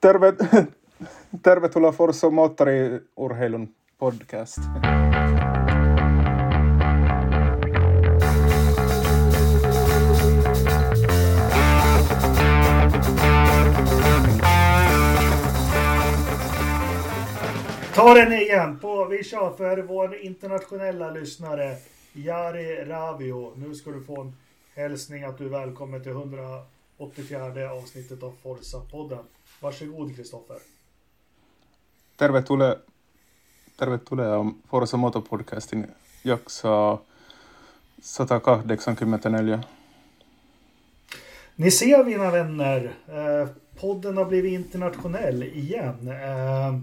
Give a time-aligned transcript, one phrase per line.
[0.00, 0.32] Terve,
[1.42, 4.58] tervetuloa Forso Moottoriurheilun podcast.
[17.94, 18.78] Ta den igen!
[18.78, 21.76] På, vi kör för vår internationella lyssnare
[22.12, 23.52] Jari Ravio.
[23.56, 24.36] Nu ska du få en
[24.74, 29.24] hälsning att du är välkommen till 184 avsnittet av Forza-podden.
[29.60, 30.56] Varsågod Kristoffer.
[32.16, 32.76] Tervetuloa,
[33.76, 35.86] tervetuloa Forza Motorpodcastin
[36.22, 37.00] jaksoa
[38.18, 39.62] 184.
[41.56, 43.48] Ni ser mina vänner, eh,
[43.80, 46.08] podden har blivit internationell igen.
[46.08, 46.78] Eh,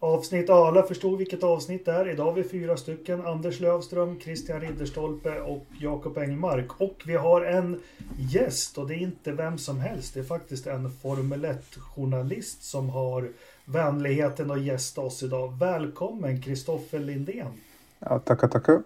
[0.00, 2.08] avsnitt, alla förstod vilket avsnitt det är.
[2.08, 3.26] Idag har vi fyra stycken.
[3.26, 6.80] Anders Lövström, Christian Ridderstolpe och Jakob Engmark.
[6.80, 7.80] Och vi har en
[8.18, 10.14] gäst och det är inte vem som helst.
[10.14, 13.28] Det är faktiskt en Formel 1-journalist som har
[13.64, 15.58] vänligheten att gästa oss idag.
[15.60, 17.52] Välkommen Kristoffer Lindén.
[17.98, 18.82] Ja, tackar, tackar.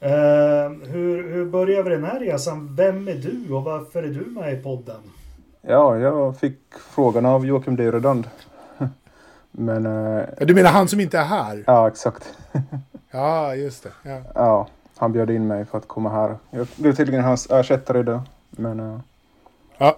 [0.00, 2.76] Eh, hur, hur börjar vi den här resan?
[2.76, 5.00] Vem är du och varför är du med i podden?
[5.62, 6.58] Ja, jag fick
[6.94, 8.26] frågan av Joakim Deredand.
[9.56, 9.86] Men...
[9.86, 11.64] eh, Du menar han som inte är här?
[11.66, 12.34] Ja, exakt.
[13.10, 13.90] Ja, just det.
[14.02, 14.20] Ja.
[14.34, 16.36] Ja, han bjöd in mig för att komma här.
[16.50, 18.20] Jag blev tydligen hans ersättare idag.
[18.50, 18.80] Men...
[18.80, 18.98] eh,
[19.78, 19.96] Ja.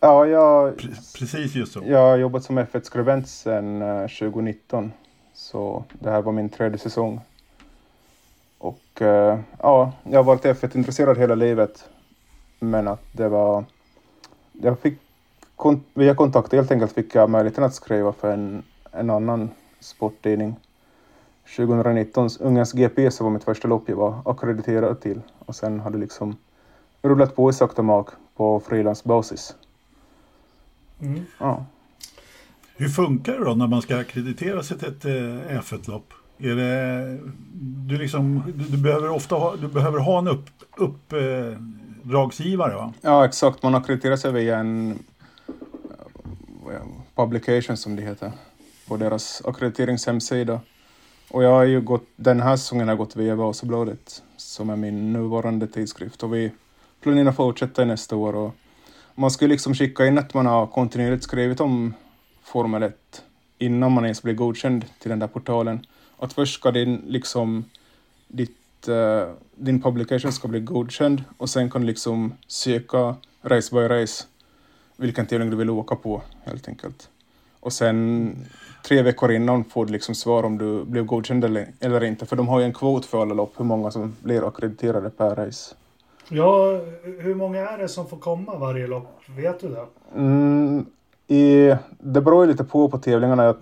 [0.00, 1.82] Ja, jag, Pre- Precis just så.
[1.86, 4.92] jag har jobbat som F1-skribent sedan eh, 2019.
[5.34, 7.20] Så det här var min tredje säsong.
[8.58, 11.88] Och eh, ja, jag har varit F1-intresserad hela livet.
[12.60, 13.64] Men att det var...
[14.52, 14.98] Jag fick
[15.58, 20.56] kon- via kontakt helt enkelt fick jag möjligheten att skriva för en, en annan sporttidning.
[21.56, 25.20] 2019 Ungens GP så var mitt första lopp jag var akkrediterad till.
[25.38, 26.36] Och sen har det liksom
[27.02, 29.54] rullat på i sakta mak på frilansbasis.
[31.00, 31.20] Mm.
[31.38, 31.64] Ja.
[32.76, 36.12] Hur funkar det då när man ska akkreditera sig till ett eh, F1-lopp?
[36.38, 37.18] Är det,
[37.88, 42.92] du, liksom, du, du behöver ofta ha, du behöver ha en upp, uppdragsgivare va?
[43.00, 43.62] Ja, exakt.
[43.62, 44.96] Man akkrediterar sig via en eh,
[47.14, 48.32] publication som det heter
[48.88, 50.60] på deras akkrediteringshemsida.
[51.30, 54.76] Och jag har ju gått, den här säsongen har jag gått via Vasabladet som är
[54.76, 56.52] min nuvarande tidskrift och vi
[57.00, 58.34] planerar att fortsätta nästa år.
[58.34, 58.54] Och
[59.14, 61.94] man ska ju liksom skicka in att man har kontinuerligt skrivit om
[62.42, 63.22] Formel 1
[63.58, 65.86] innan man ens blir godkänd till den där portalen.
[66.18, 67.64] Att först ska din, liksom,
[68.28, 73.80] ditt, uh, din publication ska bli godkänd och sen kan du liksom söka race by
[73.80, 74.24] race
[74.98, 77.08] vilken tävling du vill åka på helt enkelt.
[77.60, 78.36] Och sen
[78.82, 82.26] tre veckor innan får du liksom svar om du blev godkänd eller, eller inte.
[82.26, 85.34] För de har ju en kvot för alla lopp, hur många som blir akkrediterade per
[85.36, 85.74] race.
[86.28, 89.20] Ja, hur många är det som får komma varje lopp?
[89.36, 89.86] Vet du det?
[90.14, 90.86] Mm,
[91.26, 93.54] i, det beror ju lite på på tävlingarna.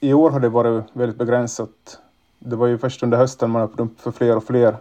[0.00, 1.98] I år har det varit väldigt begränsat.
[2.38, 4.76] Det var ju först under hösten man öppnade upp för fler och fler.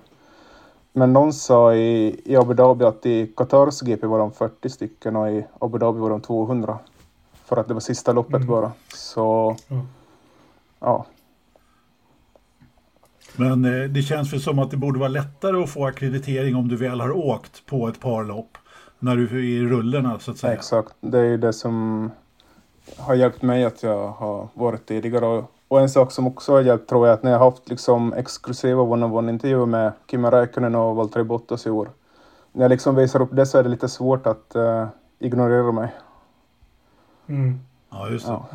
[0.93, 5.15] Men någon sa i, i Abu Dhabi att i Qatars GP var de 40 stycken
[5.15, 6.79] och i Abu Dhabi var de 200.
[7.45, 8.47] För att det var sista loppet Mm.
[8.47, 8.71] bara.
[8.93, 9.87] Så Mm.
[10.79, 11.05] ja,
[13.35, 16.67] Men eh, det känns väl som att det borde vara lättare att få akkreditering om
[16.67, 18.57] du väl har åkt på ett par lopp.
[18.99, 20.53] När du är i rullorna så att säga.
[20.53, 20.93] exakt.
[21.01, 22.11] Det är ju det som
[22.97, 25.25] har hjälpt mig att jag har varit tidigare.
[25.25, 27.69] Och, och en sak som också har hjälpt tror jag att när jag har haft
[27.69, 31.89] liksom exklusiva one-on-one-intervjuer med Kimi Räikkönen och Valtteri Bottas i år.
[32.51, 34.87] När jag liksom visar upp det så är det lite svårt att eh,
[35.19, 35.89] ignorera mig.
[37.29, 37.59] Mm.
[37.89, 38.31] Ja, just det.
[38.31, 38.45] Ja.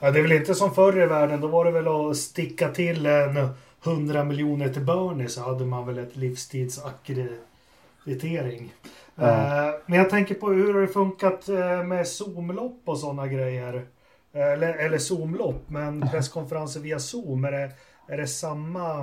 [0.00, 1.40] Ja, det är väl inte som förr i världen.
[1.40, 3.48] Då var det väl att sticka till en
[3.84, 8.74] 100 miljoner till Bernie så hade man väl ett livstidsackreditering.
[9.14, 9.24] Ja.
[9.24, 13.86] Eh, Men jag tänker på hur har det funkat eh, med Zoom-lopp och sådana grejer?
[14.34, 17.44] Eh, Eller, eller Zoom-lopp, men presskonferenser via Zoom.
[17.44, 17.70] Är det,
[18.08, 19.00] är det samma...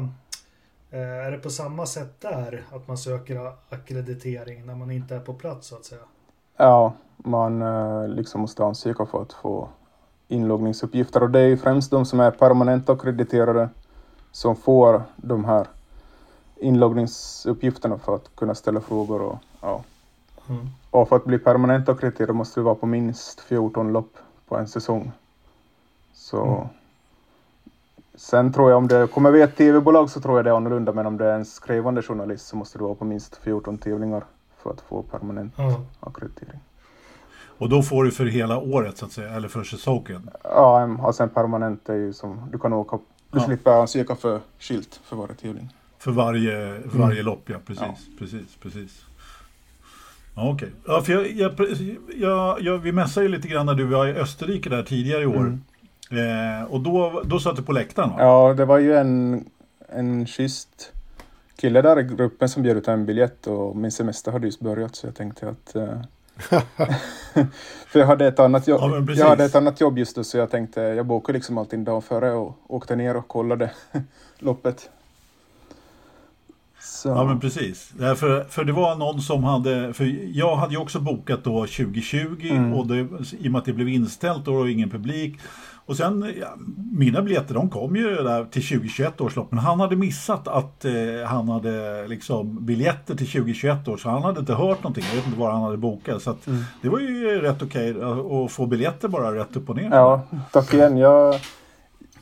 [0.91, 2.63] eh, Är det på samma sätt där?
[2.71, 6.01] Att man söker akkreditering när man inte är på plats så att säga?
[6.57, 9.69] Ja, man eh, liksom måste ansöka för att få
[10.27, 13.69] inloggningsuppgifter och det är ju främst de som är permanent akkrediterade
[14.31, 15.67] som får de här
[16.59, 19.83] inloggningsuppgifterna för att kunna ställa frågor och ja.
[20.49, 20.67] Mm.
[20.89, 24.17] Och för att bli permanent akkrediterad måste du vara på minst 14 lopp
[24.47, 25.11] på en säsong.
[26.13, 26.67] Så Mm.
[28.15, 30.93] Sen tror jag om det kommer via ett tv-bolag så tror jag det är annorlunda
[30.93, 34.23] men om det är en skrivande journalist så måste du vara på minst 14 tävlingar
[34.63, 35.81] för att få permanent Ja.
[35.99, 36.59] akkreditering.
[37.57, 40.29] Och då får du för hela året så att säga, eller för säsongen.
[40.43, 42.97] Ja, och sen permanent är ju som du kan åka,
[43.31, 43.45] du Ja.
[43.45, 45.69] slipper ansöka för skilt för varje tävling.
[45.97, 47.57] För varje, för varje lopp, ja.
[47.65, 47.95] Precis, Ja.
[48.19, 49.05] precis, precis.
[50.35, 50.69] Ja, Okej.
[50.87, 51.53] Ja, för jag, jag,
[52.15, 55.25] jag, jag, vi mässade ju lite grann när du var i Österrike där tidigare i
[55.25, 55.59] år.
[56.11, 58.15] Eh, och då, då satt du på läktaren va?
[58.19, 59.45] Ja, det var ju en,
[59.89, 60.91] en schysst
[61.55, 64.95] kille där i gruppen som bjöd ut en biljett och min semester hade just börjat
[64.95, 65.75] så jag tänkte att...
[65.75, 66.01] eh,
[67.87, 70.37] för jag hade, ett annat jobb, Ja, jag hade ett annat jobb just då så
[70.37, 73.71] jag tänkte jag bokade liksom allting dagen före och åkte ner och kollade
[74.39, 74.89] loppet.
[76.79, 77.93] Så, Ja men precis.
[77.97, 80.05] För, för det var någon som hade, för
[80.37, 82.73] jag hade ju också bokat då 2020 Mm.
[82.73, 82.95] och det,
[83.39, 85.39] i och med att det blev inställt och ingen publik.
[85.91, 86.47] Och sen, ja,
[86.91, 90.85] mina biljetter de kom ju där till 2021 års lopp men han hade missat att
[90.85, 90.93] eh,
[91.27, 95.03] han hade liksom biljetter till 2021 år så han hade inte hört någonting.
[95.09, 96.21] Jag vet inte var han hade bokat.
[96.21, 96.47] Så att,
[96.81, 97.95] det var ju rätt okej
[98.45, 99.89] att få biljetter bara rätt upp och ner.
[99.91, 100.21] Ja,
[100.51, 100.97] tack igen.
[100.97, 101.35] Jag,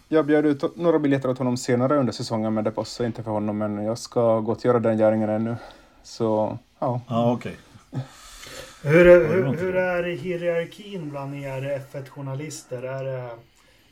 [0.07, 3.31] jag bjöd ut några biljetter åt honom senare under säsongen men det passade inte för
[3.31, 5.55] honom men jag ska gott göra den gärningen ännu.
[6.03, 7.01] Så, ja.
[7.07, 7.55] Ja, okej.
[8.83, 9.65] Hur, det hur, någonting?
[9.65, 12.83] hur är hierarkin bland er F1-journalister?
[12.83, 13.29] Är det,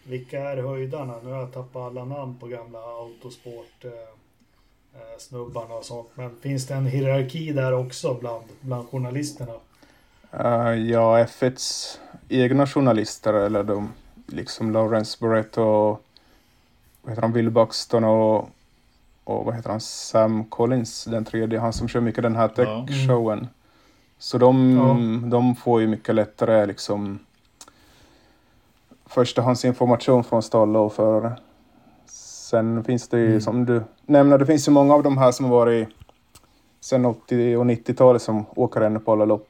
[0.07, 1.13] vilka är höjdarna?
[1.23, 3.91] Nu har jag tappat alla namn på gamla autosport eh,
[5.01, 6.07] eh, snubbarna och sånt.
[6.15, 9.53] Men finns det en hierarki där också bland, bland journalisterna?
[10.33, 11.97] Uh, ja, F1s
[12.29, 13.93] egna journalister eller de
[14.27, 16.03] liksom Lawrence Barrett och
[17.01, 18.49] vad heter han, Will Buxton och,
[19.23, 22.85] och vad heter han, Sam Collins, den tredje, han som kör mycket den här Ja.
[22.87, 23.47] tech-showen.
[24.19, 27.19] Så de, de får ju mycket lättare liksom
[29.09, 31.37] förstahandsinformation från stall och förare.
[32.49, 35.45] Sen finns det ju som du nämnde, det finns ju många av de här som
[35.45, 35.87] har varit
[36.81, 39.49] sen 80 och 90-talet som åker ännu på alla lopp.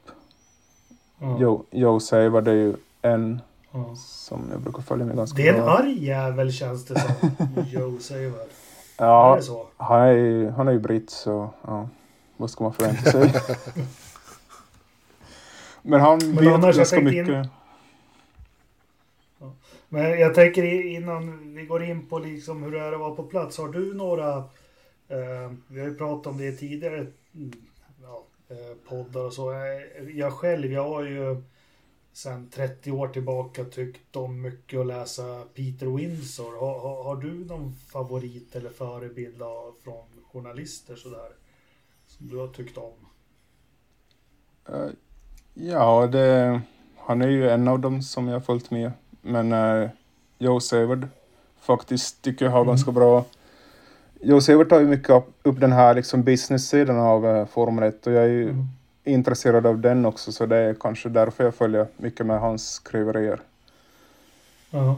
[1.18, 3.40] Ja, Joe, Joe Saver, det är ju en
[3.72, 3.94] ja.
[3.96, 5.78] som jag brukar följa med ganska Det är en bra.
[5.78, 7.30] arg jävel känns det som.
[7.66, 8.40] Joe säger väl.
[8.96, 9.66] Är Ja, det så?
[9.76, 11.88] han är ju, han är ju britt så ja,
[12.36, 13.32] vad ska man förvänta sig?
[15.82, 17.50] Men han Men vet ganska tänkte in- mycket.
[19.88, 23.22] Men jag tänker innan vi går in på liksom hur det är att vara på
[23.22, 23.58] plats.
[23.58, 24.36] Har du några,
[25.08, 27.52] eh, vi har ju pratat om det tidigare mm,
[28.02, 29.52] ja, eh, poddar och så.
[29.52, 31.42] Eh, jag själv, jag har ju
[32.12, 36.60] sedan 30 år tillbaka tyckt om mycket att läsa Peter Windsor.
[36.60, 41.32] Har, har, har du någon favorit eller förebild av, från journalister sådär?
[42.06, 42.94] Som du har tyckt om?
[44.68, 44.90] Eh,
[45.54, 46.60] ja, det,
[46.96, 48.92] han är ju en av dem som jag har följt med.
[49.28, 49.88] Men uh,
[50.38, 51.06] Joe Savard
[51.60, 52.68] faktiskt tycker jag har Mm.
[52.68, 53.24] ganska bra...
[54.22, 58.06] Joe Savard tar ju mycket upp, upp den här liksom business-sidan av uh, Formel 1
[58.06, 58.64] och jag är ju Mm.
[59.04, 63.40] intresserad av den också så det är kanske därför jag följer mycket med hans skriverier.
[64.70, 64.96] Ja.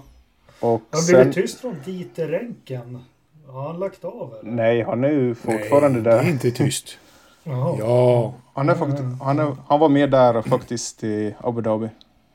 [0.60, 3.04] Och det sen, tyst från Dieter Renken?
[3.46, 4.52] Har han lagt av eller?
[4.52, 6.22] nej, han är ju fortfarande Nej, där.
[6.22, 6.98] det är inte tyst.
[7.44, 7.76] Jaha.
[7.78, 11.88] Ja, Han, är fakt- han, är, han var med där faktiskt i Abu Dhabi.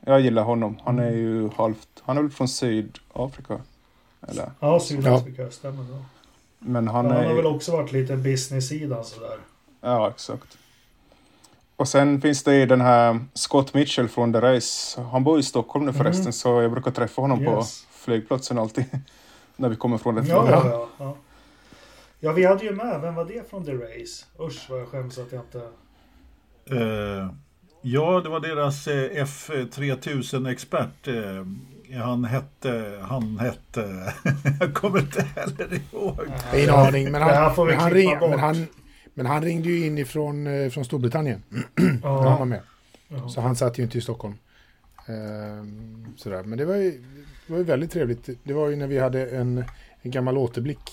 [0.08, 0.76] Jag gillar honom.
[0.84, 1.88] Han är ju halvt...
[2.02, 3.60] Han är väl från Sydafrika?
[4.28, 4.50] Eller?
[4.60, 6.04] Ja, Sydafrika stämmer bra.
[6.58, 7.28] Men han Han, han är...
[7.28, 9.38] har väl också varit lite business-sidan sådär.
[9.80, 10.58] Ja, exakt.
[11.76, 15.00] Och sen finns det ju den här Scott Mitchell från The Race.
[15.02, 17.86] Han bor i Stockholm nu förresten, så jag brukar träffa honom på Yes.
[17.90, 18.84] flygplatsen alltid.
[19.56, 20.22] när vi kommer från det.
[20.26, 21.16] Ja, ja, ja, ja.
[22.20, 24.24] Ja, vi hade ju med, vem var det från The Race?
[24.40, 25.58] Usch vad jag skäms att jag inte...
[26.70, 27.28] Eh,
[27.92, 31.08] ja, det var deras eh, F3000-expert.
[31.08, 31.46] Eh,
[32.02, 34.12] han hette, han hette,
[34.60, 36.18] jag kommer inte heller ihåg.
[36.54, 37.04] ingen aning.
[37.04, 38.66] Men Det här han, får vi men han, ring, men han,
[39.14, 41.42] men han ringde ju in ifrån eh, från Storbritannien
[41.74, 42.60] när han var Ja, med.
[43.08, 43.28] ja.
[43.28, 44.34] Så han satt ju inte i Stockholm.
[45.06, 46.42] Ehm, sådär.
[46.42, 46.90] Men det var, ju,
[47.46, 48.28] det var ju väldigt trevligt.
[48.42, 49.64] Det var ju när vi hade en,
[50.02, 50.90] en gammal återblick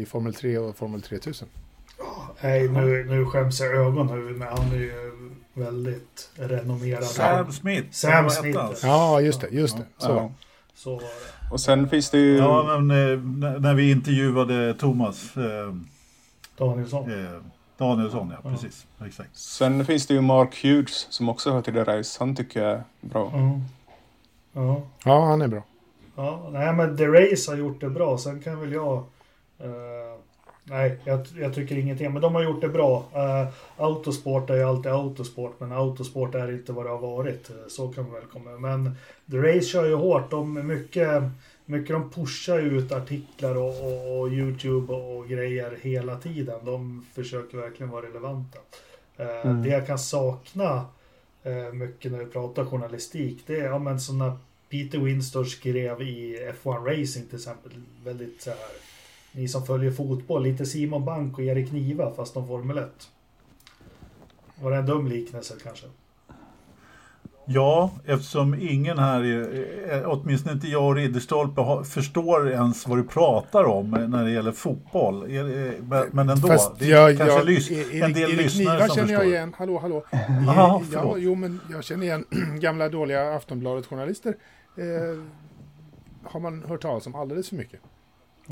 [0.00, 1.48] i Formel 3 och Formel 3000.
[2.42, 5.12] Nej, nu, nu skäms jag ögonhuvud men han är ju
[5.54, 7.04] väldigt renommerad.
[7.04, 7.86] Sam Smith.
[7.90, 8.58] Sam Smith?
[8.82, 9.48] Ja, just det.
[9.50, 9.84] Just det.
[9.98, 10.08] Så.
[10.10, 10.30] Ja.
[10.74, 11.50] Så var det.
[11.52, 12.36] Och sen finns det ju...
[12.36, 13.18] Ja, men eh,
[13.60, 15.74] när- vi intervjuade Thomas eh,
[16.58, 17.10] Danielsson.
[17.12, 17.40] eh,
[17.76, 18.50] Danielsson, ja, Ja.
[18.50, 18.86] precis.
[19.06, 19.36] Exakt.
[19.36, 22.16] Sen finns det ju Mark Hughes som också hör till The Race.
[22.20, 23.30] Han tycker jag är bra.
[23.34, 23.60] Ja.
[24.52, 24.82] Ja.
[25.04, 25.62] Ja, han är bra.
[26.16, 28.18] Ja, nej men The Race har gjort det bra.
[28.18, 28.96] Sen kan väl jag...
[29.58, 30.11] eh,
[30.64, 32.12] nej, jag, jag tycker ingenting.
[32.12, 33.04] Men de har gjort det bra.
[33.16, 35.60] Uh, autosport är ju alltid autosport.
[35.60, 37.50] Men autosport är inte vad det har varit.
[37.50, 38.50] Eh, Så kan man väl komma.
[38.50, 38.96] Men
[39.30, 40.30] The Race kör ju hårt.
[40.30, 41.22] De mycket,
[41.64, 46.64] mycket de pushar ut artiklar och, och, och YouTube och, och grejer hela tiden.
[46.64, 48.58] De försöker verkligen vara relevanta.
[49.16, 49.62] Eh, Mm.
[49.62, 50.84] Det jag kan sakna
[51.42, 53.42] eh, mycket när vi pratar journalistik.
[53.46, 54.38] Det är ja, men sådana
[54.70, 57.72] Peter Winstor skrev i F1 Racing till exempel.
[58.04, 58.58] Väldigt så här.
[59.32, 62.90] Ni som följer fotboll, lite Simon Bank och Erik Niva fast om Formel 1.
[64.60, 65.86] Var det en dum liknelse kanske?
[67.44, 73.64] Ja, eftersom ingen här, är, åtminstone inte jag och Ridderstolpe, förstår ens vad du pratar
[73.64, 75.28] om när det gäller fotboll.
[76.10, 78.86] Men ändå, Fast det är jag, kanske jag, lys, Erik, en del Erik lyssnare Niva
[78.86, 79.24] som känner förstår.
[79.24, 79.54] jag igen.
[79.58, 80.04] Hallå, hallå.
[80.12, 81.16] Aha, ja, förlåt.
[81.20, 82.24] jo, men jag känner igen
[82.60, 84.34] gamla dåliga Aftonbladet-journalister.
[84.76, 85.22] Eh,
[86.24, 87.80] har man hört talas om alldeles för mycket.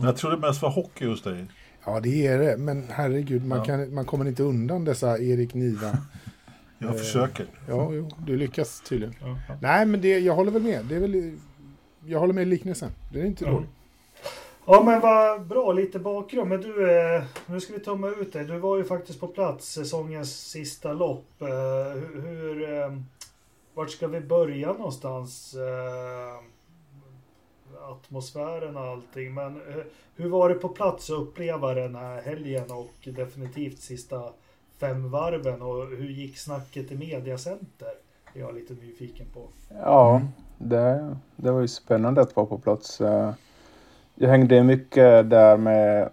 [0.02, 1.47] Jag tror det mest var hockey hos dig.
[1.85, 2.57] Ja, det är det.
[2.57, 3.64] Men herregud, man, Ja.
[3.64, 5.99] kan, man kommer inte undan dessa Erik Niva.
[6.78, 7.47] Jag Eh, försöker.
[7.69, 9.14] Ja, jo, du lyckas tydligen.
[9.21, 9.54] Ja, ja.
[9.62, 10.85] Nej, men det, jag håller väl med.
[10.85, 11.38] Det är väl,
[12.07, 12.90] jag håller med i liknelsen.
[13.12, 13.50] Det är inte Ja.
[13.50, 13.71] dåligt.
[14.66, 16.49] Ja men vad bra, lite bakgrund.
[16.49, 18.45] Men du, eh, nu ska vi tumma ut dig.
[18.45, 21.26] Du var ju faktiskt på plats säsongens sista lopp.
[21.42, 21.47] Eh,
[22.00, 22.92] hur, hur, eh,
[23.75, 25.54] vart ska vi börja någonstans?
[27.90, 29.35] Atmosfären och allting.
[29.35, 29.85] Men eh,
[30.16, 34.23] hur var det på plats att uppleva den här helgen och definitivt sista
[34.78, 35.62] fem varven?
[35.62, 37.88] Och hur gick snacket i mediacenter?
[38.32, 39.40] Det är jag lite nyfiken på.
[39.85, 40.23] Ja,
[40.59, 43.00] det, det var ju spännande att vara på plats.
[43.00, 43.32] Eh,
[44.14, 46.09] Jag hängde mycket där med,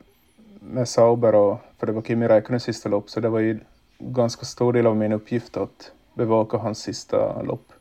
[0.60, 3.60] med Sauber, och, för det var Kimi Räikkönens sista lopp, så det var ju
[4.00, 7.74] ganska stor del av min uppgift att bevaka hans sista lopp.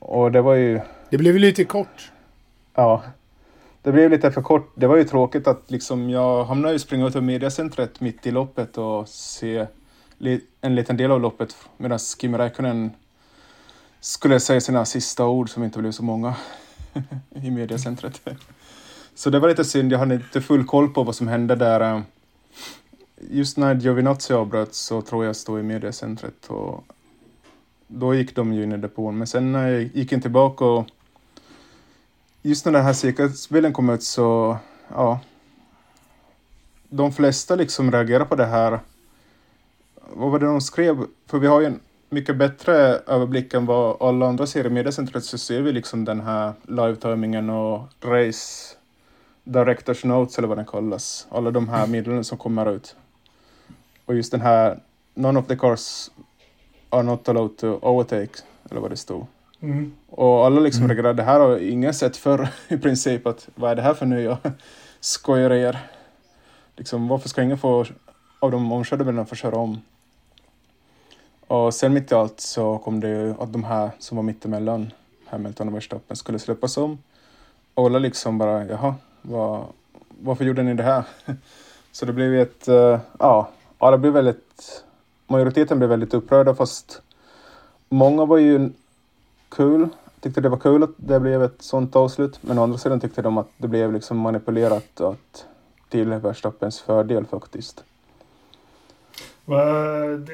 [0.00, 0.80] Och det var ju,
[1.10, 2.12] Det blev ju lite kort
[2.78, 3.02] ja,
[3.82, 4.72] det blev lite för kort.
[4.74, 8.30] Det var ju tråkigt att liksom jag hamnade ju springa ut ur mediacentret mitt i
[8.30, 9.66] loppet och se
[10.60, 12.90] en liten del av loppet medan Kimi Räikkönen
[14.00, 16.34] skulle säga sina sista ord som inte blev så många
[17.42, 18.20] i mediacentret.
[19.14, 22.02] Så det var lite synd, jag hade inte full koll på vad som hände där.
[23.30, 26.84] Just när Giovinazzi avbröt så tror jag stod i mediacentret och
[27.86, 29.18] då gick de ju in i depån.
[29.18, 30.86] Men sen när jag gick in tillbaka och
[32.48, 34.56] just när den här säkerhetsbilden kom ut så,
[34.88, 35.20] ja.
[36.88, 38.80] De flesta liksom reagerar på det här.
[40.12, 41.06] Vad var det de skrev?
[41.26, 42.74] För vi har ju en mycket bättre
[43.06, 47.50] överblick än vad alla andra ser i mediacentret så ser vi liksom den här live-timingen
[47.50, 48.76] och race
[49.44, 51.26] directors notes eller vad den kallas.
[51.30, 52.96] Alla de här meddelandena som kommer ut.
[54.04, 54.80] Och just den här
[55.14, 56.10] None of the cars
[56.90, 59.26] are not allowed to overtake, eller vad det stod.
[59.60, 59.92] Mm.
[60.08, 63.76] Och alla liksom reagerade, det här har ingen sett förr i princip, att vad är
[63.76, 64.38] det här för nya
[65.00, 65.78] skojerier?
[66.76, 67.84] Liksom, varför ska ingen få,
[68.38, 69.80] av de omkörda bilarna få köra om?
[71.46, 74.92] Och sen mitt i allt så kom det ju att de här som var mittemellan
[75.26, 76.98] Hamilton och Verstappen skulle släppas om.
[77.74, 79.64] Och alla liksom bara, jaha, vad,
[80.20, 81.04] varför gjorde ni det här?
[81.92, 84.84] Så det blev ett, eh, ja, alla blev väldigt,
[85.26, 87.02] majoriteten blev väldigt upprörda fast
[87.88, 88.70] många var ju
[89.48, 89.88] kul,
[90.20, 92.38] tyckte det var kul att det blev ett sånt avslut.
[92.42, 95.46] Men å andra sidan tyckte de att det blev liksom manipulerat att
[95.88, 97.84] till Verstappens fördel faktiskt.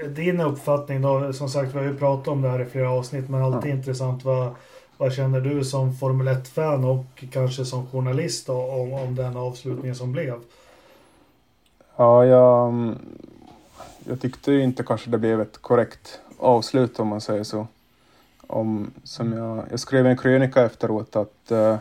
[0.09, 3.31] Din uppfattning då, som sagt vi har ju pratat om det här i flera avsnitt
[3.31, 4.25] men alltid intressant.
[4.25, 4.55] Vad,
[4.97, 9.95] vad känner du som Formel 1-fan och kanske som journalist då, om, om den avslutningen
[9.95, 10.35] som blev?
[11.97, 12.99] Ja, jag, mm,
[14.05, 17.67] jag tyckte inte kanske det blev ett korrekt avslut om man säger så.
[18.55, 21.77] Om, som jag, jag skrev en krönika efteråt att uh,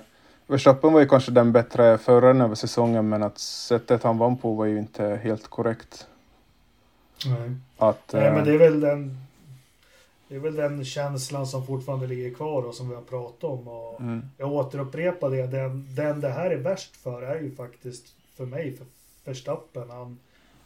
[0.47, 4.53] Verstappen var ju kanske den bättre föraren över säsongen men att sättet han vann på
[4.53, 6.07] var ju inte helt korrekt.
[7.25, 7.55] Nej.
[7.77, 9.17] Att, Nej eh, men det är väl den
[10.27, 13.67] det är väl den känslan som fortfarande ligger kvar och som vi har pratat om.
[13.67, 15.47] Och mm, jag återupprepar det.
[15.47, 18.85] Den, den det här är värst för är ju faktiskt för mig, för
[19.25, 19.89] Verstappen.
[19.89, 20.19] Han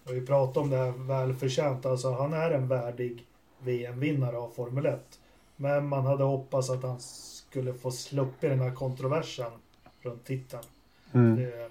[0.05, 1.85] har ju pratat om det här välförtjänt.
[1.85, 3.25] Alltså han är en värdig
[3.59, 5.19] VM-vinnare av Formel 1.
[5.57, 9.51] Men man hade hoppats att han skulle få sluppa den här kontroversen
[10.01, 10.63] runt titeln.
[11.13, 11.35] mm.
[11.35, 11.69] Det,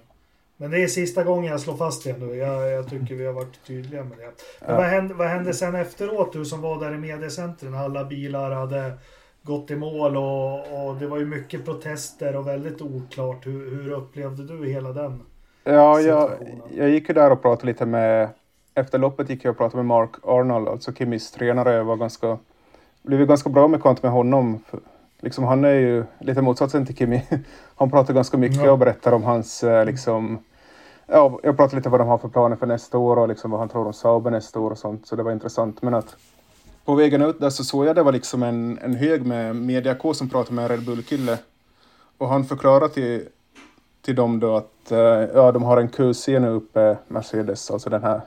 [0.56, 2.34] men det är sista gången jag slår fast det nu.
[2.34, 4.24] Jag, jag tycker vi har varit tydliga med det.
[4.60, 4.76] Men Ja.
[4.76, 6.32] vad, hände, vad hände sen efteråt?
[6.32, 7.74] Du som var där i mediecentren.
[7.74, 8.92] Alla bilar hade
[9.42, 13.46] gått i mål och, och det var ju mycket protester och väldigt oklart.
[13.46, 15.22] Hur, hur upplevde du hela den?
[15.64, 16.30] Ja, jag,
[16.74, 18.28] jag gick ju där och pratade lite med...
[18.74, 21.74] Efter loppet gick jag och pratade med Mark Arnold, alltså Kimis tränare.
[21.74, 22.38] Jag var ganska,
[23.06, 24.60] blev ju ganska bra med kant med honom.
[24.66, 24.80] För,
[25.20, 27.26] liksom, han är ju lite motsatsen till Kimi.
[27.78, 28.72] Han pratar ganska mycket Ja.
[28.72, 29.62] och berättar om hans...
[29.64, 30.38] eh, Liksom,
[31.06, 33.60] ja, jag pratade lite vad de har för planer för nästa år och liksom vad
[33.60, 35.06] han tror om Sauber nästa år och sånt.
[35.06, 35.82] Så det var intressant.
[35.82, 36.16] Men att
[36.84, 40.12] på vägen ut där så såg jag det var liksom en, en hög med mediakår
[40.12, 41.38] som pratade med en Red Bull-kille.
[42.18, 43.28] Och han förklarade till,
[44.02, 44.98] till dem då att eh,
[45.34, 48.20] ja, de har en QC nu uppe, Mercedes, alltså den här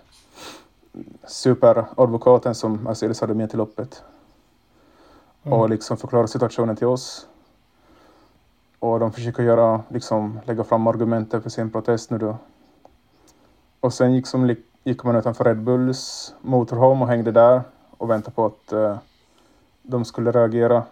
[1.27, 4.03] superadvokaten som Mercedes hade med till loppet.
[5.43, 7.27] Och liksom förklara situationen till oss.
[8.79, 12.37] Och de försöker göra, liksom, lägga fram argumenten för sin protest nu då.
[13.79, 17.61] Och sen gick som, gick man utanför Red Bulls motorhome och hängde där
[17.97, 18.97] och väntade på att uh,
[19.81, 20.83] de skulle reagera.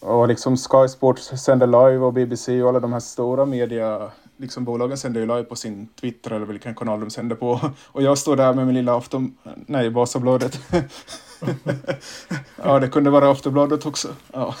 [0.00, 4.64] Och liksom Sky Sports sände live och BBC och alla de här stora media liksom
[4.64, 7.60] bolagen sänder ju live på sin Twitter eller vilken kanal de sänder på.
[7.86, 9.36] Och jag står där med min lilla afton...
[9.66, 10.60] Nej, Vasabladet.
[12.62, 14.08] ja, det kunde vara Aftonbladet också.
[14.32, 14.54] Ja.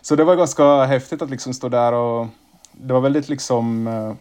[0.00, 2.26] Så det var ganska häftigt att liksom stå där och
[2.72, 4.14] det var väldigt liksom eh,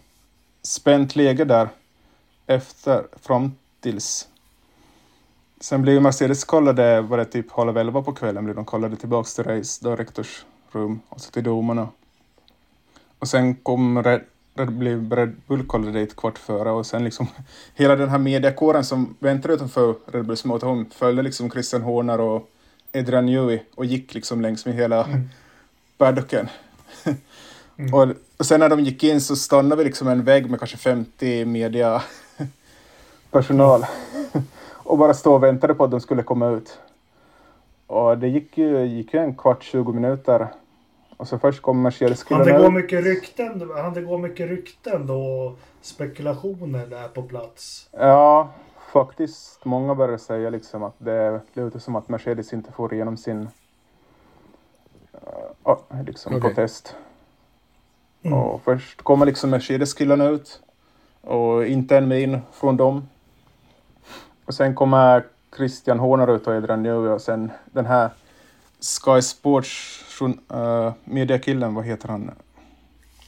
[0.63, 1.69] spänt läge där
[2.47, 4.27] efter, fram tills
[5.63, 9.35] Sen blev Mercedes kollade, var det typ halv elva på kvällen, blev de kollade tillbaks
[9.35, 11.87] till race, då rektors rum, alltså till domarna.
[13.19, 14.03] Och sen kom
[14.55, 17.27] blev Red Bull kallade dit kvart före och sen liksom
[17.75, 22.49] hela den här mediakåren som väntade utanför Red Bulls motorhome följde liksom Christian Horner och
[22.93, 25.29] Adrian Newey och gick liksom längs med hela mm.
[25.97, 26.49] paddocken.
[27.77, 27.93] Mm.
[27.93, 28.07] och,
[28.37, 31.45] och sen när de gick in så stannade vi liksom en vägg med kanske 50
[31.45, 32.03] media
[33.31, 33.85] personal
[34.73, 36.79] och bara stå och väntade på att de skulle komma ut.
[37.87, 40.47] Och det gick ju, gick ju en kvart, 20 minuter.
[41.23, 45.07] Och så först kom Mercedes-killarna Han det gå mycket rykten, han det gå mycket rykten
[45.07, 47.89] då och spekulationer där på plats?
[47.91, 48.49] Ja,
[48.93, 49.65] faktiskt.
[49.65, 53.49] Många börjar säga liksom att det låter som att Mercedes inte får igenom sin
[55.67, 56.49] uh, liksom okay.
[56.49, 56.95] protest.
[58.21, 58.37] Mm.
[58.37, 60.61] Och först kommer liksom Mercedes-killarna ut
[61.21, 63.07] och inte en min från dem.
[64.45, 65.25] Och sen kommer
[65.57, 68.09] Christian Horner ut och Adrian Newey och sen den här
[68.83, 72.31] Sky Sports uh, mediakillen, vad heter han?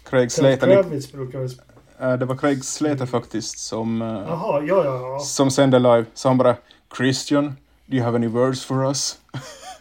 [0.04, 0.68] Craig Slater.
[0.68, 5.20] Uh, det var Craig Slater faktiskt som, uh, Aha, ja, ja, ja.
[5.20, 6.06] som sände live.
[6.14, 6.56] Så han bara
[6.98, 9.20] Christian, do you have any words for us?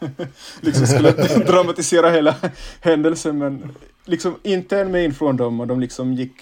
[0.60, 1.10] liksom skulle
[1.46, 2.34] dramatisera hela
[2.80, 6.32] händelsen men liksom inte en min från dem och de liksom gick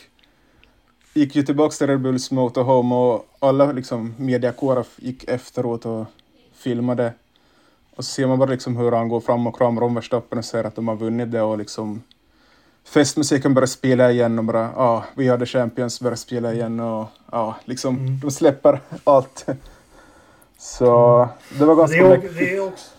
[1.15, 6.07] gick ju tillbaka till Red Bulls Motorhome och alla liksom mediakårer gick efteråt och
[6.55, 7.13] filmade.
[8.03, 10.45] Och så ser man bara liksom hur han går fram och kramar om Verstappen och
[10.45, 12.03] säger att de har vunnit det och liksom
[12.85, 16.81] festmusiken börjar spela igen och bara ja, ah, vi har the champions börjar spela igen
[16.81, 18.21] och ja, liksom mm.
[18.21, 19.47] de släpper allt.
[20.59, 22.09] Så det var ganska...
[22.09, 22.91] Det är, det är också,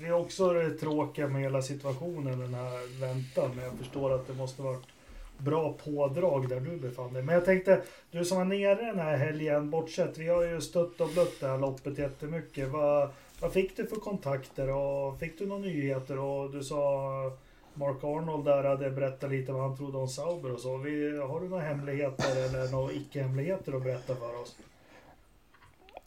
[0.00, 3.50] det är också det tråkiga med hela situationen, den här väntan.
[3.56, 4.86] Men jag förstår att det måste varit
[5.38, 7.22] bra pådrag där du befann dig.
[7.22, 11.00] Men jag tänkte, du som var nere den här helgen, bortsett, vi har ju stött
[11.00, 12.68] och blött det här loppet jättemycket.
[12.68, 16.18] Vad, vad fick du för kontakter och fick du några nyheter?
[16.18, 16.78] Och du sa
[17.74, 20.76] Mark Arnold där hade berättat lite vad han trodde om Sauber och så.
[20.76, 24.56] Vi, har du några hemligheter eller några icke-hemligheter att berätta för oss?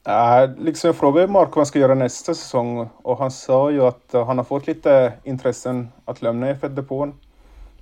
[0.08, 3.82] Äh, liksom jag frågade Mark vad han ska göra nästa säsong och han sa ju
[3.82, 7.14] att han har fått lite intressen att lämna F1-depån.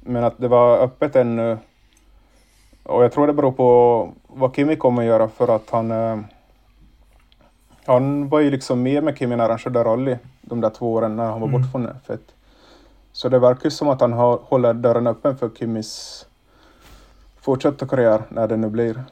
[0.02, 1.58] Men att det var öppet ännu.
[2.84, 5.92] Och jag tror det beror på vad Kimi kommer göra för att han...
[5.92, 6.20] Äh,
[7.90, 11.16] han var ju liksom med med Kimi när han körde rally de där två åren
[11.16, 11.62] när han var mm.
[11.62, 12.20] bort från F1.
[13.12, 16.26] Så det verkar som att han har, håller dörren öppen för Kimis
[17.42, 19.04] fortsatta karriär när det nu blir.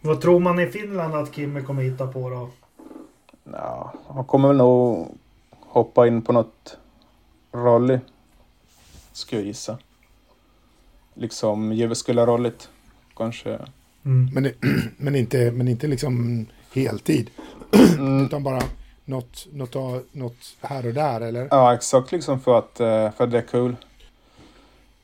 [0.00, 2.50] Vad tror man i Finland att Kimi kommer hitta på då?
[3.52, 5.08] Ja, han kommer väl nog
[5.60, 6.78] hoppa in på något
[7.52, 7.98] rally
[9.12, 9.78] ska jag gissa.
[11.14, 12.68] Liksom Jyväskylä-rolligt
[13.16, 13.58] kanske.
[14.04, 14.30] Mm.
[14.34, 14.52] Men,
[14.96, 17.30] men, inte, men inte liksom heltid.
[17.72, 18.26] Mm.
[18.26, 18.62] Utan bara
[19.04, 19.74] något, något,
[20.12, 21.48] något här och där eller?
[21.50, 23.76] Ja exakt liksom för att, eh, för att det är kul.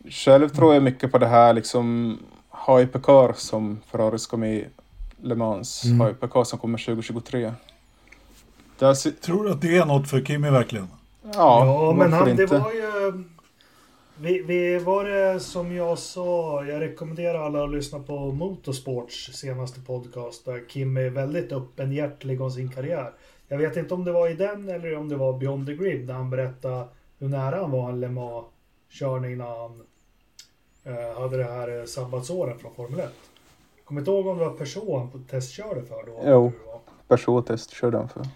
[0.09, 2.19] Själv tror jag mycket på det här liksom
[2.67, 4.67] Hypercar som Ferrari ska med i
[5.23, 5.85] Le Mans.
[5.85, 6.07] Mm.
[6.07, 7.53] Hypercar som kommer 2023.
[8.79, 9.21] Där...
[9.21, 10.89] Tror du att det är något för Kimi verkligen?
[11.23, 13.25] Ja, ja men han, det var ju
[14.17, 19.81] vi, vi var det som jag sa, jag rekommenderar alla att lyssna på Motorsports senaste
[19.81, 23.13] podcast där Kim är väldigt öppenhjärtig om sin karriär.
[23.49, 26.07] Jag vet inte om det var i den eller om det var Beyond the Grid
[26.07, 26.87] där han berättade
[27.19, 29.83] hur nära han var en Le Mans-körning när han
[30.85, 33.13] eh, hade det här eh, sabbatsåren från Formel 1.
[33.85, 36.23] Kommer inte ihåg om det var person på testkörde för då?
[36.25, 36.53] Jo,
[37.09, 38.27] person testkörde han för.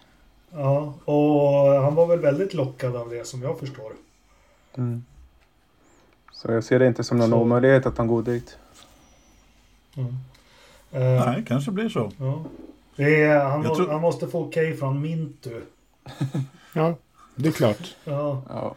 [0.51, 3.93] Ja, och han var väl väldigt lockad av det som jag förstår.
[4.77, 5.05] Mm.
[6.39, 7.37] Så jag ser det inte som någon så...
[7.37, 8.59] omöjlighet att han går dit.
[9.97, 10.09] Mm.
[10.09, 12.13] Uh, Nej, kanske blir så.
[12.19, 12.45] Ja.
[12.97, 13.89] Är, han, må, tror...
[13.89, 15.61] han, måste få okej okay från Mintu.
[16.73, 16.97] ja,
[17.39, 17.97] det är klart.
[18.05, 18.77] Ja, ja.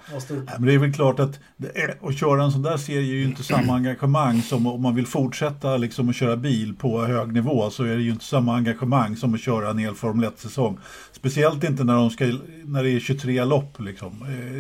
[0.58, 1.40] Men det är väl klart att
[1.76, 4.96] är, att köra en sån där serie är ju inte samma engagemang som om man
[4.96, 8.56] vill fortsätta liksom att köra bil på hög nivå så är det ju inte samma
[8.56, 10.80] engagemang som att köra en hel Formel 1-säsong.
[11.12, 12.26] Speciellt inte när, de ska,
[12.66, 13.80] när det är 23 lopp.
[13.80, 14.12] Liksom.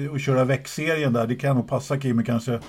[0.05, 2.59] Eh, och köra växtserien där, det kan nog passa Kimi kanske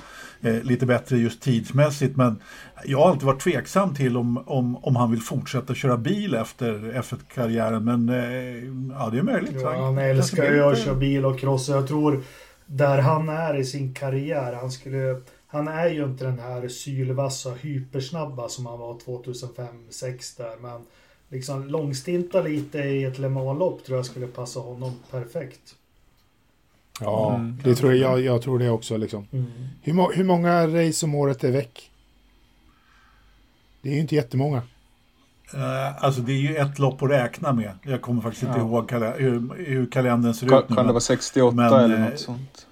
[0.42, 2.16] eh, lite bättre just tidsmässigt.
[2.16, 2.42] Men
[2.84, 6.74] jag har alltid varit tveksam till om, om, om han vill fortsätta köra bil efter
[6.74, 9.60] F1-karriären, men eh, ja, det är möjligt.
[9.60, 11.72] Ja, han älskar ju att köra bil och crossa.
[11.72, 12.22] Jag tror
[12.66, 15.20] där han är i sin karriär, han skulle...
[15.46, 20.80] Han är ju inte den här sylvassa, hypersnabba som han var 2005-2006 där, men
[21.28, 25.74] liksom långstinta lite i ett Le Mans-lopp tror jag skulle passa honom perfekt.
[27.00, 27.58] Ja, mm.
[27.64, 28.96] det tror jag, jag, jag tror det också.
[28.96, 29.26] Liksom.
[29.32, 29.46] Mm.
[29.82, 31.90] Hur, hur många race om året är väck?
[33.82, 34.62] Det är ju inte jättemånga.
[35.54, 37.70] Uh, alltså det är ju ett lopp att räkna med.
[37.82, 40.76] Jag kommer faktiskt inte ihåg kal hur, hur kalendern ser Ka ut nu.
[40.76, 42.66] Kan det vara 68 men, eller något sånt?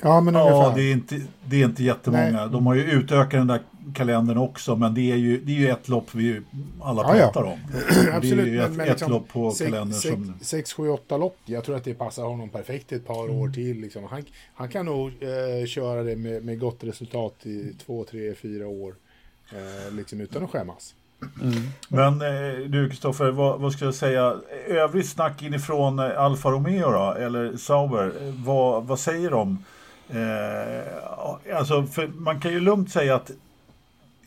[0.00, 0.62] Ja, men ungefär.
[0.62, 2.30] Ja, det är inte, det är inte jättemånga.
[2.30, 2.48] Nej.
[2.50, 3.60] De har ju utökat den där
[3.92, 6.40] kalendern också, men det är ju, det är ju ett lopp vi
[6.82, 7.52] alla ja, pratar ja.
[7.52, 7.58] om.
[8.12, 10.34] Absolut, det är ju ett, men, liksom, ett lopp på sex, kalendern sex, som...
[10.40, 11.36] 6, 7, 8 lopp.
[11.44, 13.36] Jag tror att det passar honom perfekt ett par mm.
[13.36, 13.80] år till.
[13.80, 14.04] Liksom.
[14.04, 14.24] Han,
[14.54, 18.94] han kan nog eh, köra det med, med gott resultat i två, tre, fyra år.
[19.52, 20.94] Eh, liksom utan att skämmas.
[21.42, 21.54] Mm.
[21.88, 24.36] Men eh, du Kristoffer, vad, vad, ska jag säga?
[24.66, 28.12] Övrigt snack inifrån eh, Alfa Romeo då, eller Sauber,
[28.44, 29.64] vad, vad säger de?
[30.10, 33.30] Eh, alltså, man kan ju lugnt säga att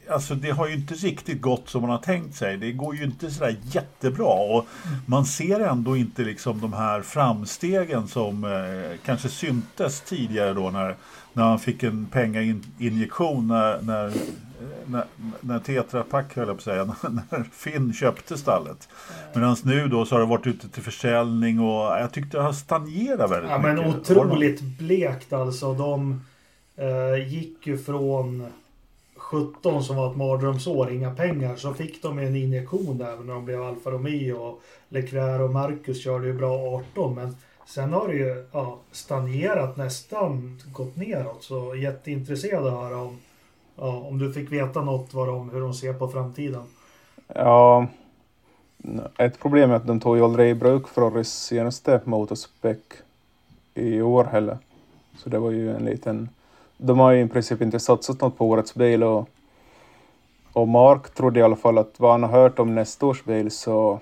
[0.09, 2.57] alltså det har ju inte riktigt gått som man har tänkt sig.
[2.57, 4.67] Det går ju inte sådär jättebra och
[5.05, 10.95] man ser ändå inte liksom de här framstegen som eh, kanske syntes tidigare då när,
[11.33, 14.13] när han fick en pengainjektion när, när,
[14.85, 15.05] när,
[15.41, 16.85] när Tetra Pak höll jag på att säga,
[17.31, 18.89] när Finn köpte stallet.
[19.33, 22.53] Medan nu då så har det varit ute till försäljning och jag tyckte det har
[22.53, 23.75] stagnerat väldigt ja, mycket.
[23.75, 25.73] Men otroligt blekt alltså.
[25.73, 26.21] De
[26.77, 28.47] eh, gick ju från
[29.25, 33.45] 17 som var ett mardrömsår, inga pengar, så fick de en injektion där när de
[33.45, 34.35] blev Alfa Romeo.
[34.35, 37.35] Och Leclerc och Marcus körde ju bra 18, men
[37.65, 41.43] sen har det ju ja, stagnerat nästan, gått neråt.
[41.43, 43.17] Så jätteintresserad att höra om,
[43.75, 46.63] ja, om du fick veta något vad de, hur de ser på framtiden.
[47.27, 47.87] Ja,
[49.17, 52.77] ett problem är att de tog ju aldrig i bruk Ferraris senaste motorspec
[53.73, 54.57] i år heller.
[55.17, 56.29] Så det var ju en liten
[56.77, 59.29] de har ju i princip inte satsat något på årets bil och,
[60.53, 63.51] och Mark trodde i alla fall att vad han har hört om nästa års bil
[63.51, 63.99] så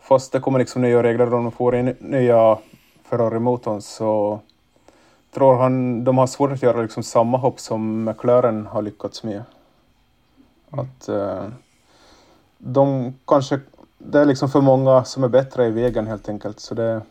[0.00, 2.58] fast det kommer liksom nya regler om de får in nya
[3.02, 4.40] Ferrari-motorn så
[5.34, 9.42] tror han de har svårt att göra liksom samma hopp som McLaren har lyckats med.
[10.70, 11.48] Att uh,
[12.58, 13.60] de kanske,
[13.98, 17.02] det är liksom för många som är bättre i vägen helt enkelt så det,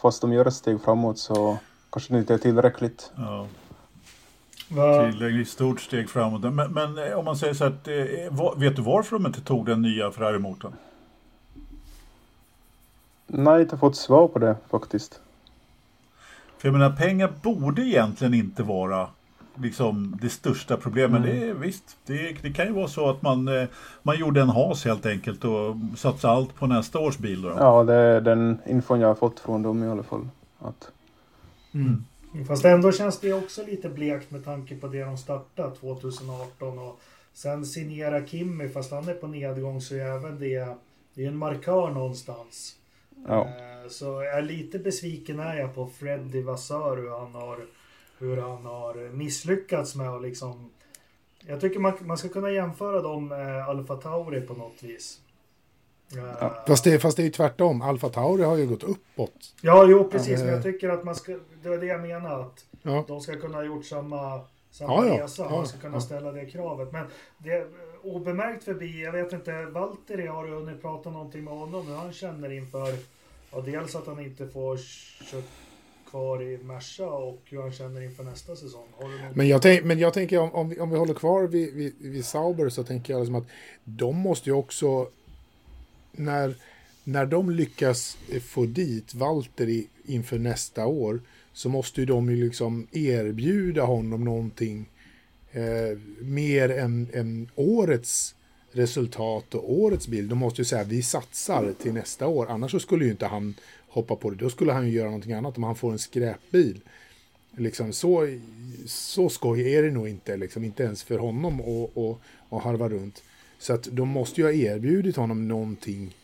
[0.00, 1.58] fast de gör ett steg framåt så
[1.90, 3.12] kanske det inte är tillräckligt.
[3.16, 3.46] Ja.
[4.70, 6.54] Tillräckligt stort steg framåt.
[6.54, 9.66] Men, men, eh, om man säger så att, eh, vet du varför de inte tog
[9.66, 10.72] den nya Ferrari-motorn?
[13.26, 15.20] Nej, inte fått svar på det faktiskt.
[16.58, 19.08] För jag menar, pengar borde egentligen inte vara
[19.54, 21.24] liksom det största problemet.
[21.24, 21.40] Mm.
[21.40, 23.68] Det är, visst, det, det, kan ju vara så att man, eh,
[24.02, 27.42] man gjorde en has helt enkelt och satsade allt på nästa års bil.
[27.42, 27.54] Då.
[27.58, 30.28] Ja, det är den infon jag har fått från dem i alla fall.
[30.58, 30.90] Att...
[31.72, 32.04] Mm.
[32.46, 37.00] Fast ändå känns det också lite blekt med tanke på det de startade 2018 och
[37.32, 40.76] sen signera Kimmy fast han är på nedgång så är även det,
[41.14, 42.76] det är en markör någonstans.
[43.28, 43.44] Ja.
[43.44, 47.66] Eh, så jag är lite besviken är jag på Freddy Vassör hur han har,
[48.18, 50.70] hur han har misslyckats med att liksom
[51.46, 55.20] jag tycker man, man ska kunna jämföra dem med Alfa Tauri på något vis.
[56.16, 56.64] Ja.
[56.66, 57.82] Fast, det, fast det är ju tvärtom.
[57.82, 59.54] Alfa Tauri har ju gått uppåt.
[59.60, 60.38] Ja, jo precis.
[60.38, 60.62] Men jag eh.
[60.62, 61.38] tycker att man ska...
[61.62, 62.44] Det var det jag menade.
[62.44, 63.04] Att ja.
[63.08, 65.50] de ska kunna ha gjort samma, samma ja, resa.
[65.50, 66.92] Man ska kunna ställa det kravet.
[66.92, 67.06] Men
[67.38, 67.66] det är
[68.02, 69.02] obemärkt förbi.
[69.02, 69.64] Jag vet inte.
[69.64, 71.86] Valtteri har du hunnit prata någonting med honom.
[71.86, 72.94] Hur han känner inför...
[73.52, 74.78] Ja, dels att han inte får
[75.30, 75.44] kört
[76.10, 78.86] kvar i Merca och hur han känner inför nästa säsong.
[79.34, 81.94] men, jag tänk, men jag tänker om, om, vi, om vi håller kvar vid, vid,
[81.98, 83.46] vid Sauber så tänker jag liksom att
[83.84, 85.08] de måste ju också
[86.12, 86.54] när,
[87.04, 91.20] när de lyckas få dit Walter inför nästa år
[91.52, 94.88] så måste ju de ju liksom erbjuda honom någonting
[95.52, 98.34] eh, mer än, än årets
[98.72, 100.30] resultat och årets bild.
[100.30, 103.54] De måste ju säga vi satsar till nästa år, annars så skulle ju inte han
[103.88, 104.36] hoppa på det.
[104.36, 106.80] Då skulle han ju göra någonting annat om han får en skräpbil.
[107.56, 108.38] Liksom så,
[108.86, 111.60] så skoj är det nog inte, liksom, inte ens för honom
[112.50, 113.22] att harva runt.
[113.60, 116.16] Så att de måste ju ha erbjudit honom någonting,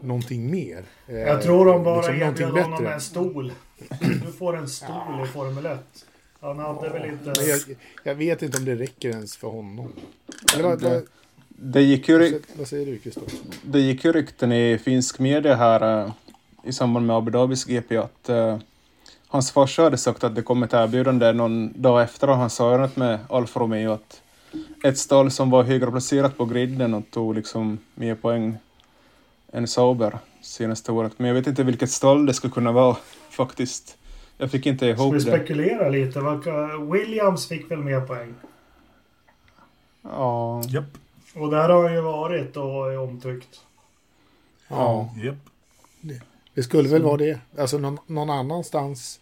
[0.00, 0.84] någonting mer.
[1.06, 3.52] Jag tror de bara liksom erbjöd honom en stol.
[4.00, 5.24] Du får en stol ja.
[5.24, 5.80] i Formel 1.
[6.40, 7.40] Han hade ja, väl inte...
[7.40, 7.60] Jag,
[8.02, 9.92] jag, vet inte om det räcker ens för honom.
[10.58, 11.02] Eller, det,
[11.48, 13.38] det gick ju, vad säger du, Kristoffer?
[13.62, 16.12] Det gick ju rykten i finsk media här uh,
[16.64, 18.58] i samband med Abu Dhabis GP att uh,
[19.28, 22.90] hans farsa hade sagt att det kom ett erbjudande någon dag efter att han sa
[22.94, 24.20] med Alfa Romeo att
[24.84, 28.56] ett stall som var högre placerat på griden och tog liksom mer poäng
[29.52, 31.12] än Sauber senaste året.
[31.16, 32.96] Men jag vet inte vilket stall det skulle kunna vara
[33.30, 33.96] faktiskt.
[34.38, 35.38] Jag fick inte ihop Ska vi det.
[35.44, 36.20] spekulera lite?
[36.92, 38.34] Williams fick väl mer poäng?
[40.02, 40.84] Ja, Japp,
[41.34, 43.60] Och där har han ju varit och är omtyckt.
[44.68, 45.36] Ja, japp.
[46.54, 47.38] det skulle väl vara det.
[47.58, 49.20] Alltså någon, någon annanstans.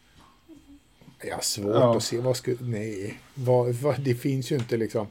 [1.25, 1.97] Ja, svårt Ja.
[1.97, 2.57] att se vad skulle...
[2.61, 5.07] Nej, vad, vad, det finns ju inte liksom.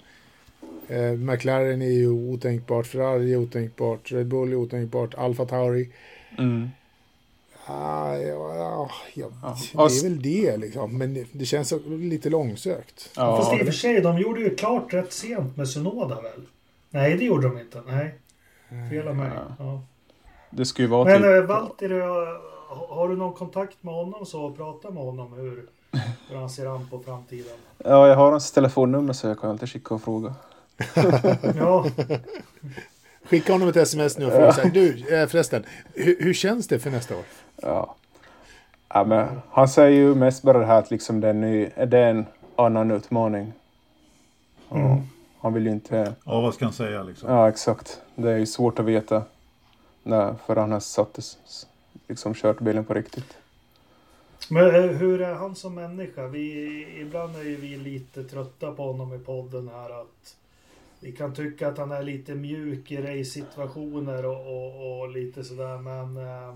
[0.88, 5.90] Eh, McLaren är ju otänkbart, Ferrari är otänkbart, Red Bull är otänkbart, Alfa Tauri.
[6.38, 6.70] mm.
[7.66, 9.28] Ah, ja, ja, ja,
[9.74, 9.88] Ja.
[9.88, 10.98] det är väl det liksom.
[10.98, 13.10] Men det, det känns lite långsökt.
[13.16, 16.42] Fast i och ja, för sig, de gjorde ju klart rätt sent med Sunoda väl?
[16.90, 17.82] Nej, det gjorde de inte.
[17.88, 18.16] Nej,
[18.90, 19.30] fel av mig.
[19.60, 19.82] Ja.
[20.50, 21.26] det skulle ju vara Men typ...
[21.26, 22.06] äh, Valtteri, eh,
[22.70, 25.66] ha- har du någon kontakt med honom så prata med honom hur,
[26.30, 27.58] hur han ser an på framtiden?
[27.78, 30.34] Ja, jag har hans telefonnummer så jag kan alltid skicka och fråga.
[31.58, 31.86] Ja,
[33.32, 35.64] Skicka honom ett sms nu och fråga så här, du eh, förresten,
[35.94, 37.24] hur, hur känns det för nästa år?
[37.62, 37.96] Ja.
[38.90, 41.98] ja men han säger ju mest bara det här att liksom det är, ny, det
[41.98, 43.54] är en annan utmaning.
[44.72, 45.02] Mm.
[45.40, 46.14] Han vill ju inte...
[46.26, 47.30] Ja, vad ska han säga liksom?
[47.30, 48.02] Ja, exakt.
[48.16, 49.24] Det är ju svårt att veta
[50.04, 51.38] när, för han har satt
[52.08, 53.38] liksom kört bilen på riktigt.
[54.50, 56.28] men eh, hur är han som människa?
[56.28, 60.36] Vi, ibland är ju vi lite trötta på honom i podden här att
[61.04, 65.78] vi kan tycka att han är lite mjuk i race-situationer och, och, och lite sådär
[65.78, 66.56] men eh,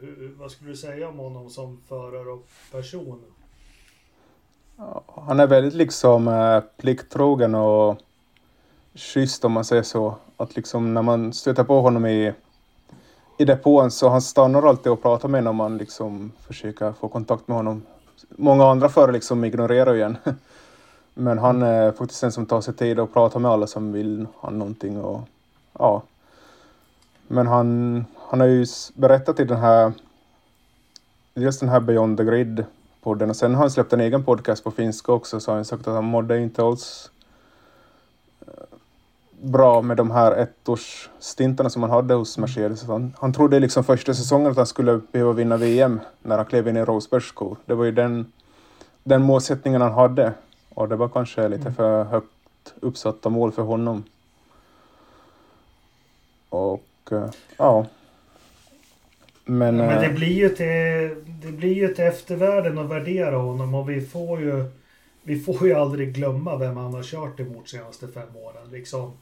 [0.00, 3.22] hur, vad skulle du säga om honom som förare och person?
[5.06, 7.96] Han är väldigt liksom eh, plikttrogen och
[8.94, 10.16] schysst om man säger så.
[10.36, 12.32] Att liksom när man stöter på honom i,
[13.38, 17.08] i depån så han stannar alltid och pratar med en om man liksom försöker få
[17.08, 17.82] kontakt med honom.
[18.28, 20.16] Många andra förare liksom ignorerar ju en.
[21.18, 24.26] Men han är faktiskt en som tar sig tid och pratar med alla som vill
[24.36, 25.20] ha någonting och
[25.78, 26.02] ja.
[27.26, 29.92] Men han, han har ju berättat i den här
[31.34, 32.64] just den här Beyond the Grid
[33.02, 35.64] podden och sen har han släppt en egen podcast på finska också så har han
[35.64, 37.10] sagt att han mådde inte alls
[38.46, 38.52] eh,
[39.42, 42.84] bra med de här ettårsstintarna som han hade hos Mercedes.
[42.84, 46.68] Han, han trodde liksom första säsongen att han skulle behöva vinna VM när han klev
[46.68, 47.56] in i Rosbergs skor.
[47.64, 48.32] Det var ju den,
[49.04, 50.32] den målsättningen han hade
[50.76, 54.04] och det var kanske lite för högt uppsatta mål för honom.
[56.48, 57.86] Och eh, ja.
[59.44, 63.74] Men, Men det eh, blir ju till, det blir ju till eftervärlden att värdera honom
[63.74, 64.70] och vi får ju
[65.22, 68.70] vi får ju aldrig glömma vem han har kört emot senaste fem åren.
[68.70, 69.12] Liksom.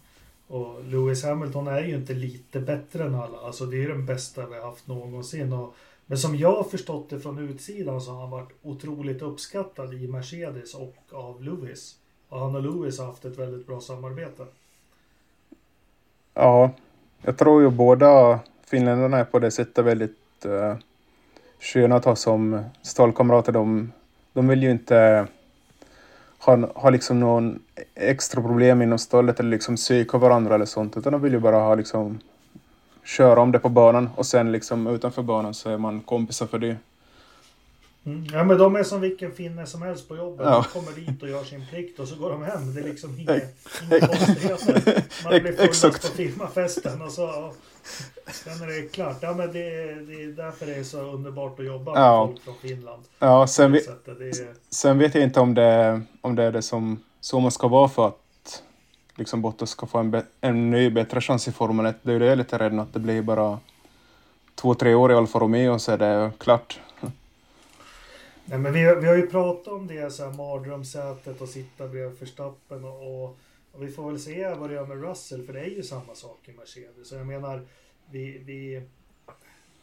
[0.47, 3.39] Och Lewis Hamilton är ju inte lite bättre än alla.
[3.39, 5.53] Alltså det är den bästa vi har haft någonsin.
[5.53, 5.75] Och,
[6.07, 10.09] men som jag har förstått det från utsidan så har han varit otroligt uppskattad i
[10.09, 11.97] Mercedes och av Lewis.
[12.29, 14.47] Och han och Lewis har haft ett väldigt bra samarbete.
[16.35, 16.71] Ja,
[17.23, 20.75] jag tror ju båda finländarna är på det sättet väldigt uh,
[21.61, 23.53] sköna att ha som stallkamrater.
[23.53, 23.93] De,
[24.33, 25.27] de vill ju inte
[26.39, 27.63] ha, ha liksom någon
[27.95, 31.57] extra problem inom stallet eller liksom psyka varandra eller sånt, utan de vill ju bara
[31.57, 32.21] ha liksom
[33.05, 36.59] köra om det på banan och sen liksom utanför banan så är man kompisar för
[36.59, 36.77] det.
[38.07, 38.27] Mm.
[38.33, 40.47] Ja men de är som vilken finne som helst på jobbet.
[40.47, 40.65] Ja.
[40.73, 42.75] De kommer dit och gör sin plikt och så går de hem.
[42.75, 45.03] Det är liksom inga, inga konstigheter.
[45.25, 47.23] Man blir fullast på firmafesten och så...
[47.23, 47.53] Ja,
[48.33, 49.17] sen är det klart.
[49.21, 52.27] Ja men det, är- det är därför det är så underbart att jobba med Ja.
[52.27, 53.03] folk från Finland.
[53.19, 57.03] Ja, sen, vi, är, sen vet jag inte om det, om det är det som
[57.21, 58.19] så man ska vara för att
[59.15, 61.97] liksom Bottas ska få en, en ny bättre chans i Formel 1.
[62.03, 63.59] Det är ju det jag är lite rädd att det blir bara
[64.55, 66.81] två, tre år i Alfa Romeo så är det klart.
[68.45, 71.89] nej men vi, har- vi har ju pratat om det så här mardrömssätet och sitta
[71.89, 73.37] bredvid Verstappen och, och,
[73.73, 76.15] och vi får väl se vad det gör med Russell för det är ju samma
[76.15, 77.09] sak i Mercedes.
[77.09, 77.63] Så jag menar,
[78.11, 78.83] vi, vi,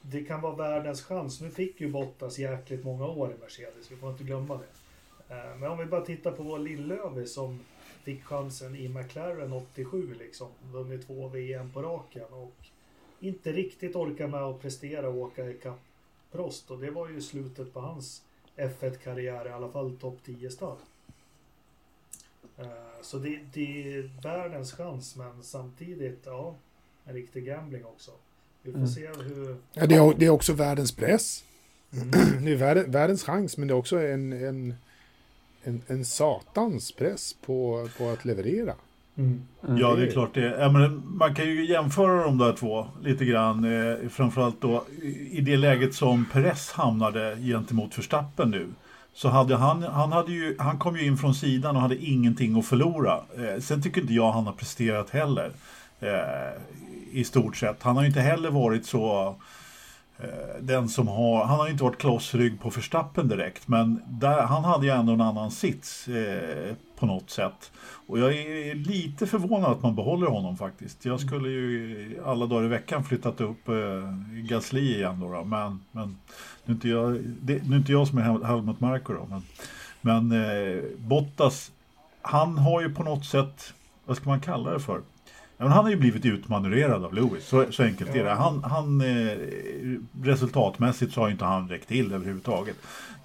[0.02, 1.42] det kan vara världens chans.
[1.42, 5.36] Nu fick ju Bottas jäkligt många år i Mercedes, vi får inte glömma det.
[5.36, 7.60] Eh, men om vi bara tittar på vår Lillövi som
[8.04, 10.48] fick chansen i McLaren 87 liksom.
[10.72, 12.54] Vunnit två VM på raken och
[13.20, 15.80] inte riktigt orkar med att prestera och åka ikapp
[16.32, 18.22] Prost och det var ju slutet på hans
[18.58, 20.78] F1-karriär, i alla fall topp 10-stall.
[22.58, 22.66] Eh,
[23.02, 26.56] Så det, det är världens chans men samtidigt, ja,
[27.06, 28.12] en riktig gambling också.
[28.62, 28.90] Vi får Mm.
[28.90, 29.58] se hur...
[29.74, 31.44] Ja, det, är, det är också världens press.
[31.94, 32.12] Mm.
[32.46, 34.76] Det är världens, världens chans, men det är också en, en,
[35.64, 38.74] en, en satans press på, på att leverera.
[39.18, 39.42] Mm.
[39.80, 40.58] Ja, det är klart det.
[40.60, 43.64] Ja, men man kan ju jämföra de där två lite grann.
[43.64, 44.84] Eh, framförallt då
[45.32, 48.68] i det läget som Perez hamnade gentemot Verstappen nu.
[49.14, 52.60] så hade han, han, hade ju, han kom ju in från sidan och hade ingenting
[52.60, 53.20] att förlora.
[53.38, 55.52] Eh, sen tycker inte jag han har presterat heller.
[56.00, 56.52] Eh,
[57.12, 57.84] I stort sett.
[57.84, 59.34] Han har ju inte heller varit så eh,
[60.24, 64.64] Eh, den som har, han har inte varit klossrygg på förstappen direkt men där, han
[64.64, 67.72] hade ju ändå en annan sits eh, på något sätt.
[68.08, 71.06] Och jag är lite förvånad att man behåller honom faktiskt.
[71.06, 73.76] Jag skulle ju alla dagar i veckan flyttat upp eh,
[74.50, 75.44] Gasly igen då, då.
[75.44, 76.18] Men, men
[76.66, 79.28] nu, är inte jag, det, nu är inte jag som är Helmut Marko då.
[79.30, 79.42] Men,
[80.02, 81.72] men eh, Bottas,
[82.22, 83.74] han har ju på något sätt,
[84.06, 85.02] vad ska man kalla det för?
[85.62, 88.30] Men han har ju blivit utmanövrerad av Lewis, så, så enkelt är det.
[88.30, 89.38] Han, han, eh,
[90.24, 92.76] resultatmässigt så har inte han räckt till överhuvudtaget.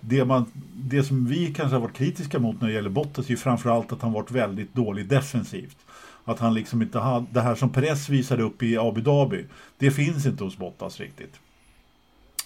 [0.01, 3.31] Det, man, det som vi kanske har varit kritiska mot när det gäller Bottas är
[3.31, 5.77] ju framförallt att han varit väldigt dålig defensivt.
[6.25, 9.45] Att han liksom inte hade, det här som Perez visade upp i Abu Dhabi,
[9.79, 11.35] det finns inte hos Bottas riktigt.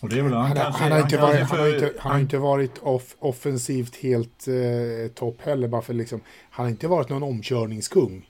[0.00, 1.92] Och det är väl, han, han, kanske, han, har, inte varit, för, han, har, inte,
[1.98, 5.68] han har inte varit off, offensivt helt eh, topp heller.
[5.68, 8.26] Bara för liksom, han har inte varit någon omkörningskung.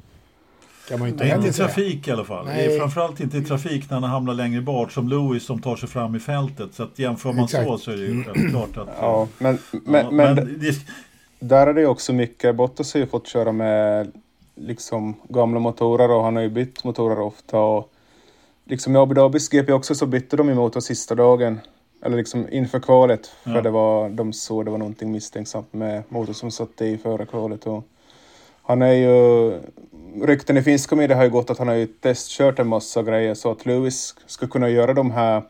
[0.91, 2.47] Kan man inte, Nej, inte i trafik i alla fall.
[2.47, 2.79] Nej.
[2.79, 6.15] Framförallt inte i trafik när han hamnar längre bort som Lewis som tar sig fram
[6.15, 6.75] i fältet.
[6.75, 7.67] Så att jämför man Exakt.
[7.67, 8.89] så så är det ju klart att...
[9.01, 10.75] Ja, men, men, ja, men, men det,
[11.41, 12.57] där är det också mycket.
[12.57, 14.13] Bottas har ju fått köra med
[14.55, 17.59] liksom gamla motorer och han har ju bytt motorer ofta.
[17.59, 17.93] Och
[18.65, 21.61] liksom i Abu Dhabis GP också så bytte de ju motor sista dagen.
[22.03, 23.27] Eller liksom inför kvalet.
[23.27, 23.63] För ja.
[23.63, 27.67] det var, de såg det var någonting misstänksamt med motorn som satt i före kvalet.
[27.67, 27.85] Och
[28.63, 29.53] han är ju...
[30.23, 33.35] Rykten i finska media har ju gått att han har ju testkört en massa grejer
[33.35, 35.43] så att Lewis ska kunna göra de här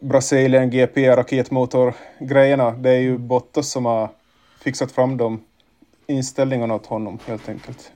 [0.00, 2.70] Brasilien GP raketmotor-grejerna.
[2.70, 4.08] Det är ju Bottas som har
[4.60, 5.40] fixat fram de
[6.06, 7.92] inställningarna åt honom helt enkelt.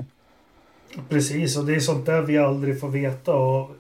[1.09, 3.35] Precis, och det är sånt där vi aldrig får veta.
[3.35, 3.71] Och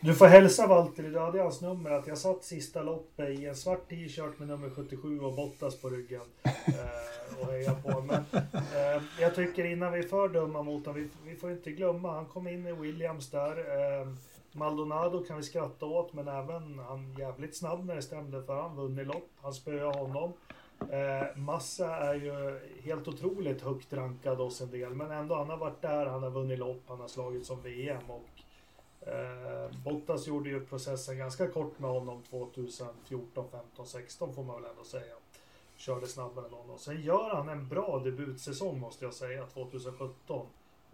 [0.00, 3.54] du får hälsa Walter, du hade hans nummer, att jag satt sista loppet i en
[3.54, 6.20] svart t-shirt med nummer 77 och Bottas på ryggen.
[7.40, 8.00] Och heja på.
[8.00, 11.70] Men eh, jag tycker innan vi är för dumma mot honom, vi, vi får inte
[11.70, 13.58] glömma, han kom in i Williams där.
[13.58, 14.08] Eh,
[14.52, 18.76] Maldonado kan vi skratta åt, men även han jävligt snabb när det stämde för han
[18.76, 19.30] vunnit lopp.
[19.42, 20.32] Han spöade honom.
[20.80, 25.56] Eh, Massa är ju helt otroligt högt rankad hos en del, men ändå han har
[25.56, 28.28] varit där, han har vunnit lopp, han har slagit som VM och
[29.06, 34.70] Eh, Bottas gjorde ju processen ganska kort med honom 2014, 15, 16 får man väl
[34.70, 35.14] ändå säga.
[35.76, 36.78] Körde snabbare än honom.
[36.78, 40.46] Sen gör han en bra debutsäsong måste jag säga 2017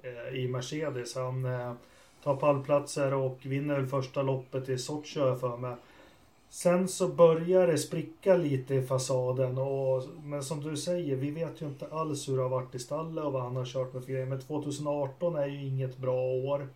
[0.02, 1.14] eh, i Mercedes.
[1.14, 1.72] Han eh,
[2.22, 5.76] tar pallplatser och vinner första loppet i Sochi för mig.
[6.48, 11.62] Sen så börjar det spricka lite i fasaden och men som du säger, vi vet
[11.62, 14.04] ju inte alls hur det har varit i stallet och vad han har kört med
[14.04, 14.26] för grejer.
[14.26, 16.68] Men 2018 är ju inget bra år.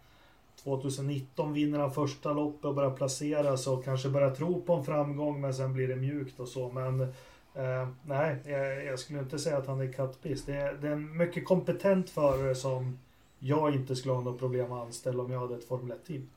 [0.63, 4.85] 2019 vinner han första loppet och börjar placera sig och kanske börjar tro på en
[4.85, 6.71] framgång men sen blir det mjukt och så.
[6.73, 7.13] Men
[7.59, 10.45] Uh, nej, jag, jag, skulle inte säga att han är kattpiss.
[10.45, 12.99] Det, är, det är en mycket kompetent förare som
[13.39, 16.29] jag inte skulle ha något problem att anställa om jag hade ett Formel 1-team.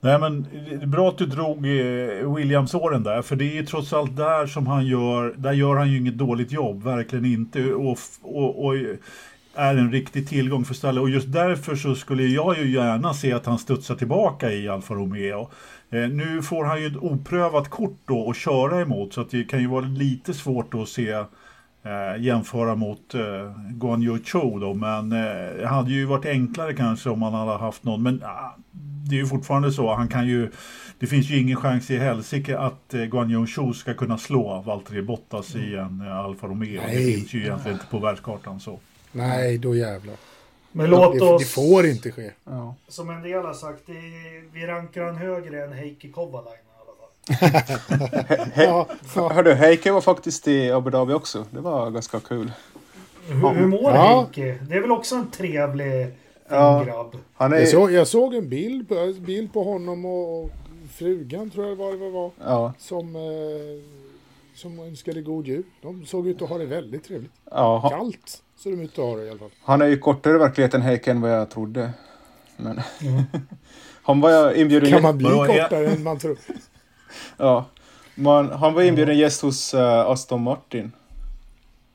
[0.00, 3.92] Nej men det är bra att du drog eh, Williams-åren där, för det är trots
[3.92, 7.74] allt där som han gör, där gör han ju inget dåligt jobb, verkligen inte.
[7.74, 8.74] Och, och, och
[9.54, 13.32] är en riktig tillgång för stallet och just därför så skulle jag ju gärna se
[13.32, 15.50] att han studsar tillbaka i Alfa Romeo.
[15.90, 19.44] Eh, nu får han ju ett oprövat kort då att köra emot så att det
[19.44, 21.26] kan ju vara lite svårt att se eh,
[22.18, 23.20] jämföra mot eh,
[23.70, 27.84] Guan Cho då men eh, det hade ju varit enklare kanske om han hade haft
[27.84, 28.56] någon men ah,
[29.10, 30.50] det är ju fortfarande så, han kan ju
[31.00, 35.02] det finns ju ingen chans i helsike att eh, Guan Cho ska kunna slå Valtteri
[35.02, 36.80] Bottas i en eh, Alfa Romeo.
[36.86, 36.96] Nej.
[36.96, 38.80] Det finns ju egentligen inte på världskartan så.
[39.12, 40.16] Nej, då jävlar.
[40.72, 41.42] Men låt det, oss...
[41.42, 42.30] Det får inte ske.
[42.44, 42.74] Ja.
[42.88, 43.92] Som en del har sagt, det,
[44.52, 48.50] vi rankar han högre än Heikki Kovalainen i alla fall.
[48.54, 49.32] He, ja, ja.
[49.32, 51.46] Hördu, Heikki var faktiskt i Abu Dhabi också.
[51.50, 52.52] Det var ganska kul.
[53.26, 54.20] Hur, hur mår ja.
[54.20, 54.58] Heikki?
[54.68, 56.06] Det är väl också en trevlig
[56.48, 56.84] ja.
[56.86, 57.16] grabb?
[57.34, 57.58] Han är...
[57.58, 60.50] jag, såg, jag såg en bild på, bild på honom och
[60.92, 62.30] frugan tror jag var det var.
[62.44, 62.72] Ja.
[62.78, 63.16] Som...
[63.16, 64.00] Eh,
[64.54, 65.62] som önskade god jul.
[65.82, 67.32] De såg ut att ha det väldigt trevligt.
[67.50, 69.50] Ja, Kallt ser de ut att ha det i alla fall.
[69.62, 71.92] Han är ju kortare i verkligheten Heiken än vad jag trodde.
[72.56, 73.22] Men mm.
[74.02, 74.90] han var inbjuden...
[74.90, 76.38] Kan man bli kortare än man tror?
[77.36, 77.64] ja.
[78.14, 80.92] Man, han var inbjuden gäst hos uh, Aston Martin.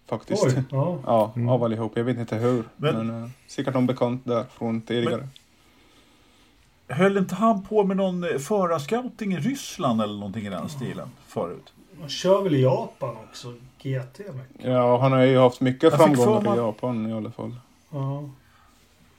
[0.09, 0.43] Faktiskt.
[0.43, 1.49] Oj, ja, ja mm.
[1.49, 1.91] av allihop.
[1.95, 2.63] Jag vet inte hur.
[2.75, 5.27] Men, men uh, säkert någon bekant där från tidigare.
[6.87, 10.69] Men, höll inte han på med någon eh, förarscouting i Ryssland eller någonting i den
[10.69, 11.73] stilen förut?
[11.99, 13.53] Man kör väl i Japan också,
[13.85, 14.65] GT mycket.
[14.65, 17.55] Ja, han har ju haft mycket framgångar i Japan i alla fall.
[17.91, 18.29] Ja.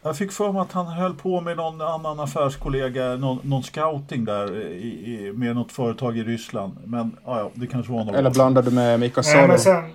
[0.02, 4.24] Jag fick för mig att han höll på med någon annan affärskollega, någon, någon scouting
[4.24, 6.78] där i, i, med något företag i Ryssland.
[6.84, 8.14] Men ja, det kanske var något.
[8.14, 9.48] Eller blandade med Mika Nej, Salo.
[9.48, 9.90] men sen...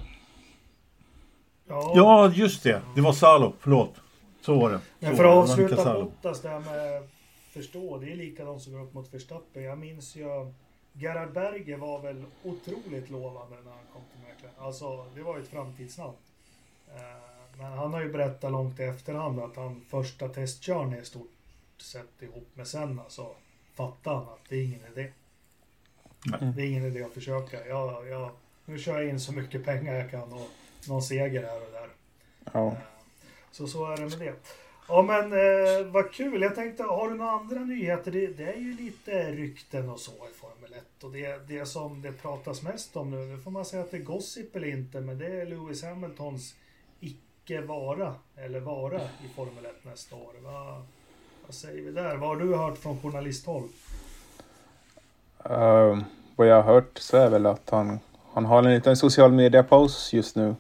[1.68, 2.82] Ja, Ja, just det.
[2.96, 3.94] Det var Salo, förlåt.
[4.42, 4.80] Så var det.
[5.00, 5.94] men Så för var att avsluta.
[6.04, 7.04] Bottas där med
[7.54, 9.64] förstå, det är likadant som går upp mot Verstappen.
[9.64, 10.26] Jag minns ju
[10.94, 14.66] Gerhard Berger var väl otroligt lovande när han kom till McLaren.
[14.66, 16.16] Alltså, det var ju ett framtidsnamn.
[16.96, 17.02] Eh,
[17.58, 21.32] Men han har ju berättat långt i efterhand att han första testkörningen i stort
[21.78, 23.36] sett ihop med Senna så
[23.74, 25.12] fattade han att det är ingen idé.
[26.26, 26.54] Nej.
[26.56, 27.68] Det är ingen idé att försöka.
[27.68, 28.32] Jag, jag,
[28.66, 30.50] nu kör jag in så mycket pengar jag kan och
[30.88, 31.90] någon seger här och där.
[32.54, 32.78] Ja.
[33.52, 34.36] Så så är det med det.
[34.88, 36.42] Ja men eh, vad kul.
[36.42, 38.12] Jag tänkte, har du några andra nyheter?
[38.12, 40.12] Det, det är ju lite rykten och så
[40.72, 41.04] i Formel 1.
[41.04, 43.98] Och det, det som det pratas mest om nu, nu får man säga att det
[43.98, 46.56] är gossip eller inte, men det är Lewis Hamiltons
[47.00, 50.34] icke-vara, eller vara i Formel 1 nästa år.
[50.44, 50.84] Vad,
[51.46, 52.16] vad säger vi där?
[52.16, 53.64] Vad har du hört från journalisthåll?
[55.50, 56.00] Uh,
[56.36, 58.00] vad jag har hört så är väl att han,
[58.34, 60.56] han har en liten social media-paus just nu.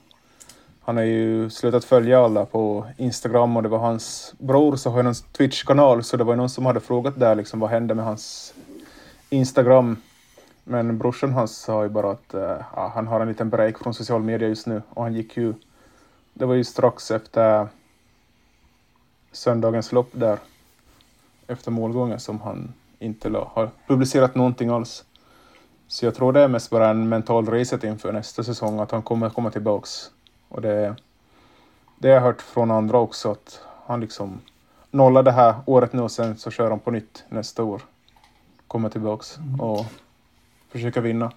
[0.84, 4.99] Han har ju slutat följa alla på Instagram och det var hans bror som har
[4.99, 7.95] en någon Twitch-kanal så det var ju någon som hade frågat där liksom vad hände
[7.95, 8.53] med hans
[9.34, 9.98] Instagram.
[10.64, 13.94] Men brorsan hans sa ju bara att eh, ja, han har en liten break från
[13.94, 15.54] social media just nu och han gick ju
[16.34, 17.68] det var ju strax efter
[19.32, 20.40] söndagens lopp där
[21.48, 25.06] efter målgången som han inte la, har publicerat någonting alls.
[25.88, 29.02] Så jag tror det är mest bara en mental reset inför nästa säsong, att han
[29.02, 30.12] kommer komma tillbaks.
[30.48, 30.96] Och det,
[31.98, 34.42] det har jag hört från andra också, att han liksom
[34.92, 37.82] nollar det här året nu och sen så kör han på nytt nästa år.
[38.72, 39.86] Kommer tillbaks och
[40.70, 41.32] försöker vinna.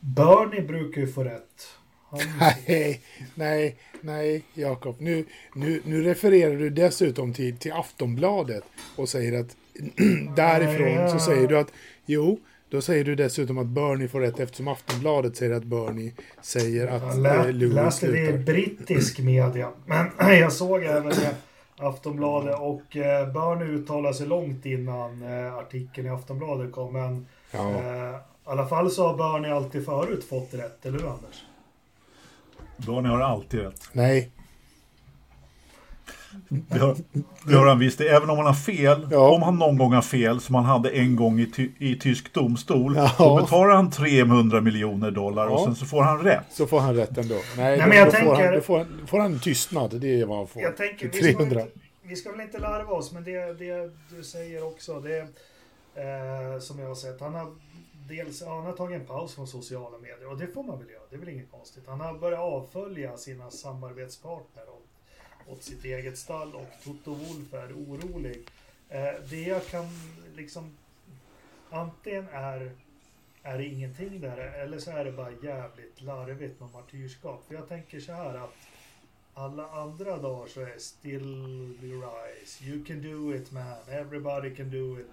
[0.00, 1.68] Bernie brukar ju få rätt.
[2.10, 2.20] Han,
[2.66, 3.00] Nej,
[3.34, 4.96] nej, nej, Jakob.
[4.98, 8.64] Nu, nu, nu refererar du dessutom till, till Aftonbladet
[8.96, 9.56] och säger att
[10.36, 11.72] därifrån så säger du att
[12.06, 16.86] jo, då säger du dessutom att Bernie får rätt eftersom Aftonbladet säger att Bernie säger
[16.86, 18.52] att Jag eh, lä, Lewis läste det i slutar.
[18.52, 19.70] brittisk media.
[19.86, 20.06] Men
[20.38, 21.34] jag såg även det
[21.80, 26.92] Aftonbladet och eh, Bernie uttalade sig långt innan eh, artikeln i Aftonbladet kom.
[26.92, 27.70] Men Ja.
[27.74, 31.44] eh, i alla fall så har Bernie alltid förut fått rätt, eller hur Anders?
[32.76, 33.82] Bernie har alltid rätt.
[33.92, 34.30] Nej,
[36.48, 36.96] Det har,
[37.44, 38.00] det har han visst.
[38.00, 39.30] Även om han har fel, Ja.
[39.30, 42.32] om han någon gång har fel som han hade en gång i, ty, i tysk
[42.32, 43.10] domstol, Ja.
[43.18, 45.64] då betalar han 300 miljoner dollar och Ja.
[45.64, 46.44] sen så får han rätt.
[46.50, 47.34] så får han rätt ändå.
[47.34, 50.00] Nej, Nej, då, men jag då, får tänker- han, då, får han, får han tystnad.
[50.00, 50.62] Det är vad han får.
[50.62, 51.60] Jag tänker, Till vi ska, väl 300.
[51.60, 51.72] inte,
[52.02, 55.18] vi ska väl inte larva oss, men det, det du säger också, det
[55.94, 57.20] eh, som jag har sett.
[57.20, 57.46] Han har
[58.08, 60.88] dels ja, han har tagit en paus från sociala medier och det får man väl
[60.90, 61.02] göra.
[61.10, 61.84] Det är väl inget konstigt.
[61.86, 64.62] Han har börjat avfölja sina samarbetspartner
[65.48, 68.44] åt, sitt eget stall och Toto Wolf är orolig.
[68.88, 69.86] Eh, det jag kan
[70.36, 70.76] liksom
[71.70, 72.72] antingen är
[73.42, 77.44] är det ingenting där eller så är det bara jävligt larvigt med martyrskap.
[77.48, 78.54] För jag tänker så här att
[79.34, 82.64] alla andra dagar så är still the rise.
[82.64, 83.88] You can do it man.
[83.88, 85.06] Everybody can do it.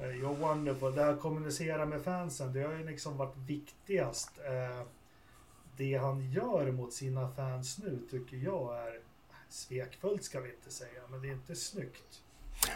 [0.00, 0.94] Eh, you're wonderful.
[0.94, 4.30] Det här kommunicera med fansen, det har ju liksom varit viktigast.
[4.38, 4.86] Eh,
[5.76, 9.00] det han gör mot sina fans nu tycker jag är
[9.52, 12.22] svekfullt ska vi inte säga, men det är inte snyggt.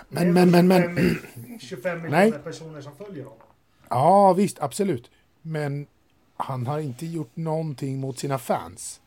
[0.09, 0.97] Men, men, men, men.
[0.97, 2.11] 25 25 Nej.
[2.11, 3.39] miljoner personer som följer honom.
[3.89, 5.11] Ja, visst, absolut.
[5.43, 5.87] Men
[6.37, 9.01] han har inte gjort någonting mot sina fans.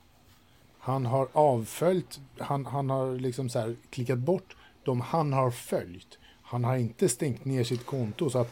[0.79, 6.17] Han har avföljt, han, han har liksom så här klickat bort de han har följt.
[6.41, 8.51] Han har inte stängt ner sitt konto så att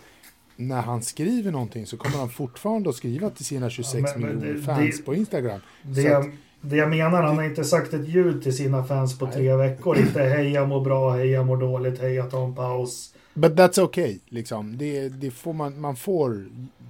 [0.55, 4.35] när han skriver någonting så kommer han fortfarande att skriva till sina 26 men- men
[4.35, 5.61] miljoner det- fans det- på Instagram.
[5.81, 6.25] Det, Så att-
[6.61, 9.97] det jag menar, han har inte sagt ett ljud till sina fans på tre veckor.
[9.97, 13.13] Inte hej jag mår bå, hej jag mår dåligt, hej jag tar en paus.
[13.33, 14.77] But that's okay, liksom.
[14.77, 16.45] Det, det får man, man får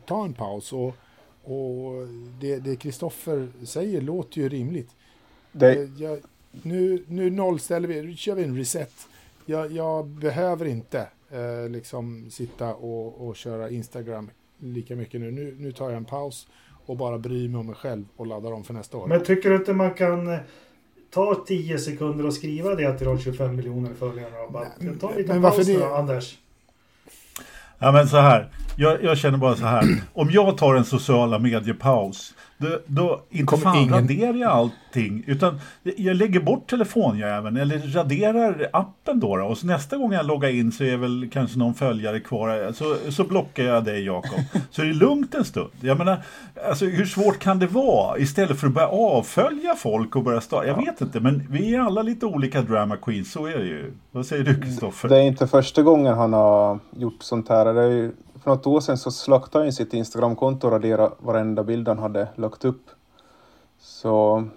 [0.05, 0.95] ta en paus och,
[1.43, 2.07] och
[2.41, 4.89] det det Kristoffer säger låter ju rimligt.
[5.51, 6.19] Det, Eh, Jag,
[6.51, 8.93] nu, nu nollställer vi, nu kör vi en reset.
[9.45, 15.31] Jag, jag behöver inte eh, liksom sitta och, och köra Instagram lika mycket nu.
[15.31, 15.55] nu.
[15.59, 16.47] Nu tar jag en paus
[16.89, 19.07] och bara bryr mig om mig själv och laddar om för nästa år.
[19.07, 20.39] Men tycker du inte man kan eh,
[21.13, 24.37] ta 10 sekunder och skriva det till de 25 miljoner följarna?
[24.47, 25.79] Och bara, Nej, ta en liten men varför paus det?
[25.79, 26.37] då, Anders.
[27.79, 29.83] Ja men så här, jag, jag känner bara så här.
[30.13, 35.23] Om jag tar en sociala mediepaus, Då, då inte fan ingen- raderar jag allting.
[35.27, 35.59] Utan
[35.97, 39.45] jag lägger bort telefonjäveln eller raderar appen då, då.
[39.45, 42.71] Och så nästa gång jag loggar in så är väl kanske någon följare kvar.
[42.73, 44.39] Så, så blockar jag dig Jakob.
[44.71, 45.69] Så är det lugnt en stund.
[45.81, 46.17] Jag menar,
[46.69, 48.17] alltså hur svårt kan det vara?
[48.17, 50.67] Istället för att börja avfölja folk och börja starta.
[50.67, 53.31] Jag vet inte, men vi är alla lite olika drama queens.
[53.31, 53.93] Så är det ju.
[54.11, 55.09] Vad säger du Kristoffer?
[55.09, 57.73] Det är inte första gången han har gjort sånt här.
[57.73, 58.11] Det är ju,
[58.47, 62.27] för något år sedan så slaktade han sitt Instagramkonto och raderade varenda bild han hade
[62.35, 62.89] lagt upp.
[63.79, 64.47] Så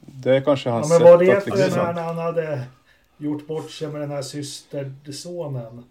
[0.00, 1.70] det är kanske Ja, hans men var det sätt att liksom...
[1.70, 2.64] den här när han hade
[3.16, 5.84] gjort bort sig med den här systersonen?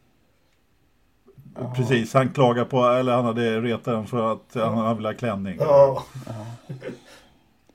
[1.75, 5.13] Precis, han klagar på, eller han hade retat den för att han, han vill ha
[5.13, 5.57] klänning.
[5.59, 6.03] Ja.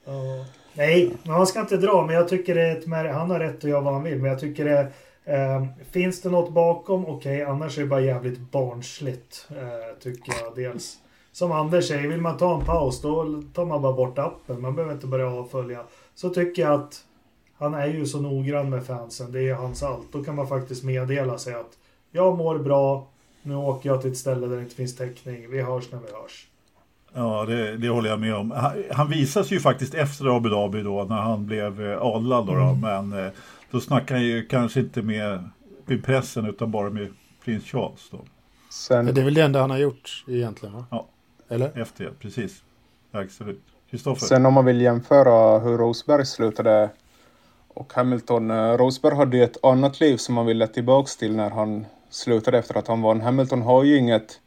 [0.04, 0.44] ja.
[0.74, 2.06] Nej, men han ska inte dra.
[2.06, 4.18] Men jag tycker det är ett Han har rätt att göra vad han vill.
[4.18, 4.92] Men jag tycker det...
[5.24, 7.06] Eh, finns det något bakom?
[7.06, 9.48] Okej, annars är det bara jävligt barnsligt.
[9.50, 10.98] Eh, tycker jag dels.
[11.32, 14.60] Som Anders säger, vill man ta en paus då tar man bara bort appen.
[14.60, 15.80] Man behöver inte börja avfölja.
[16.14, 17.04] Så tycker jag att
[17.58, 19.32] han är ju så noggrann med fansen.
[19.32, 20.12] Det är hans allt.
[20.12, 21.78] Då kan man faktiskt meddela sig att
[22.10, 23.06] jag mår bra.
[23.42, 25.50] Nu åker jag till ett ställe där det inte finns täckning.
[25.50, 26.46] Vi hörs när vi hörs.
[27.14, 28.50] Ja, det, det håller jag med om.
[28.50, 32.54] Han, han visas ju faktiskt efter Abu Dhabi då när han blev eh, adlad då,
[32.54, 33.32] då men eh,
[33.72, 35.48] då snackar han ju kanske inte med,
[35.86, 37.12] med pressen utan bara med
[37.44, 38.20] prins Charles då.
[38.70, 40.84] Sen, Det är väl det enda han har gjort egentligen va?
[40.90, 41.06] Ja.
[41.48, 41.78] Eller?
[41.80, 42.62] Efter det, precis.
[43.12, 43.62] Absolut.
[43.90, 44.26] Kristoffer?
[44.26, 46.90] sen om man vill jämföra hur Rosberg slutade
[47.68, 48.50] och Hamilton.
[48.50, 52.58] eh, Rosberg hade ju ett annat liv som han ville tillbaks till när han slutade
[52.58, 53.20] efter att han vann.
[53.20, 54.40] Hamilton har ju inget,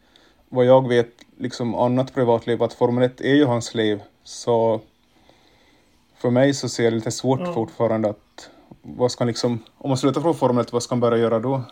[0.49, 2.63] vad jag vet, liksom annat privatliv.
[2.63, 4.01] Att Formel 1 är ju hans liv.
[4.23, 4.81] Så
[6.17, 7.53] för mig så ser det lite svårt Ja.
[7.53, 8.19] fortfarande att
[8.81, 11.63] vad ska liksom, om man slutar från Formel 1, vad ska han börja göra då?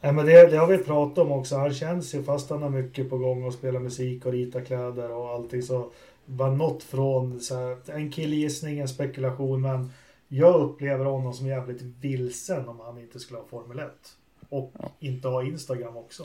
[0.00, 1.56] Nej, men det, det har vi pratat om också.
[1.56, 5.12] Han känns ju, fast han har mycket på gång och spelar musik och rita kläder
[5.12, 5.90] och allting så
[6.24, 9.60] bara något från så här, en killgissning, en spekulation.
[9.60, 9.92] Men
[10.28, 13.90] jag upplever honom som jävligt vilsen om han inte skulle ha Formel 1.
[14.48, 16.22] Och inte ha Instagram också.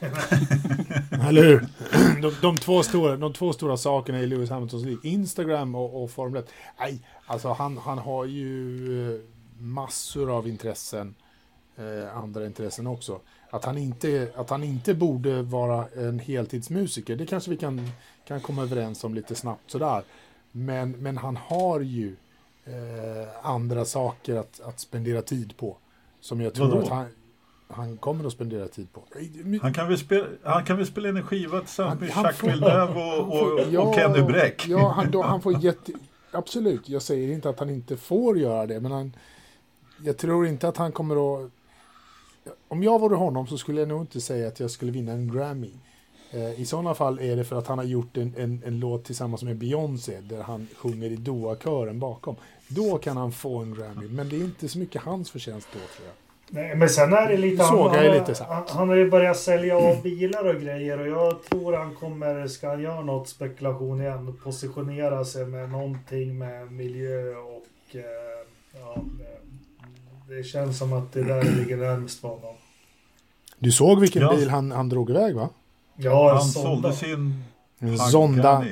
[1.28, 1.66] Eller hur?
[2.22, 6.10] De, de, två stora, de två stora sakerna i Lewis Hamiltons liv, Instagram och, och
[6.10, 6.50] Formel 1.
[6.78, 9.20] Nej, alltså han, han har ju eh,
[9.58, 11.14] massor av intressen,
[11.76, 13.20] eh, andra intressen också.
[13.50, 17.90] Att han, inte, att han inte borde vara en heltidsmusiker, det kanske vi kan,
[18.24, 20.02] kan komma överens om lite snabbt sådär.
[20.52, 22.16] Men, men han har ju
[22.64, 25.76] eh, andra saker att, att spendera tid på.
[26.20, 26.82] Som jag tror Vadå?
[26.82, 27.06] att han,
[27.70, 29.02] han kommer att spendera tid på.
[29.62, 33.42] Han kan väl spela, han kan väl spela en skiva tillsammans med Jacques Villeneuve och,
[33.42, 34.66] och, och Kenny Bräck.
[34.68, 35.92] Ja, han, då, han får jätte...
[36.30, 39.12] Absolut, jag säger inte att han inte får göra det, men han,
[40.04, 41.50] jag tror inte att han kommer att...
[42.68, 45.32] Om jag vore honom så skulle jag nog inte säga att jag skulle vinna en
[45.32, 45.72] Grammy.
[46.30, 49.04] Eh, I sådana fall är det för att han har gjort en, en, en låt
[49.04, 52.36] tillsammans med Beyoncé där han sjunger i Doa-kören bakom.
[52.68, 55.78] Då kan han få en Grammy, men det är inte så mycket hans förtjänst då
[55.78, 56.14] tror jag.
[56.52, 57.64] Nej, men sen är det lite...
[57.64, 61.00] Sågar han, jag han, lite han, han har ju börjat sälja av bilar och grejer
[61.00, 66.38] och jag tror han kommer, ska han göra något spekulation igen, positionera sig med någonting
[66.38, 68.02] med miljö och eh,
[68.80, 72.54] ja, eh, det känns som att det där ligger närmast för honom.
[73.58, 74.34] Du såg vilken Ja.
[74.36, 75.48] bil han, han drog iväg va?
[75.96, 76.92] Ja, en Han Zonda.
[76.92, 77.44] sålde sin
[77.78, 78.64] En Zonda.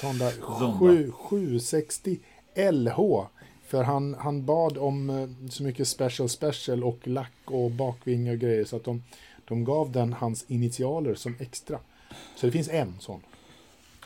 [0.00, 0.78] Zonda Zonda.
[0.78, 2.18] 7, 760
[2.72, 2.98] LH.
[3.74, 8.38] För han, han bad om eh, så mycket special special och lack och bakvinge och
[8.38, 9.02] grejer så att de,
[9.44, 11.78] de gav den hans initialer som extra.
[12.36, 13.20] Så det finns en sån.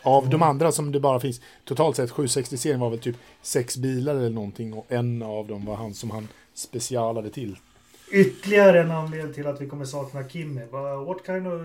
[0.02, 4.14] Av de andra som det bara finns, totalt sett 760-serien var väl typ sex bilar
[4.14, 7.56] eller någonting och en av dem var han som han specialade till.
[8.12, 10.64] Ytterligare en anledning till att vi kommer sakna Kimmy.
[11.06, 11.60] What kind of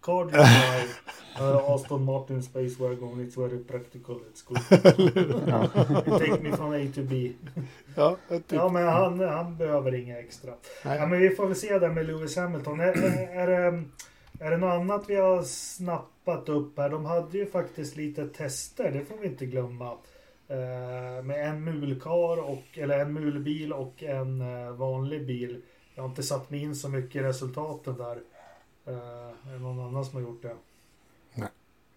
[0.00, 1.00] dr- car do you drive?
[1.40, 3.20] Uh, Aston Martin Space Wagon.
[3.20, 4.16] It's very practical.
[4.30, 4.58] It's good.
[6.06, 7.32] It take me from A to B.
[7.96, 8.52] Ja, typ.
[8.52, 10.52] Ja, men han, han behöver inga extra.
[10.84, 10.98] Nej.
[10.98, 12.80] Ja, men vi får väl se där med Lewis Hamilton.
[12.80, 13.84] Är, är, är, det,
[14.40, 16.90] är det något annat vi har snappat upp här?
[16.90, 19.92] De hade ju faktiskt lite tester, det får vi inte glömma.
[20.48, 25.62] Eh, med en mulkar och, eller en mulbil och en eh, vanlig bil.
[25.94, 28.18] Jag har inte satt mig in så mycket i resultaten där.
[28.90, 30.56] Eh, är det någon annan som har gjort det?
[31.34, 31.48] Nej.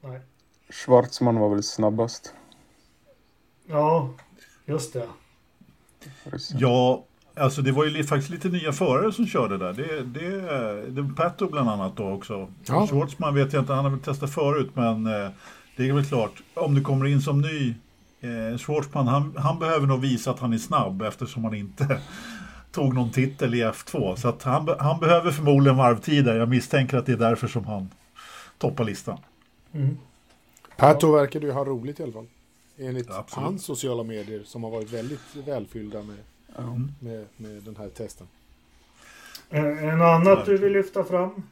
[0.02, 0.22] Nej.
[0.70, 2.34] Schwarzman var väl snabbast.
[3.66, 4.10] Ja,
[4.66, 5.08] just det.
[6.54, 7.04] Ja,
[7.36, 9.74] alltså det var ju faktiskt lite nya förare som körde där.
[9.74, 12.48] Det, det, det Pato bland annat då också.
[12.66, 12.88] Ja.
[12.88, 15.30] Schwartzman vet jag inte, han har väl testat förut men eh,
[15.76, 17.76] det är väl klart, om du kommer in som ny
[18.22, 22.02] eh, Schwartzman, han, han behöver nog visa att han är snabb eftersom han inte
[22.74, 24.16] tog någon titel i F2.
[24.16, 26.36] Så att han, han behöver förmodligen varvtider.
[26.36, 27.90] Jag misstänker att det är därför som han
[28.58, 29.18] toppar listan.
[29.74, 29.98] Mm.
[30.78, 32.28] Pato verkade ju ha roligt i alla fall.
[32.78, 33.46] Enligt Ja, absolut.
[33.46, 36.18] hans sociala medier som har varit väldigt välfyllda med,
[36.58, 36.78] Ja.
[37.00, 38.28] med, med den här testen.
[39.50, 41.44] Något annat du vill lyfta fram?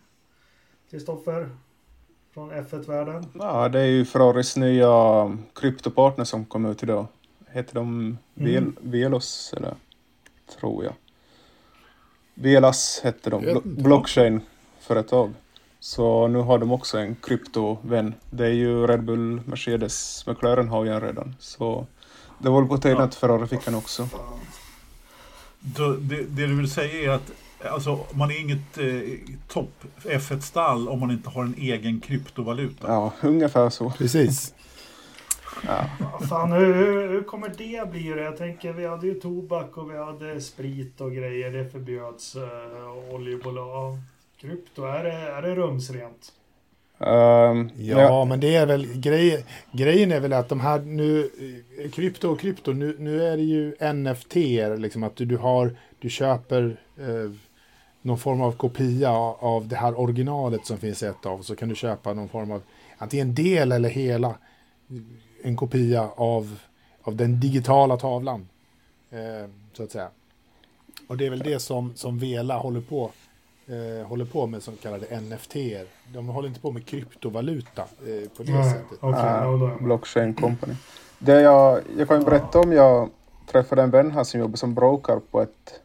[0.92, 1.50] Kristoffer?
[2.34, 3.26] Från F1-världen?
[3.40, 4.94] Ja, det är ju Ferraris nya
[5.56, 7.08] kryptopartner som kom ut idag.
[7.50, 8.76] Heter de Vel Mm.
[8.82, 9.76] Velos, eller?
[10.60, 10.94] Tror jag.
[12.42, 15.34] Velas hette de, blockchain-företag.
[15.80, 18.14] Så nu har de också en kryptovän.
[18.30, 21.36] Det är ju Red Bull, Mercedes, McLaren har ju en redan.
[21.40, 21.86] Så
[22.40, 24.10] det var väl på tiden att Ferrari fick en också.
[25.78, 27.32] Så det, det du vill säga är att
[27.72, 29.74] alltså, man är inget eh, topp
[30.04, 32.88] F1-stall om man inte har en egen kryptovaluta.
[32.88, 33.90] Ja, ungefär så.
[33.90, 34.54] Precis.
[35.68, 35.90] Ja.
[36.30, 38.08] Fan, hur, hur, hur kommer det bli?
[38.08, 41.52] Jag tänker, vi hade ju tobak och vi hade sprit och grejer.
[41.52, 42.36] Det förbjöds.
[42.36, 43.98] Uh, oljebolag.
[44.42, 46.34] Krypto, är det, är det rumsrent?
[47.02, 51.30] Ehm, Ja, men det är väl grej, grejen är väl att de här nu,
[51.80, 54.36] eh, krypto och krypto, nu, nu är det ju NFT,
[54.78, 57.32] liksom att du, du har, du köper eh,
[58.02, 61.76] någon form av kopia av det här originalet som finns ett av, så kan du
[61.76, 62.62] köpa någon form av,
[62.98, 64.36] antingen del eller hela,
[65.44, 66.60] en kopia av,
[67.04, 68.48] av den digitala tavlan,
[69.10, 70.10] eh, så att säga.
[71.08, 73.12] Och det är väl det som, som Vela håller på
[73.68, 75.56] eh, håller på med som kallade NFT.
[75.56, 75.86] -er.
[76.14, 78.98] De håller inte på med kryptovaluta eh, på det Nej, sättet.
[79.02, 79.78] jag med.
[79.78, 80.74] Blockchain Company.
[81.20, 83.10] Det jag, jag kan ju berätta om jag
[83.52, 85.82] träffade en vän här som jobbar som broker på ett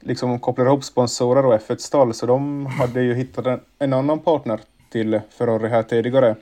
[0.00, 4.60] liksom kopplar ihop sponsorer och F1-stall så de hade ju hittat en, en annan partner
[4.90, 6.36] till Ferrari här tidigare.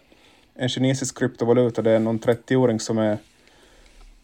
[0.59, 3.19] En kinesisk kryptovaluta, det är någon 30-åring som är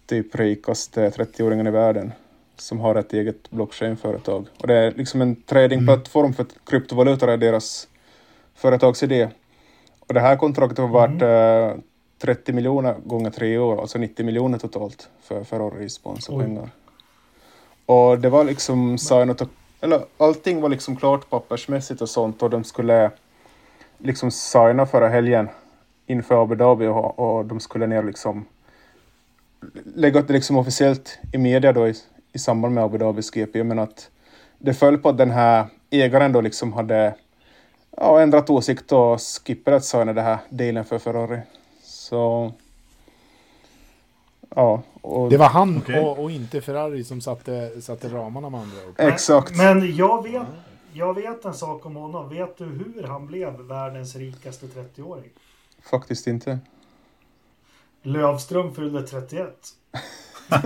[0.07, 2.12] typ rikaste 30-åringen i världen
[2.57, 4.47] som har ett eget blockchain-företag.
[4.61, 7.89] Och det är liksom en tradingplattform för kryptovalutor är deras
[8.55, 9.28] företagsidé.
[10.01, 11.80] Och det här kontraktet var värt eh,
[12.18, 16.70] 30 miljoner gånger tre år, alltså 90 miljoner totalt för Ferrari sponsorpengar.
[17.87, 19.43] Och det var liksom signat
[19.80, 23.11] eller allting var liksom klart pappersmässigt och sånt och de skulle
[23.99, 25.49] liksom signa förra helgen
[26.07, 28.44] inför Abu Dhabi och, och de skulle ner liksom
[29.94, 31.94] lägga det liksom officiellt i media då i,
[32.32, 34.11] i samband med Abu Dhabis GP men att
[34.59, 37.14] det föll på att den här ägaren då liksom hade
[37.96, 41.40] ja, ändrat åsikt och skippat att signa det här dealen för Ferrari.
[41.82, 42.53] Så...
[44.55, 44.82] Ja.
[45.00, 46.00] Och, Det var han Okej.
[46.00, 48.94] och, och inte Ferrari som satte, satte ramarna med andra ord.
[48.98, 49.57] Exakt.
[49.57, 50.42] Men, men jag, vet,
[50.92, 52.28] jag vet en sak om honom.
[52.28, 55.30] Vet du hur han blev världens rikaste 30-åring?
[55.91, 56.59] Faktiskt inte.
[58.03, 59.49] Lövström fyllde 31.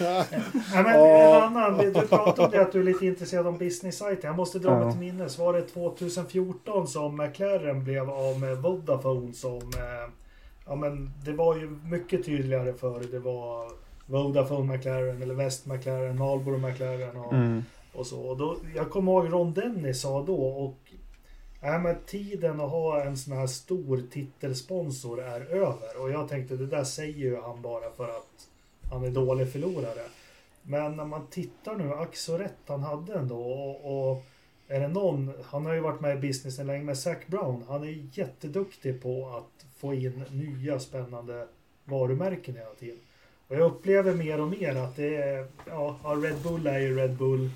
[0.00, 4.28] Nej, men en annan, du pratade om det att du är lite intresserad av business-sajten.
[4.28, 4.78] Jag måste dra Ja.
[4.84, 5.38] mig till minnes.
[5.38, 9.56] Var det 2014 som McLaren blev av med Vodafone som...
[9.58, 10.10] Eh,
[10.66, 13.04] ja men det var ju mycket tydligare förr.
[13.10, 13.70] Det var
[14.06, 17.64] Vodafone McLaren eller West McLaren, Marlboro McLaren och, Mm.
[17.94, 18.20] och så.
[18.20, 20.78] Och då, jag kommer ihåg Ron Dennis sa då och
[21.66, 26.02] Nej men tiden att ha en sån här stor titelsponsor är över.
[26.02, 28.48] Och jag tänkte det där säger ju han bara för att
[28.90, 30.02] han är dålig förlorare.
[30.62, 33.40] Men när man tittar nu, ack så rätt han hade ändå.
[33.40, 34.24] Och, och
[34.68, 37.82] är det någon, han har ju varit med i businessen länge, men Zac Brown, han
[37.82, 41.46] är jätteduktig på att få in nya spännande
[41.84, 43.00] varumärken hela tiden.
[43.48, 47.16] Och jag upplever mer och mer att det är, ja, Red Bull är ju Red
[47.16, 47.50] Bull.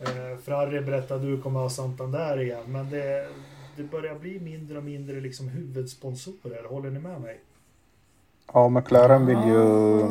[0.00, 3.28] Eh, Ferrari berättade att du kommer ha Santander igen, men det,
[3.76, 6.64] det börjar bli mindre och mindre liksom huvudsponsorer.
[6.68, 7.40] Håller ni med mig?
[8.52, 10.04] Ja, McLaren vill ju...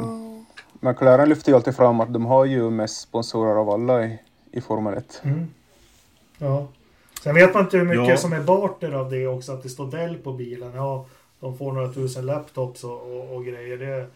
[0.80, 4.20] McLaren lyfter ju alltid fram att de har ju mest sponsorer av alla i,
[4.52, 5.22] i Formel 1.
[5.24, 5.48] Mm.
[6.38, 6.68] Ja.
[7.24, 8.18] Sen vet man inte hur mycket Ja.
[8.18, 10.72] som är barter av det också, att det står Dell på bilen.
[10.76, 11.06] Ja,
[11.40, 13.78] de får några tusen laptops och, och, och grejer.
[13.78, 14.08] Det,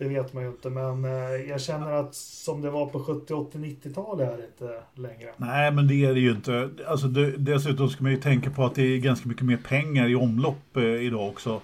[0.00, 1.10] det vet man ju inte, men eh,
[1.48, 5.30] jag känner att som det var på 70, 80, 90-talet är det inte längre.
[5.36, 6.70] Nej, men det är det ju inte.
[6.88, 10.08] Alltså, det, dessutom ska man ju tänka på att det är ganska mycket mer pengar
[10.08, 11.60] i omlopp eh, idag också.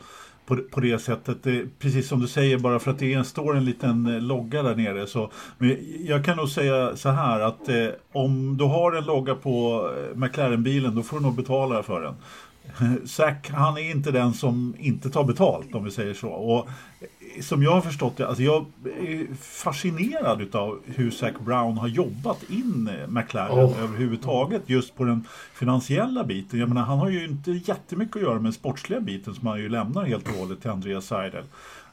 [0.46, 1.42] På, på det sättet.
[1.42, 4.62] Det, precis som du säger, bara för att det är, står en liten eh, logga
[4.62, 5.06] där nere.
[5.06, 9.34] Så, men jag kan nog säga så här att eh, om du har en logga
[9.34, 9.84] på
[10.14, 12.14] McLaren-bilen, då får du nog betala för den.
[13.06, 16.28] Zack, han är inte den som inte tar betalt om vi säger så.
[16.28, 16.68] Och
[17.40, 18.66] som jag har förstått det, alltså jag
[19.00, 23.82] är fascinerad utav hur Zac Brown har jobbat in McLaren Oh.
[23.82, 26.58] överhuvudtaget just på den finansiella biten.
[26.60, 29.58] Jag menar, han har ju inte jättemycket att göra med den sportsliga biten som han
[29.58, 31.44] ju lämnar helt och hållet till Andreas Seidel.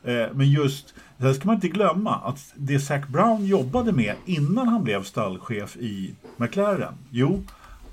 [0.04, 4.68] Eh, Men just, det ska man inte glömma, att det Zac Brown jobbade med innan
[4.68, 7.44] han blev stallchef i McLaren, jo,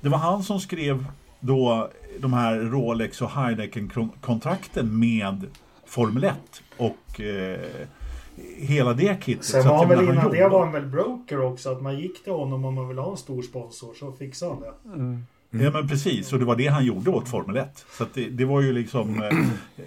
[0.01, 1.05] det var han som skrev
[1.39, 1.89] då
[2.21, 5.45] de här Rolex och Heineken-kontrakten med
[5.85, 6.35] Formel 1
[6.77, 7.59] och eh,
[8.57, 9.45] hela det kittet.
[9.45, 11.71] Sen Så att var han väl innan det var han väl broker också.
[11.71, 14.61] Att man gick till honom om man ville ha en stor sponsor så fixade han
[14.61, 14.93] det.
[14.93, 15.25] Mm.
[15.53, 17.85] Ja men precis, och det var det han gjorde åt Formel 1.
[17.97, 19.85] Så det, det var ju liksom, eh, eh,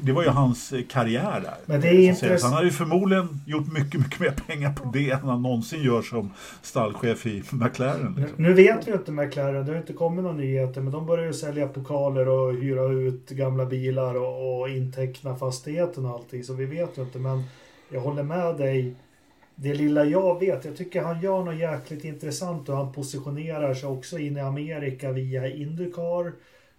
[0.00, 1.54] det var ju hans eh, karriär där.
[1.66, 5.10] Men det är intress- han hade ju förmodligen gjort mycket, mycket mer pengar på det
[5.10, 6.30] än han någonsin gör som
[6.62, 8.14] stallchef i McLaren.
[8.16, 8.42] Nu, Liksom.
[8.44, 11.26] nu vet vi ju inte McLaren, det har inte kommit några nyheter, men de börjar
[11.26, 16.52] ju sälja pokaler och hyra ut gamla bilar och, och inteckna fastigheten och allting, så
[16.54, 17.18] vi vet ju inte.
[17.18, 17.42] Men
[17.88, 18.94] jag håller med dig.
[19.54, 23.88] Det lilla jag vet, jag tycker han gör något jäkligt intressant och han positionerar sig
[23.88, 26.32] också in i Amerika via Indycar.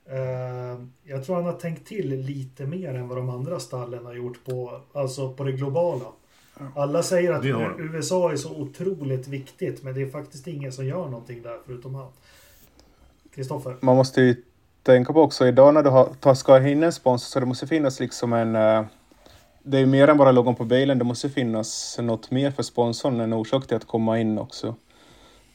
[0.09, 4.13] Eh, jag tror han har tänkt till lite mer än vad de andra stallen har
[4.13, 6.05] gjort på, alltså på det globala.
[6.75, 7.45] Alla säger att.
[7.79, 11.95] USA är så otroligt viktigt, men det är faktiskt ingen som gör någonting där förutom
[11.95, 12.07] han.
[13.35, 13.77] Kristoffer?
[13.79, 14.35] Man måste ju
[14.83, 17.67] tänka på också idag när du har, ska ha in en sponsor så det måste
[17.67, 18.55] finnas liksom en
[19.67, 22.63] det är ju mer än bara logon på bilen, det måste finnas något mer för
[22.63, 24.75] sponsorn, en orsak till att komma in också.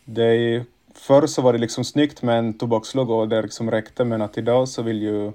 [0.05, 4.05] Det är förr så var det liksom snyggt med en tobakslogo och det liksom räckte,
[4.05, 5.33] men att idag så vill ju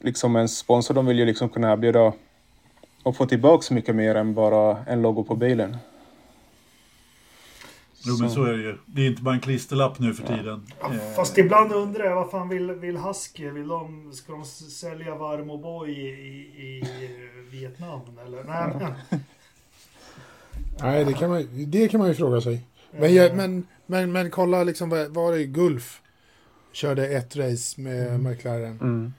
[0.00, 2.12] liksom en sponsor, de vill ju liksom kunna erbjuda
[3.02, 5.76] och få tillbaka mycket mer än bara en logo på bilen.
[8.04, 8.78] Jo men så är det ju.
[8.86, 10.66] Det är inte bara en klisterlapp nu för tiden.
[10.80, 13.50] Eh, Fast ibland undrar jag, vad fan vill, vill Husky?
[13.50, 17.14] Vill de, ska de sälja Varm O'boy i, i, i
[17.50, 18.00] Vietnam?
[18.26, 18.44] Eller?
[18.44, 19.20] Nej, men,
[20.80, 22.66] Nej, det kan man, det kan man ju fråga sig.
[22.90, 26.02] Men, jag, men, men, men kolla liksom, var det Gulf
[26.72, 28.80] körde ett race med McLaren.
[28.80, 29.12] Mm.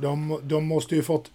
[0.00, 1.30] De, de måste ju fått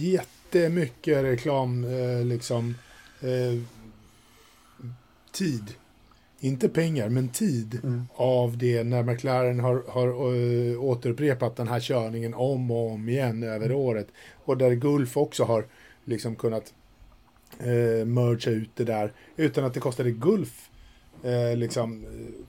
[0.00, 2.74] jättemycket reklam, eh, liksom,
[3.20, 3.62] eh,
[5.32, 5.74] tid.
[6.42, 8.06] Inte pengar, men tid Mm.
[8.14, 13.42] av det när McLaren har, har eh, återupprepat den här körningen om och om igen
[13.42, 14.06] över året.
[14.44, 15.64] Och där Gulf också har
[16.04, 16.72] liksom kunnat
[17.58, 20.70] eh, mergea ut det där utan att det kostade Gulf
[21.24, 22.44] eh, liksom eh,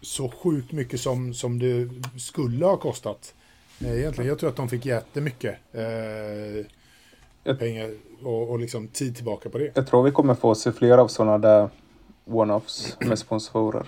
[0.00, 1.88] så sjukt mycket som, som det
[2.18, 3.34] skulle ha kostat.
[3.80, 7.90] Eh, egentligen, jag tror att de fick jättemycket eh, pengar
[8.22, 9.70] och, och liksom tid tillbaka på det.
[9.74, 11.68] Jag tror vi kommer få se fler av sådana där
[12.24, 13.86] one-offs med sponsorer.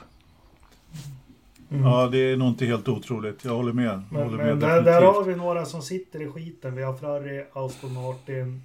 [1.68, 3.44] Ja, det är nog inte helt otroligt.
[3.44, 3.84] Jag håller med.
[3.84, 6.76] Jag men, håller men med där, där har vi några som sitter i skiten.
[6.76, 8.62] Vi har Ferrari, Aston Martin,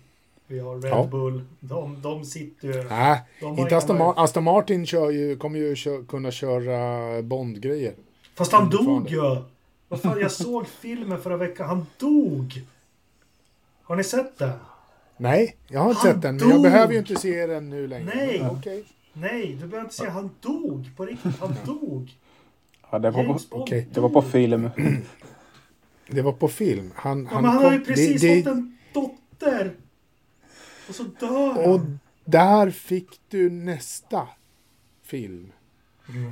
[0.47, 1.07] vi har Red Ja.
[1.11, 1.41] Bull.
[1.59, 2.83] De, de sitter ju...
[2.89, 3.21] Nej,
[3.57, 3.97] inte Aston.
[3.97, 7.93] Mar- Aston Martin kör ju, kommer ju kö- kunna köra Bond-grejer.
[8.35, 9.37] Fast han dog ju!
[9.87, 11.67] Vad fan, jag såg filmen förra veckan.
[11.67, 12.61] Han dog!
[13.83, 14.51] Har ni sett det?
[15.17, 16.63] Nej, jag har inte Han sett den, men jag dog!
[16.63, 18.11] behöver ju inte se den nu längre.
[18.15, 18.39] Nej.
[18.41, 18.83] Men Okej.
[19.19, 20.89] Nej, du behöver inte säga han dog.
[20.97, 22.11] På riktigt, han dog.
[22.91, 24.69] Ja, det var på, James okej, det var på film.
[26.11, 26.91] Det var på film.
[26.95, 29.71] Han, Ja, men han har ju kom- precis det, fått det, en dotter.
[30.89, 31.57] Och så dör han.
[31.73, 31.81] Och
[32.25, 34.27] där fick du nästa
[35.03, 35.51] film.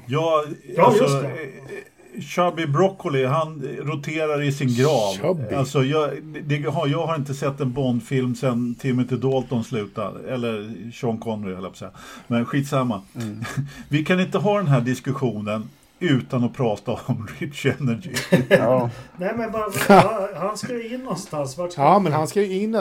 [0.08, 1.52] Ja, Ja, alltså, just det.
[2.22, 5.14] Chubby Broccoli, han roterar i sin grav.
[5.22, 5.56] Chubby.
[5.56, 6.10] Alltså, jag,
[6.46, 10.34] det har, jag har inte sett en Bond-film sedan Timothy Dalton slutade.
[10.34, 11.92] Eller Sean Connery, höll jag på att säga.
[12.28, 13.02] Men skitsamma.
[13.16, 13.44] Mm.
[13.90, 18.12] Vi kan inte ha den här diskussionen utan att prata om Rich Energy.
[18.50, 18.90] Ja.
[19.18, 21.58] Nej men bara, ja, han ska ju in någonstans.
[21.58, 22.72] Vart ska Ja, men han ska ju in...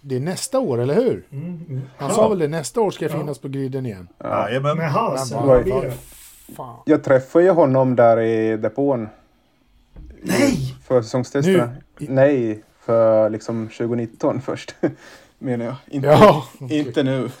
[0.00, 1.24] Det är nästa år, eller hur?
[1.32, 1.80] Mm.
[1.96, 2.14] Han Ja.
[2.14, 3.18] sa väl det, nästa år ska Ja.
[3.18, 4.08] finnas på griden igen.
[4.18, 4.48] Ja.
[4.48, 4.76] Jajamän.
[4.76, 5.92] Med Haas, Men vad- vad?
[6.56, 6.76] Fan.
[6.84, 9.08] Jag träffade ju honom där i depån
[10.22, 10.76] Nej!
[10.84, 11.66] för säsongstesterna.
[11.98, 12.06] Nu?
[12.08, 14.74] Nej, för liksom 2019 först.
[15.38, 15.74] Menar jag.
[15.86, 17.30] Inte, Ja, inte nu.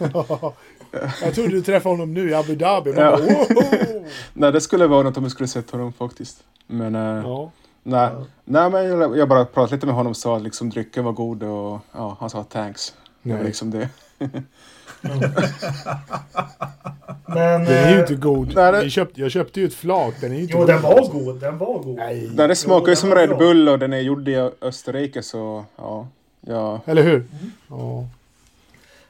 [1.22, 2.92] jag trodde du träffade honom nu i Abu Dhabi.
[2.96, 3.18] Ja.
[3.18, 3.18] bara!
[4.32, 6.44] Nej, det skulle vara något om jag skulle sett honom faktiskt.
[6.66, 7.50] Men, eh, ja.
[7.82, 8.10] nej,
[8.44, 11.42] nej, men jag, bara pratade lite med honom och sa att liksom, drycken var god
[11.42, 12.94] och ja, han sa thanks.
[13.22, 13.46] Det var Nej.
[13.46, 13.88] liksom det.
[17.26, 17.64] Men...
[17.64, 18.54] Den är ju eh, inte god.
[18.54, 20.14] Nej, det- Vi köpte, jag köpte ju ett flak.
[20.20, 20.66] Den är ju inte Jo, god.
[20.68, 21.40] den var god.
[21.40, 21.96] Den var god.
[21.96, 22.30] Nej.
[22.34, 23.38] Nej, det smakar ju som Red.
[23.38, 26.08] Bull och den är gjord i Österrike så ja.
[26.40, 26.80] ja.
[26.86, 27.24] Eller hur?
[27.68, 28.06] Ja.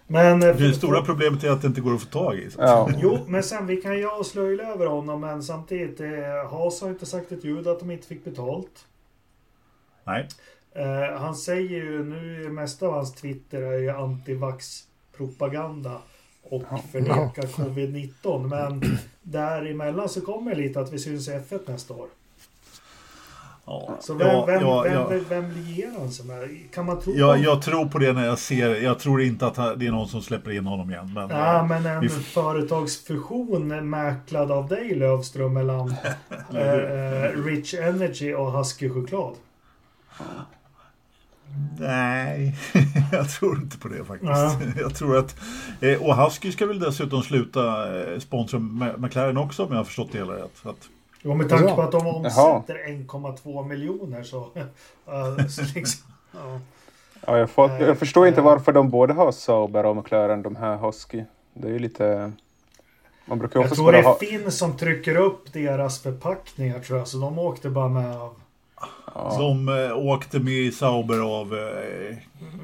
[0.07, 0.43] Men...
[0.43, 2.49] eh, Det stora problemet är att det inte går att få tag i.
[2.59, 2.88] ja.
[3.03, 7.07] Jo, men sen vi kan ju avslöja över honom, men samtidigt, eh, Haas har inte
[7.07, 8.86] sagt ett ljud att de inte fick betalt.
[10.05, 10.28] Nej.
[10.74, 13.90] Eh, han säger ju nu, mesta av hans Twitter är ju
[15.18, 15.98] antivax-propaganda
[16.42, 18.48] och förnekar covid-19.
[18.48, 22.06] Men däremellan så kommer lite att vi syns i F1 nästa år.
[23.66, 25.06] Ja, Så vem, ja, vem, ja, vem, ja.
[25.08, 26.48] vem, vem lierar han sig med?
[26.74, 28.78] Kan man tro Ja, på- jag tror på det när jag ser det.
[28.78, 31.12] Jag tror inte att det är någon som släpper in honom igen.
[31.14, 35.90] Men, Ja, eh, men en vi- företagsfusion mäklad av dig Lövström mellan
[36.54, 39.34] eh, eh, Rich Energy och Husky choklad.
[41.78, 42.55] Nej,
[43.12, 44.32] jag tror inte på det faktiskt.
[44.32, 44.57] Ja.
[44.80, 45.36] Jag tror att...
[45.80, 48.59] Eh, och Husky ska väl dessutom sluta eh, sponsra
[48.98, 50.53] McLaren också om jag har förstått det hela rätt.
[50.62, 50.88] Så att,
[51.24, 54.50] Och med tanke på att de omsätter 1,2 miljoner så...
[55.07, 56.61] eh, så liksom, ja.
[57.26, 58.44] Ja, jag, får, jag förstår inte eh.
[58.44, 61.24] varför de både har Sauber och McLaren, de här Husky.
[61.55, 62.32] Det är ju lite...
[63.24, 64.18] Man brukar Jag tror det är ha...
[64.18, 67.09] Finn som trycker upp deras förpackningar tror jag.
[67.09, 68.34] Så de åkte bara med av...
[69.14, 69.30] Ja.
[69.30, 71.54] Som eh, åkte med i Sauber av...
[71.54, 72.16] Eh,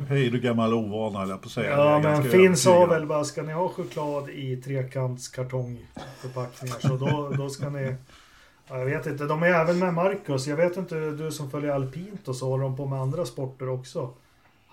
[0.08, 1.70] hej du gammal ovana jag på att säga.
[1.70, 7.50] Ja, men Finn sa väl bara ska ni ha choklad i trekantskartongförpackningar så då, då
[7.50, 7.94] ska ni...
[8.68, 10.46] Ja, jag vet inte, de är även med Marcus.
[10.46, 13.68] Jag vet inte, du som följer alpint och så håller de på med andra sporter
[13.68, 14.10] också.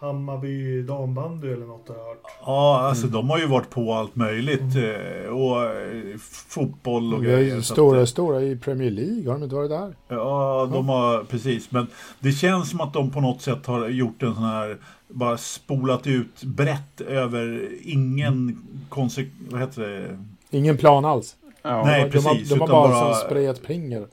[0.06, 2.22] Hammarby dambandy eller något har jag hört.
[2.46, 4.62] Ja, alltså de har ju varit på allt möjligt.
[4.62, 7.62] Eh, och eh, fotboll och grejer.
[7.62, 9.96] stora, att, stora i Premier League, har de inte varit där?
[10.08, 11.72] Ja, de har precis.
[11.72, 11.88] Men
[12.20, 14.78] det känns som att de på något sätt har gjort en sån här
[15.08, 19.34] bara spolat ut brett över ingen konsekvens...
[19.52, 20.18] Vad heter det?
[20.58, 21.36] Ingen plan alls.
[21.62, 21.84] Ja.
[21.86, 23.16] Nej, de, har, precis, de har utan bara, bara-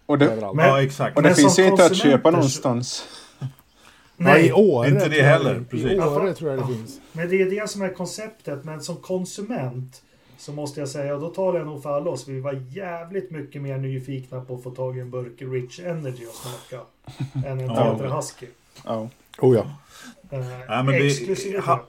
[0.06, 0.56] Och det- överallt.
[0.56, 1.16] Men- ja, exakt.
[1.16, 2.36] Och det Men finns ju inte att köpa så-
[4.16, 4.48] någonstans.
[4.48, 5.98] ja, i Åre inte det jag heller, I precis.
[6.00, 7.00] Åre tror jag det finns.
[7.12, 8.64] Men det är det som är konceptet.
[8.64, 10.02] Men som konsument
[10.38, 13.30] så måste jag säga, och då talar jag nog för alla oss, vi var jävligt
[13.30, 16.84] mycket mer nyfikna på att få tag i en burk Rich Energy och smaka.
[17.48, 17.68] än en.
[17.68, 18.46] Tetra Husky.
[18.84, 19.08] Ja.
[19.38, 19.66] Oh ja.
[20.30, 21.86] Eh, Ja, men det- ha-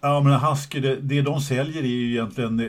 [0.00, 2.60] Ja, men Husky, det, det de säljer är ju egentligen...
[2.60, 2.66] eh,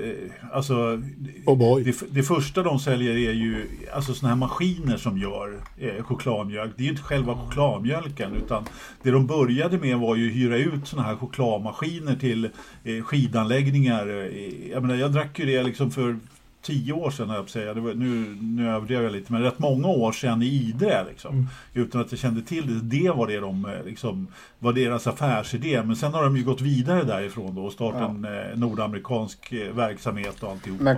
[0.54, 1.02] Alltså,
[1.46, 1.84] Oh boy.
[1.84, 6.72] det, det första de säljer är ju alltså såna här maskiner som gör eh, chokladmjölk.
[6.78, 8.64] Det är ju inte själva chokladmjölken utan
[9.04, 12.46] det de började med var ju att hyra ut såna här chokladmaskiner till
[12.84, 14.08] eh, skidanläggningar.
[14.08, 16.18] Eh, jag menar, jag drack ju det liksom för
[16.62, 17.74] tio år sedan, jag säga.
[17.74, 21.34] Det var, nu, nu överdrev jag lite, men rätt många år sedan i Idre liksom.
[21.34, 21.48] Mm.
[21.74, 22.98] Utan att jag kände till det.
[23.02, 24.28] Det var det de eh, liksom,
[24.60, 25.84] var deras affärsidé.
[25.84, 28.10] Men sen har de ju gått vidare därifrån då och startat Ja.
[28.10, 30.82] en eh, nordamerikansk eh, verksamhet och alltihop.
[30.82, 30.98] Men,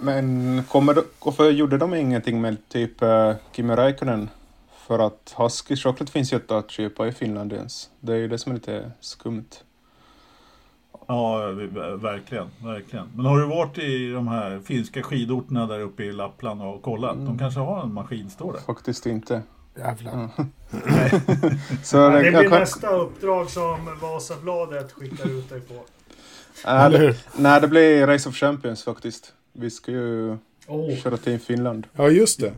[0.00, 4.28] men kommer varför gjorde de ingenting med typ uh, Kimi Räikkönen?
[4.86, 7.90] För att Husky Chocolate finns ju inte att köpa i Finland ens.
[8.00, 9.44] Det är ju det som är lite skumt.
[11.10, 11.46] Ja,
[11.96, 13.06] verkligen, verkligen.
[13.16, 17.16] Men har du varit i de här finska skidorterna där uppe i Lappland och kollat?
[17.26, 18.60] De kanske har en maskin, står det.
[18.60, 19.42] Faktiskt inte.
[19.78, 20.28] Jävlar.
[21.84, 25.74] Så Ja, det, blir kan, nästa uppdrag som Vasabladet skickar ut dig på.
[26.66, 29.32] nej, det, nej, det blir Race of Champions faktiskt.
[29.52, 30.36] Vi ska ju
[30.66, 30.96] Oh.
[30.96, 31.86] köra till Finland.
[31.92, 32.52] Ja, just det.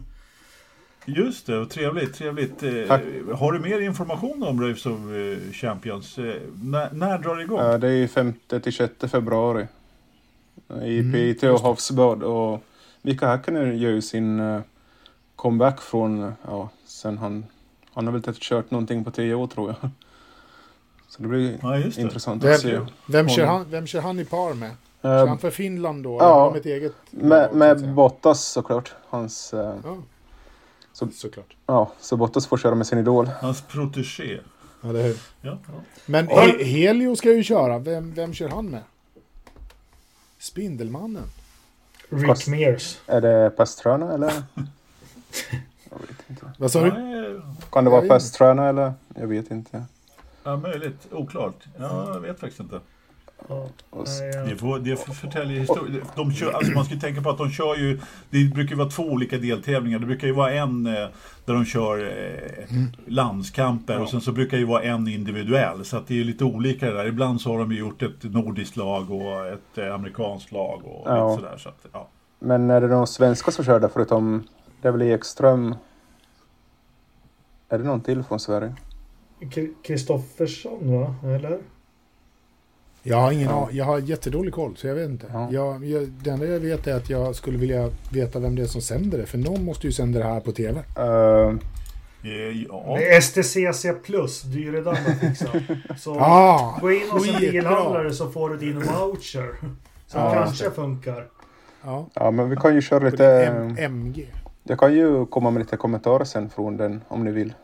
[1.06, 2.62] Just det, och trevligt, trevligt.
[2.62, 3.02] Eh, Tack.
[3.34, 6.18] har du mer information om Race of eh, Champions?
[6.18, 7.58] Eh, när, när drar det igång?
[7.58, 9.66] Ja, det är 5 till 6 februari.
[10.84, 12.22] I Mm, Piteå och Havsbad.
[12.22, 12.62] Och
[13.02, 14.60] Mika Häkkinen gör ju sin
[15.36, 17.44] comeback från, ja, sen han,
[17.92, 19.90] han har väl inte kört någonting på tio år tror jag.
[21.08, 21.98] Så det blir Ja, det.
[21.98, 22.80] intressant Vem, att se.
[23.08, 24.70] vem, kör han, vem kör han i par med?
[25.02, 26.16] Kör han för Finland då?
[26.20, 26.56] ja.
[27.10, 27.92] Med med säga?
[27.92, 28.94] Bottas såklart.
[29.08, 29.50] Hans,
[29.84, 29.96] Ja.
[30.92, 31.56] Så- Såklart.
[31.66, 33.26] ja, så Bottas får köra med sin idol.
[33.26, 34.40] Hans protégé.
[34.84, 35.16] Eller hur?
[35.40, 35.80] Ja, ja.
[36.06, 36.42] Men Ja.
[36.42, 37.78] He- Helio ska ju köra.
[37.78, 38.82] Vem, vem kör han med?
[40.38, 41.24] Spindelmannen.
[42.08, 42.98] Rick Kost- Mears.
[43.06, 44.32] Är det Pastrana eller?
[45.90, 46.52] jag vet inte.
[46.58, 46.90] Vad sa du?
[47.72, 48.92] Kan det vara Pastrana eller?
[49.14, 49.84] Jag vet inte.
[50.44, 51.06] ja, möjligt.
[51.12, 51.64] Oklart.
[51.78, 52.80] Ja, jag vet faktiskt inte.
[53.48, 53.68] Ja.
[54.48, 56.04] Det får, det får förtälja historia.
[56.16, 58.88] De kör, alltså man ska tänka på att de kör ju, det brukar ju vara
[58.90, 59.98] två olika deltävlingar.
[59.98, 60.92] Det brukar ju vara en eh,
[61.44, 62.74] där de kör eh,
[63.06, 65.84] landskamper och sen så brukar det ju vara en individuell.
[65.84, 67.06] Så att det är lite olika det där.
[67.06, 71.02] Ibland så har de ju gjort ett nordiskt lag och ett eh, amerikanskt lag och
[71.10, 71.36] Ja.
[71.36, 71.56] sådär.
[71.58, 72.08] Så att, ja.
[72.38, 74.42] Men är det någon svenska som kör där förutom,
[74.82, 75.74] det är väl Ekström?
[77.68, 78.74] Är det någon till från Sverige?
[79.82, 81.14] Kristoffersson va?
[81.24, 81.58] Eller?
[83.02, 83.68] Jag har ingen Ja.
[83.70, 83.76] ja.
[83.76, 85.26] Jag har jättedålig koll, så jag vet inte.
[85.32, 85.48] Ja.
[85.52, 88.66] Jag, jag, det enda jag vet är att jag skulle vilja veta vem det är
[88.66, 89.26] som sänder det.
[89.26, 90.80] För någon måste ju sända det här på tv.
[90.98, 91.56] Uh,
[92.24, 92.30] Eh,
[92.68, 92.96] ja.
[92.98, 95.46] Det är STCC plus, Dyredam att fixa.
[95.98, 99.54] Så Ah, gå in hos en bilhandlare så får du din voucher.
[100.06, 101.26] Som Ja, kanske funkar.
[101.84, 102.06] ja.
[102.14, 103.26] ja, men vi kan ju köra lite...
[103.26, 104.26] M- MG.
[104.64, 107.54] Jag kan ju komma med lite kommentarer sen från den om ni vill.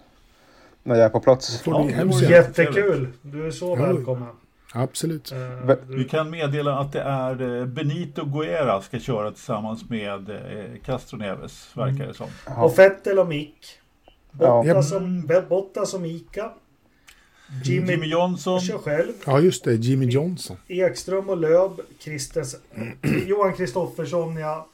[0.82, 1.60] När jag är på plats.
[1.60, 2.22] Får Ja, hemskt.
[2.30, 3.08] Jättekul!
[3.22, 4.28] Du är så välkommen.
[4.72, 5.32] Absolut.
[5.32, 10.80] Eh, Vi kan meddela att det är eh, Benito Guerra ska köra tillsammans med eh,
[10.84, 12.26] Castro Neves, verkar det som.
[12.46, 12.64] Ja.
[12.64, 13.78] Och Fettel och Mick.
[14.40, 14.64] Ja.
[15.48, 16.52] Bottas som, Ica.
[17.64, 18.60] Jimmy, Jimmy Johnson.
[18.60, 19.12] kör själv.
[19.26, 19.74] Ja, just det.
[19.74, 20.56] Jimmy Johnson.
[20.68, 21.80] Ekström och Löb.
[23.26, 24.68] Johan Kristoffersson ja.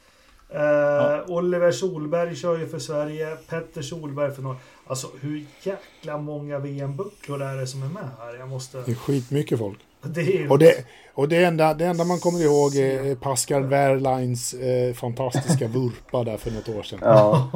[0.51, 3.37] Eh, Oliver Solberg kör ju för Sverige.
[3.37, 4.61] Petter Solberg för Norge.
[4.87, 8.35] Alltså hur jäkla många VM-bucklor är det som är med här?
[8.39, 8.83] Jag måste...
[8.83, 9.79] Det är skitmycket folk.
[10.03, 10.51] Det är.
[10.51, 15.69] Och det, och det, enda, det enda man kommer ihåg är Pascal Wehrleins eh, fantastiska
[15.69, 16.99] vurpa där för något år sedan.
[17.03, 17.51] Ja.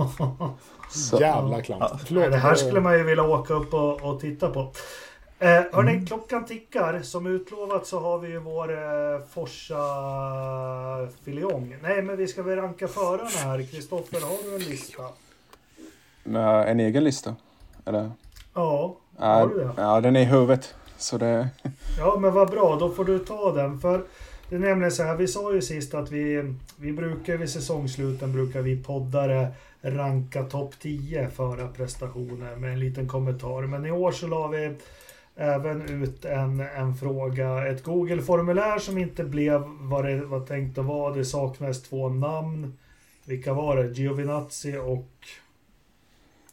[0.91, 2.01] Så, Jävla klant.
[2.07, 2.31] Förlåt.
[2.31, 4.61] det här skulle man ju vilja åka upp och, och titta på.
[5.39, 7.03] Eh, hörni, klockan tickar.
[7.03, 8.79] Som utlovat så har vi ju vår eh,
[9.35, 11.77] Forsa-filjong.
[11.83, 13.63] Nej, men vi ska väl ranka förarna här.
[13.63, 15.03] Kristoffer, har du en lista?
[16.29, 17.37] Med en egen lista?
[17.85, 18.11] Eller?
[18.55, 19.71] Ja, har du det?
[19.77, 20.75] ja, den är i huvudet.
[20.97, 21.49] Så det...
[21.99, 22.77] Ja, men vad bra.
[22.81, 23.81] Då får du ta den.
[23.81, 24.03] För
[24.49, 28.33] det är nämligen så här, vi sa ju sist att vi, vi brukar vid säsongsluten
[28.33, 29.49] brukar vi poddare
[29.83, 33.63] ranka topp 10 förarprestationer med en liten kommentar.
[33.63, 34.77] Men i år så la vi
[35.37, 40.85] även ut en, en fråga, ett Google-formulär som inte blev vad det var tänkt att
[40.85, 41.15] vara.
[41.15, 42.79] Det saknades två namn.
[43.25, 43.89] Vilka var det?
[43.89, 45.09] Giovinazzi och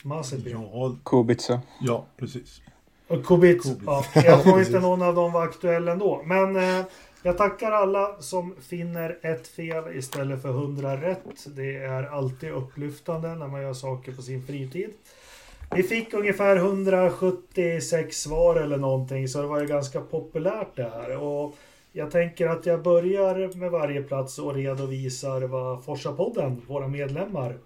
[0.05, 0.61] Mazepin.
[0.73, 1.61] Ja, Kubica.
[1.81, 2.61] ja, precis.
[3.07, 3.63] Och Kubic.
[3.63, 3.83] Kubic.
[3.85, 6.21] Ja, jag tror inte någon av dem var aktuell ändå.
[6.25, 6.85] Men eh,
[7.23, 11.45] jag tackar alla som finner ett fel istället för 100 rätt.
[11.55, 14.89] Det är alltid upplyftande när man gör saker på sin fritid.
[15.75, 21.17] Vi fick ungefär 176 svar eller någonting så det var ju ganska populärt det här.
[21.17, 21.55] Och
[21.91, 27.57] jag tänker att jag börjar med varje plats och redovisar vad Forsa-podden, våra medlemmar,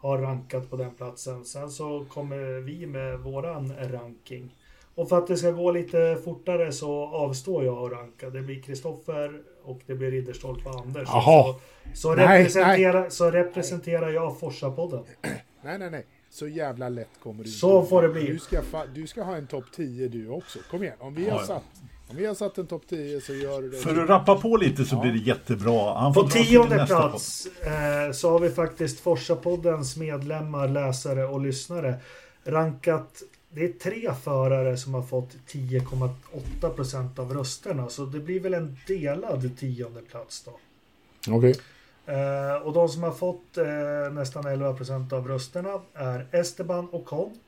[0.00, 1.44] har rankat på den platsen.
[1.44, 4.54] Sen så kommer vi med våran ranking.
[4.94, 8.30] Och för att det ska gå lite fortare så avstår jag att ranka.
[8.30, 11.08] Det blir Kristoffer och det blir Ridderstolpe och Anders.
[11.12, 11.42] Jaha.
[11.52, 11.58] Så,
[11.94, 15.04] så, Nej, representerar, så representerar jag Forsa-podden.
[15.62, 16.06] Nej, nej, nej.
[16.30, 18.26] Så jävla lätt kommer du Så inte får det bli.
[18.26, 18.60] Du ska,
[18.94, 20.58] du ska ha en topp 10 du också.
[20.70, 20.96] Kom igen.
[20.98, 21.46] Om vi har Ja, ja.
[21.46, 21.64] satt,
[22.10, 23.76] om vi har satt en topp 10 så gör du det.
[23.76, 25.94] För att rappa på lite så blir det jättebra.
[25.94, 31.94] Han får På tionde plats eh, så har vi faktiskt Forsa-poddens medlemmar, läsare och lyssnare
[32.44, 37.88] rankat det är tre förare som har fått 10,8 procent av rösterna.
[37.88, 40.58] Så det blir väl en delad tionde plats då.
[41.34, 41.54] Okej.
[42.06, 47.38] Eh, och de som har fått eh, nästan 11 procent av rösterna är Esteban Ocon.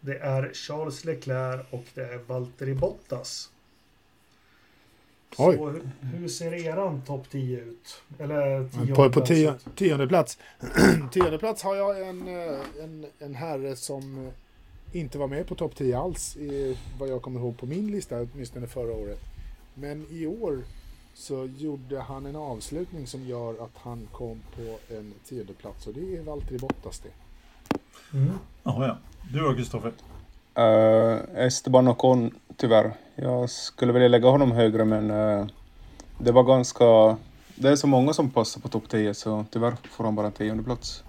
[0.00, 3.50] Det är Charles Leclerc och det är Valtteri Bottas.
[5.36, 5.56] Oj.
[5.56, 8.02] Så hur, hur ser eran topp 10 ut?
[8.18, 10.38] Eller tionde På, på plats tio, tionde plats.
[11.12, 14.32] tionde plats har jag en, eh, en, en herre som eh,
[14.92, 18.20] inte var med på topp 10 alls i vad jag kommer ihåg på min lista,
[18.20, 19.20] åtminstone förra året.
[19.74, 20.58] Men i år
[21.14, 25.94] så gjorde han en avslutning som gör att han kom på en tionde plats och
[25.94, 27.10] det är Valtteri Bottas det.
[28.18, 28.30] Mm.
[28.62, 28.98] Jaha, ja.
[29.32, 29.92] Du då Kristoffer?
[30.58, 32.92] Uh, Esteban Ocon, tyvärr.
[33.14, 35.46] Jag skulle vilja lägga honom högre men eh,
[36.18, 37.16] det var ganska...
[37.54, 40.62] Det är så många som passar på topp 10 så tyvärr får han bara tionde
[40.62, 41.02] plats.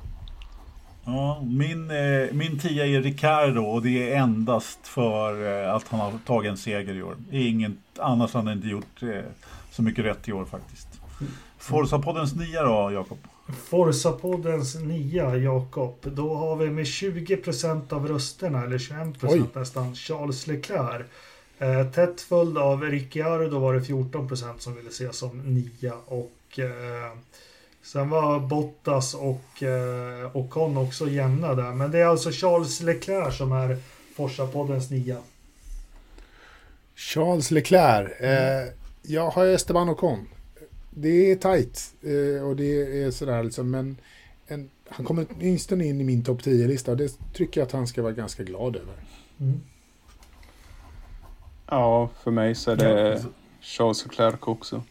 [1.05, 5.99] Ja, min, eh, min tia är Ricardo och det är endast för eh, att han
[5.99, 7.15] har tagit en seger i år.
[7.31, 9.31] Inget, annars har han inte gjort eh,
[9.71, 10.87] så mycket rätt i år faktiskt.
[11.59, 13.17] Forza-poddens nia då, Jakob?
[13.53, 15.95] Forza-poddens nia, Jakob.
[16.01, 19.43] Då har vi med 20% av rösterna, eller 21% Oj.
[19.53, 21.05] nästan, Charles Leclerc.
[21.59, 25.93] Eh, tätt följd av Ricciardo var det 14% som ville se som nia.
[26.05, 27.17] Och eh,
[27.83, 31.73] sen var Bottas och eh, Ocon också jämna där.
[31.73, 33.77] Men det är alltså Charles Leclerc som är
[34.15, 35.17] Forza-poddens nia.
[36.95, 38.11] Charles Leclerc.
[38.11, 40.27] Eh, jag har Esteban Ocon.
[40.89, 43.97] Det är tajt eh, och det är sådär liksom, men
[44.47, 47.87] en, han kommer åtminstone in i min topp 10-lista och det tycker jag att han
[47.87, 48.93] ska vara ganska glad över.
[49.39, 49.61] Mm.
[51.67, 53.25] Ja, för mig så är det
[53.61, 54.83] Charles Leclerc också.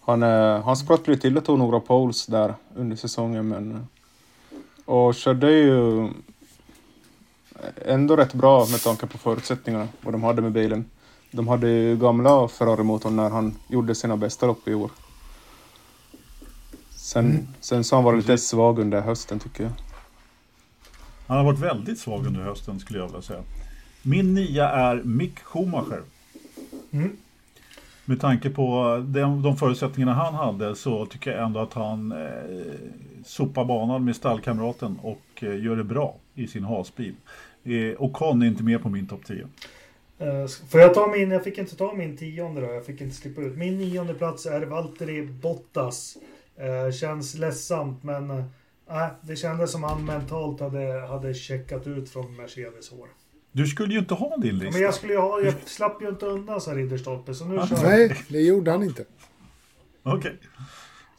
[0.00, 3.86] Han, eh, han sprattlade till och tog några poles där under säsongen men...
[4.84, 6.08] Och körde ju
[7.86, 10.84] ändå rätt bra med tanke på förutsättningarna vad de hade med bilen.
[11.30, 14.90] De hade ju gamla Ferrari-motorn när han gjorde sina bästa lopp i år.
[17.14, 19.72] Sen, sen så har han varit lite svag under hösten tycker jag.
[21.26, 23.42] Han har varit väldigt svag under hösten skulle jag vilja säga.
[24.02, 26.02] Min nia är Mick Schumacher.
[26.90, 27.16] Mm.
[28.04, 32.18] Med tanke på de, de förutsättningarna han hade så tycker jag ändå att han eh,
[33.24, 37.14] sopar banan med stallkamraten och eh, gör det bra i sin hasbil.
[37.64, 39.46] Eh, och Con är inte med på min topp 10.
[40.18, 43.16] Eh, Får jag ta min, jag fick inte ta min tionde då, jag fick inte
[43.16, 43.56] slippa ut.
[43.56, 46.16] Min nionde plats är Valtteri Bottas.
[46.56, 52.36] Eh, känns ledsamt men eh, det kändes som han mentalt hade, hade checkat ut från
[52.36, 53.08] Mercedes år.
[53.52, 54.72] Du skulle ju inte ha din Ja, lista.
[54.72, 57.82] Men jag, skulle ju ha, jag slapp ju inte undan sa Ridderstolpe, så nu kör.
[57.82, 59.04] Nej, det gjorde han inte.
[60.02, 60.38] Okej.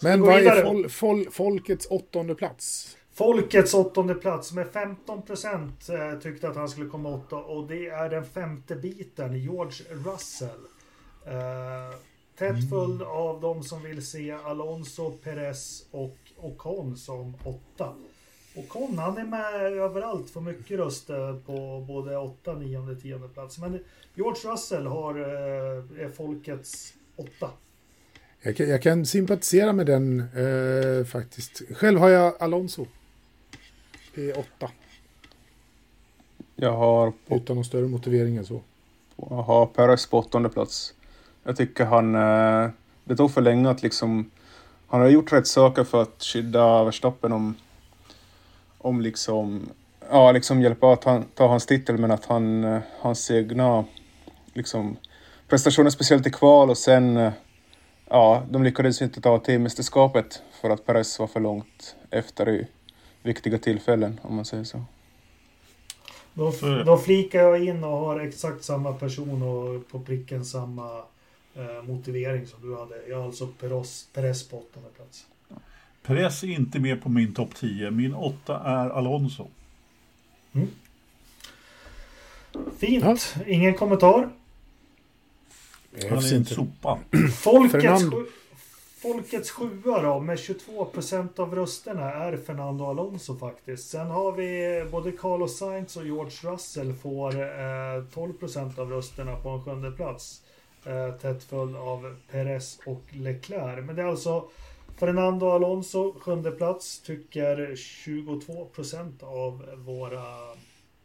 [0.01, 2.97] Men gå vad är fol, fol, folkets åttonde plats?
[3.13, 5.89] Folkets åttonde plats med 15 procent
[6.23, 10.59] tyckte att han skulle komma åtta och det är den femte biten, George Russell.
[11.25, 11.95] Eh,
[12.37, 17.93] tätt följd av de som vill se Alonso, Perez och Ocon som åtta.
[18.55, 23.57] Ocon, han är med överallt, får mycket röster på både åtta, nionde, tionde plats.
[23.57, 23.79] Men
[24.15, 27.49] George Russell har, eh, är folkets åtta.
[28.41, 31.61] Jag kan, jag kan sympatisera med den eh, faktiskt.
[31.71, 32.85] Själv har jag Alonso.
[34.15, 34.71] Det är åtta.
[36.55, 38.61] Jag har, på, Utan någon större motivering än så.
[39.15, 40.94] jag har Perez på åttonde plats.
[41.47, 42.15] Jag tycker han...
[42.15, 42.69] eh,
[43.03, 44.31] Det tog för länge att liksom...
[44.87, 47.55] Han har gjort rätt saker för att skydda Verstappen om...
[48.77, 49.69] Om liksom...
[50.11, 52.63] Ja, liksom hjälpa att han, ta hans titel, men att han...
[52.63, 53.85] eh, Hans egna...
[54.53, 54.97] Liksom...
[55.47, 57.17] Prestationer, speciellt i kval och sen...
[57.17, 57.31] eh,
[58.09, 62.67] Ja, de lyckades inte ta teammästerskapet för att Perez var för långt efter i
[63.23, 64.81] viktiga tillfällen, om man säger så.
[66.33, 66.83] Då, det.
[66.83, 71.03] då flikar jag in och har exakt samma person och på pricken samma
[71.87, 73.07] motivering som du hade.
[73.09, 75.25] Jag har alltså Perez, Perez på åttonde plats.
[76.03, 77.91] Perez är inte med på min topp 10.
[77.91, 79.47] Min åtta är Alonso.
[82.77, 84.29] Fint, ingen kommentar.
[86.09, 86.99] Han är en sopa.
[87.35, 88.25] Folkets, sju,
[89.01, 93.89] folkets sjua då med 22 procent av rösterna är Fernando Alonso faktiskt.
[93.89, 99.35] Sen har vi både Carlos Sainz och George Russell får eh, 12 procent av rösterna
[99.35, 100.41] på en sjunde plats.
[100.85, 103.85] Eh, tätt följd av Perez och Leclerc.
[103.85, 104.49] Men det är alltså
[104.97, 110.23] Fernando Alonso, sjunde plats, tycker 22 procent av våra,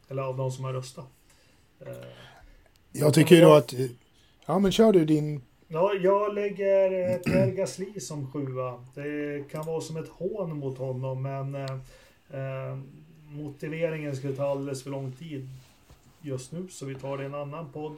[0.08, 1.06] eller av de som har röstat.
[1.80, 1.92] Eh,
[2.92, 3.74] Jag tycker ju då att...
[4.46, 5.42] Ja, men kör du din...
[5.68, 8.84] Ja, jag lägger eh, Pierre Gasly som sjua.
[8.94, 12.78] Det kan vara som ett hån mot honom, men eh,
[13.28, 15.48] motiveringen skulle ta alldeles för lång tid
[16.22, 17.96] just nu, så vi tar det i en annan podd.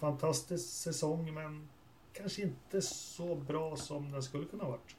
[0.00, 1.68] Fantastisk säsong, men
[2.12, 4.96] kanske inte så bra som den skulle kunna varit.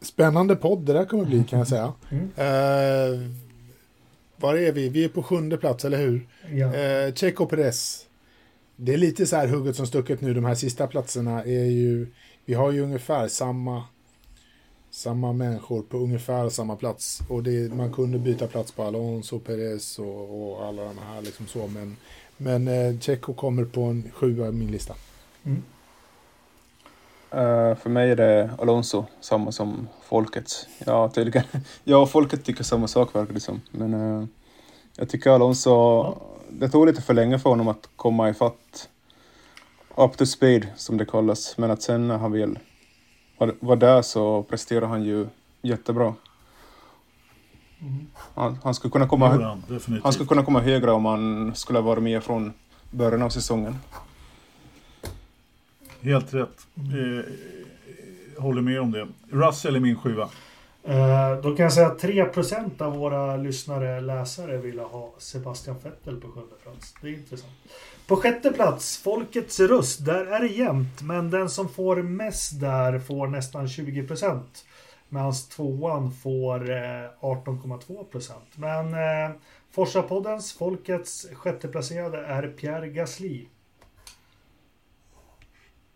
[0.00, 1.92] Spännande podd det där kommer bli kan jag säga.
[2.10, 2.24] Mm.
[2.36, 3.30] Eh,
[4.36, 4.88] var är vi?
[4.88, 6.28] Vi är på sjunde plats, eller hur?
[6.50, 6.74] Ja.
[6.74, 8.06] Eh, Checo Perez.
[8.76, 10.34] Det är lite så här hugget som stucket nu.
[10.34, 12.06] De här sista platserna är ju...
[12.44, 13.84] Vi har ju ungefär samma,
[14.90, 17.22] samma människor på ungefär samma plats.
[17.28, 21.46] Och det, man kunde byta plats på Alonso, Perez och, och alla de här liksom
[21.46, 21.66] så.
[21.66, 21.96] Men,
[22.36, 24.94] men eh, Checo kommer på en sjua i min lista.
[25.44, 25.62] Mm.
[27.30, 30.66] Eh, för mig är det Alonso, samma som folket.
[30.86, 31.44] Ja, tydligen.
[31.84, 33.60] Jag och folket tycker samma sak verkar det som.
[33.70, 34.24] Men uh,
[34.96, 36.14] jag tycker Alonso,
[36.48, 38.88] det tog lite för länge för honom att komma ifatt
[39.96, 41.58] up to speed, som det kallas.
[41.58, 42.58] Men att sen när han väl
[43.40, 45.26] var, var där så presterar han ju
[45.62, 46.14] jättebra.
[48.34, 51.86] Han, han, skulle kunna komma, gjorde han skulle kunna komma högre om han skulle ha
[51.86, 52.52] varit med från
[52.90, 53.76] början av säsongen.
[56.00, 56.66] Helt rätt.
[56.76, 59.06] Eh, håller med om det.
[59.30, 60.28] Russell är min sjua.
[60.82, 66.20] Eh, Då kan jag säga att 3% av våra lyssnare, läsare, ville ha Sebastian Vettel
[66.20, 66.94] på sjunde plats.
[67.02, 67.52] Det är intressant.
[68.10, 70.04] På sjätte plats, Folkets röst.
[70.04, 74.40] Där är det jämnt, men den som får mest där får nästan 20%.
[75.08, 76.76] Medan tvåan får eh,
[77.20, 78.32] 18,2%.
[78.56, 79.36] Men eh,
[79.74, 83.46] Forsa-poddens, Folkets sjätteplacerade är Pierre Gasly.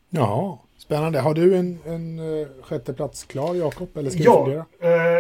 [0.08, 1.20] Jaha, spännande.
[1.20, 3.96] Har du en, en uh, sjätteplats klar, Jakob?
[3.96, 4.64] Eller ska du Ja, fundera?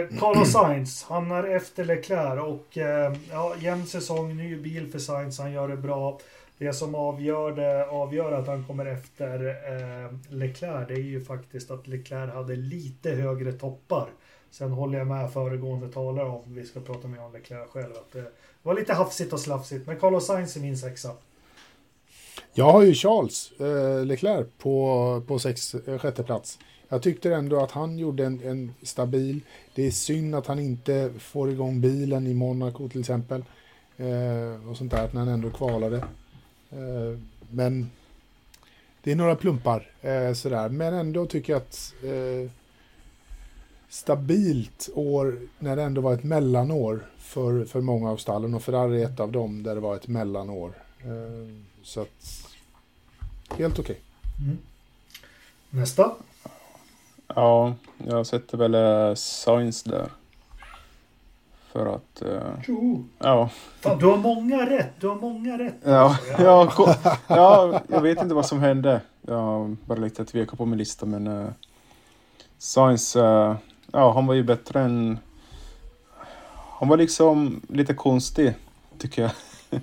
[0.00, 1.04] eh, Carlos Sainz.
[1.08, 5.38] Han är efter Leclerc och eh, ja, jämn säsong, ny bil för Sainz.
[5.38, 6.18] Han gör det bra.
[6.58, 11.70] Det som avgör, det, avgör att han kommer efter eh, Leclerc, det är ju faktiskt
[11.70, 14.08] att Leclerc hade lite högre toppar.
[14.50, 18.12] Sen håller jag med föregående talare om, vi ska prata mer om Leclerc själv, att
[18.12, 18.24] det
[18.62, 19.86] var lite hafsigt och slafsigt.
[19.86, 21.10] Men Carlos Sainz är min sexa.
[22.52, 26.58] Jag har ju Charles eh, Leclerc på, på sex, eh, sjätte plats.
[26.88, 29.40] Jag tyckte ändå att han gjorde en, en stabil.
[29.74, 33.44] Det är synd att han inte får igång bilen i Monaco till exempel.
[33.96, 36.04] Eh, och sånt där, när han ändå kvalade.
[36.74, 37.18] Eh,
[37.50, 37.90] men
[39.02, 40.68] det är några plumpar eh, sådär.
[40.68, 42.50] Men ändå tycker jag att eh,
[43.88, 49.02] stabilt år när det ändå var ett mellanår för, för många av stallen och Ferrari
[49.02, 50.72] är ett av dem där det var ett mellanår.
[51.00, 52.48] Eh, så att
[53.50, 54.00] helt okej.
[55.70, 56.14] Nästa.
[57.26, 57.74] Ja,
[58.06, 60.08] jag sätter väl Science där.
[61.74, 62.22] För att...
[62.66, 63.04] Jo.
[63.18, 63.50] ja.
[63.80, 64.92] Fan, du har många rätt.
[65.00, 65.74] Du har många rätt.
[65.84, 66.42] Ja, alltså.
[66.42, 69.00] ja, ko- ja, jag vet inte vad som hände.
[69.22, 71.48] Jag bara lite tveka på min lista, men uh,
[72.58, 73.56] Science, uh,
[73.92, 75.18] ja, han var ju bättre än...
[76.78, 78.54] Han var liksom lite konstig,
[78.98, 79.30] tycker jag.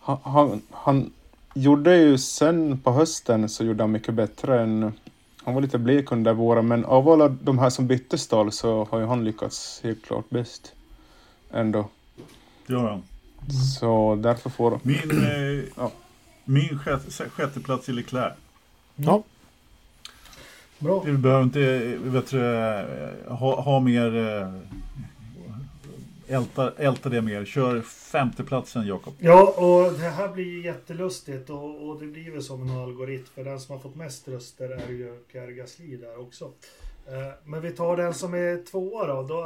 [0.00, 1.12] han, han, han
[1.54, 4.92] gjorde ju sen på hösten så gjorde han mycket bättre än...
[5.44, 8.84] Han var lite blek under våren, men av alla de här som bytte stall så
[8.90, 10.74] har ju han lyckats helt klart bäst.
[11.52, 11.88] Ändå.
[12.66, 13.02] Det gör han.
[13.78, 14.80] Så därför får...
[14.82, 15.92] Min, eh, Ja.
[16.44, 18.32] min sjätte, sjätte plats är Leclerc.
[18.96, 19.22] Ja,
[20.78, 21.02] Bra.
[21.06, 22.84] Du behöver inte eh, vet du, eh,
[23.36, 24.16] ha, ha mer...
[24.16, 24.52] eh,
[26.28, 27.44] Älta, älta det mer.
[27.44, 29.14] Kör femteplatsen Jakob.
[29.18, 33.24] Ja, och det här blir ju jättelustigt och, och det blir väl som en algoritm.
[33.34, 36.50] För den som har fått mest röster är ju Pierre Gasly där också.
[37.44, 39.22] Men vi tar den som är tvåa då.
[39.22, 39.42] då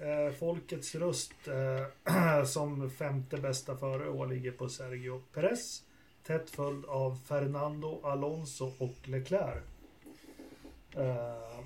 [0.00, 5.82] eh, folkets röst eh, som femte bästa före år ligger på Sergio Perez.
[6.26, 9.62] Tätt följd av Fernando Alonso och Leclerc.
[10.96, 11.60] Eh,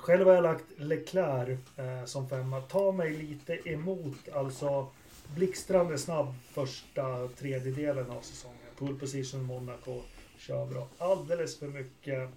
[0.00, 2.60] Själv har jag lagt Leclerc eh, som femma.
[2.60, 4.86] Ta mig lite emot, alltså
[5.34, 8.58] blixtrande snabb första tredjedelen av säsongen.
[8.78, 10.02] Pool position Monaco
[10.38, 10.86] kör bra.
[10.98, 12.30] Alldeles för mycket.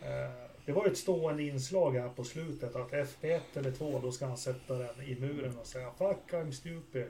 [0.00, 4.12] Eh, det var ju ett stående inslag här på slutet att FP1 eller 2 då
[4.12, 7.06] ska han sätta den i muren och säga Fuck I'm stupid.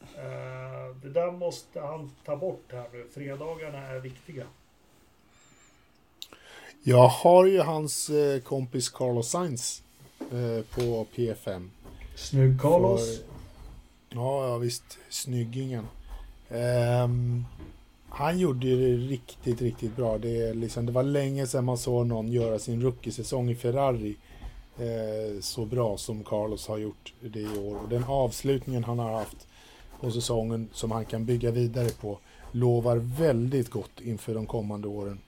[0.00, 3.06] Eh, det där måste han ta bort här nu.
[3.14, 4.46] Fredagarna är viktiga.
[6.82, 9.82] jag har ju hans eh, kompis Carlos Sainz
[10.20, 11.68] eh, på P5.
[12.16, 13.18] Snygg Carlos.
[13.18, 13.26] För-
[14.08, 14.98] Ja, ja visst.
[15.08, 15.86] Snyggingen.
[16.48, 17.44] Ehm,
[18.10, 20.18] han gjorde det riktigt, riktigt bra.
[20.18, 24.16] Det, är liksom, det var länge sedan man såg någon göra sin rookie-säsong i Ferrari
[24.78, 27.76] eh, så bra som Carlos har gjort det i år.
[27.82, 29.46] Och den avslutningen han har haft
[30.00, 32.18] på säsongen som han kan bygga vidare på
[32.52, 35.18] lovar väldigt gott inför de kommande åren.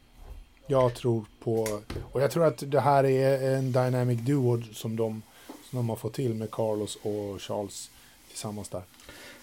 [0.66, 1.68] Jag tror på,
[2.12, 5.22] och jag tror att det här är en dynamic duo som de,
[5.70, 7.90] som de har fått till med Carlos och Charles
[8.28, 8.82] tillsammans där.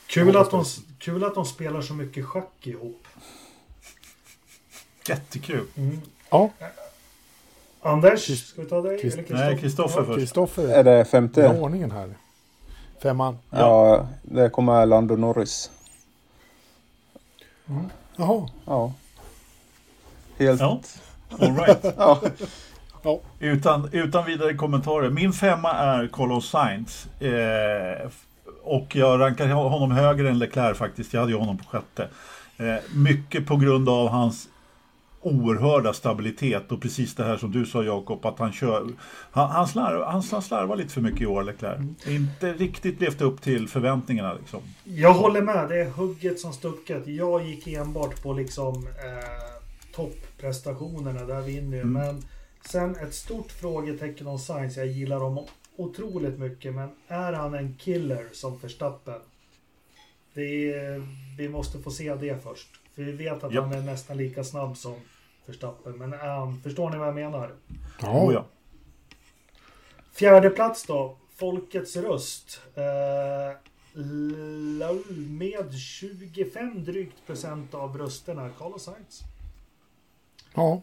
[0.07, 0.65] Kul att, de,
[0.99, 3.07] kul att de spelar så mycket schack ihop.
[5.07, 5.65] Jättekul.
[6.29, 6.49] Ja,
[7.81, 8.99] Anders, ska vi ta dig?
[9.01, 10.19] Eller Nej, Kristoffer först.
[10.19, 11.59] Kristoffer Är det femte?
[11.59, 12.13] ordningen här.
[13.01, 13.37] Femman.
[13.49, 15.71] Ja, det kommer Lando Norris.
[18.15, 18.49] Jaha.
[18.65, 18.93] Ja.
[20.37, 20.61] Helt...
[20.61, 20.81] Ja,
[21.39, 21.83] all right.
[21.97, 22.21] Ja.
[23.03, 23.19] Ja.
[23.39, 25.09] Utan, utan vidare kommentarer.
[25.09, 27.07] Min femma är Carlos Sainz.
[27.21, 28.09] Eh,
[28.63, 31.13] och jag rankar honom högre än Leclerc faktiskt.
[31.13, 32.07] Jag hade ju honom på sjätte.
[32.57, 34.47] Eh, mycket på grund av hans
[35.21, 38.87] oerhörda stabilitet och precis det här som du sa Jakob att han kör
[39.31, 41.79] han, han, slarv, han, slarvar lite för mycket i år Leclerc.
[42.07, 44.61] Inte riktigt levt upp till förväntningarna liksom.
[44.83, 47.07] Jag håller med, det är hugget som stucket.
[47.07, 51.83] Jag gick enbart på liksom eh, topprestationerna, där vinner ju.
[51.83, 52.23] Men
[52.61, 54.77] sen ett stort frågetecken om Sainz.
[54.77, 59.21] Jag gillar dem otroligt mycket, men är han en killer som Verstappen?
[60.33, 61.01] Det är,
[61.37, 62.78] vi måste få se det först.
[62.99, 63.63] För vi vet att Japp.
[63.63, 64.95] han är nästan lika snabb som
[65.45, 65.97] Verstappen.
[65.97, 67.51] Men han, förstår ni vad jag menar?
[68.01, 68.45] Oh, ja.
[70.11, 71.17] Fjärde plats då.
[71.35, 72.61] Folkets röst.
[73.95, 78.49] L- med 25 drygt procent av rösterna.
[78.57, 79.21] Carlos Sainz.
[80.53, 80.81] Ja.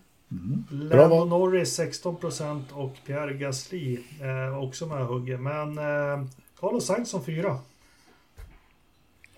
[0.90, 1.24] Bra Lando.
[1.24, 5.40] Norris 16 procent och Pierre Gasly eh, också med hugget.
[5.40, 6.26] Men eh,
[6.60, 7.58] Carlos Sainz som fyra.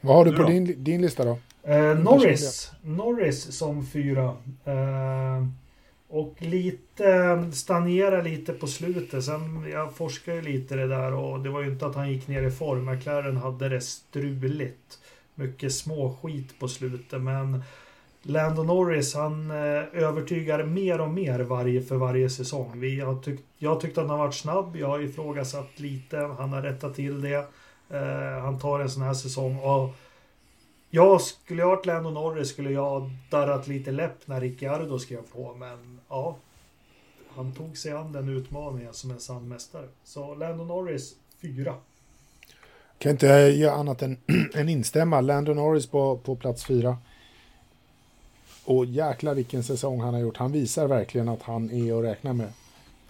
[0.01, 1.39] Vad har du på din, din lista då?
[1.69, 4.37] Eh, Norris, Norris som fyra.
[4.65, 5.47] Eh,
[6.09, 9.25] och lite stagnera lite på slutet.
[9.25, 12.29] Sen jag forskar ju lite det där och det var ju inte att han gick
[12.29, 12.85] ner i form.
[12.85, 14.99] McLaren hade det struligt.
[15.35, 17.63] Mycket små skit på slutet men
[18.23, 22.81] Lando Norris han eh, övertygar mer och mer varje, för varje säsong.
[22.81, 24.77] Vi har tyckt, jag tyckte att han har varit snabb.
[24.77, 26.17] Jag har ifrågasatt lite.
[26.17, 27.47] Han har rättat till det.
[27.91, 29.95] Eh, han tar en sån här säsong och
[30.91, 35.55] jag skulle jag varit Lando Norris skulle jag darrat lite läpp när Ricciardo skrev på,
[35.55, 36.37] men ja.
[37.29, 39.89] Han tog sig an den utmaningen som en sann mästare.
[40.05, 41.75] Så Lando Norris, fyra.
[42.99, 44.17] Kan inte göra annat än,
[44.55, 45.21] än instämma.
[45.21, 46.99] Lando Norris på, på plats fyra.
[48.65, 50.37] Och jäklar vilken säsong han har gjort.
[50.37, 52.53] Han visar verkligen att han är att räkna med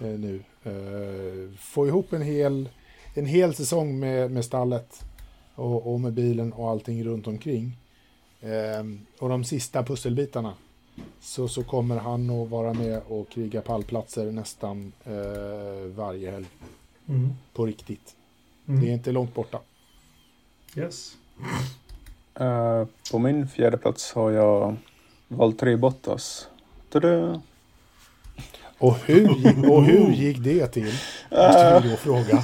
[0.01, 0.43] eh, nu.
[0.65, 2.69] Eh, få ihop en hel,
[3.15, 5.05] en hel säsong med, med stallet
[5.59, 7.77] och, och med bilen och allting runt omkring.
[8.41, 8.85] Eh,
[9.19, 10.55] och de sista pusselbitarna
[11.21, 16.47] så, så kommer han att vara med och kriga pallplatser nästan eh, varje helg.
[17.09, 17.31] Mm.
[17.53, 18.17] På riktigt.
[18.69, 18.81] Mm.
[18.81, 19.61] Det är inte långt borta.
[20.77, 21.17] Yes.
[22.35, 24.77] Eh, på min fjärde plats har jag
[25.29, 26.49] Valtteri Bottas.
[26.91, 27.43] Tada!
[28.79, 30.93] Och hur, gick, och hur gick det till?
[31.31, 32.43] Måste vi då fråga.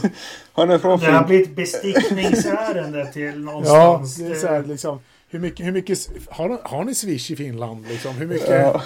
[0.52, 4.16] Han är från Det har blivit bestickningsärende till Ja, någonstans.
[4.16, 5.98] det är så här, liksom, hur mycket, hur mycket
[6.30, 7.86] har, har ni Swish i Finland?
[7.88, 8.14] Liksom?
[8.14, 8.48] Hur mycket?
[8.50, 8.82] Ja.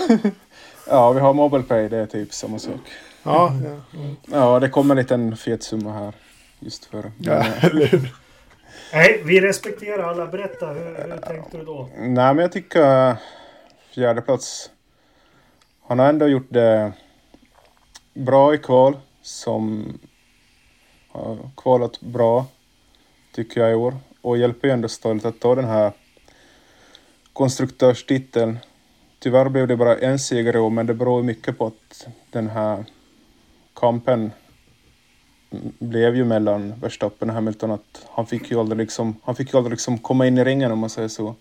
[0.88, 2.80] ja, vi har MobilePay, det är typ samma sak.
[3.22, 4.00] Ja, ja,
[4.32, 6.12] Ja, det kommer en liten fet summa här
[6.60, 7.12] just för.
[7.18, 8.12] ja, eller?
[8.92, 10.26] Nej, vi respekterar alla.
[10.26, 11.88] Berätta, hur, hur tänkte du då?
[11.96, 13.16] Nej, men jag tycker
[13.94, 14.70] fjärde plats.
[15.88, 16.92] Han har ändå gjort det
[18.18, 19.92] bra i kval som
[21.08, 22.46] har kvalat bra
[23.34, 25.92] tycker jag i år och hjälper ju ändå Stolt att ta den här
[27.32, 28.58] konstruktörstiteln.
[29.18, 32.48] Tyvärr blev det bara en seger i år, men det beror mycket på att den
[32.48, 32.84] här
[33.74, 34.30] kampen
[35.78, 39.58] blev ju mellan Verstappen och Hamilton att han fick ju aldrig liksom, han fick ju
[39.58, 41.34] aldrig liksom komma in i ringen om man säger så.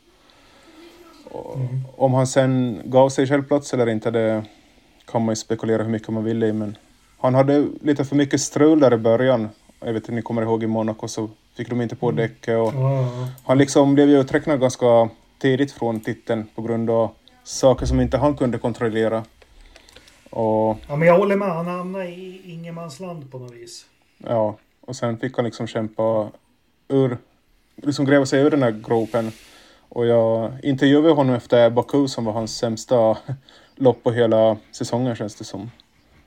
[1.24, 1.58] Och
[1.98, 4.44] Om han sen gav sig själv plats eller inte, det
[5.12, 6.78] kan man ju spekulera hur mycket man vill i, men
[7.18, 9.50] han hade lite för mycket strul där i början.
[9.80, 12.74] Jag vet inte, ni kommer ihåg i Monaco så fick de inte på däcket och
[12.74, 13.28] ja.
[13.46, 15.10] han liksom blev ju uträknad ganska
[15.40, 17.12] tidigt från titeln på grund av
[17.44, 19.24] saker som inte han kunde kontrollera.
[20.30, 21.50] Och ja, men jag håller med.
[21.50, 23.86] Han hamnade i ingenmansland på något vis.
[24.18, 26.30] ja, och sen fick han liksom kämpa
[26.88, 27.18] ur,
[27.76, 29.32] liksom gräva sig ur den här gropen.
[29.90, 33.18] Och jag intervjuade honom efter Baku som var hans sämsta
[33.78, 35.72] lopp på hela säsongen känns det som.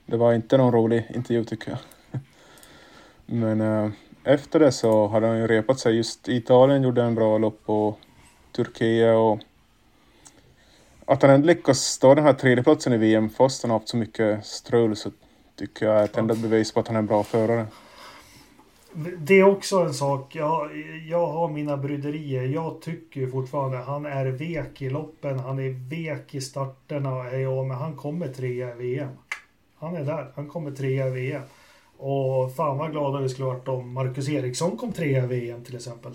[0.05, 1.79] Det var inte någon rolig intervju tycker jag.
[3.25, 3.91] Men eh,
[4.23, 5.95] efter det så hade han ju repat sig.
[5.95, 7.99] Just Italien gjorde en bra lopp och
[8.51, 9.39] Turkiet och
[11.05, 13.97] att han ändå lyckas ta den här tredjeplatsen i VM fast han har haft så
[13.97, 15.11] mycket strul så
[15.55, 17.65] tycker jag är ett enda bevis på att han är en bra förare.
[19.17, 20.35] Det är också en sak.
[20.35, 20.69] Jag,
[21.07, 22.43] jag har mina bryderier.
[22.43, 25.39] Jag tycker fortfarande han är vek i loppen.
[25.39, 27.31] Han är vek i starterna.
[27.31, 29.09] Ja, men han kommer trea i VM.
[29.79, 30.31] Han är där.
[30.35, 31.41] Han kommer trea i VM.
[31.97, 35.75] Och fan vad glada vi skulle varit om Marcus Eriksson kom trea i VM till
[35.75, 36.11] exempel.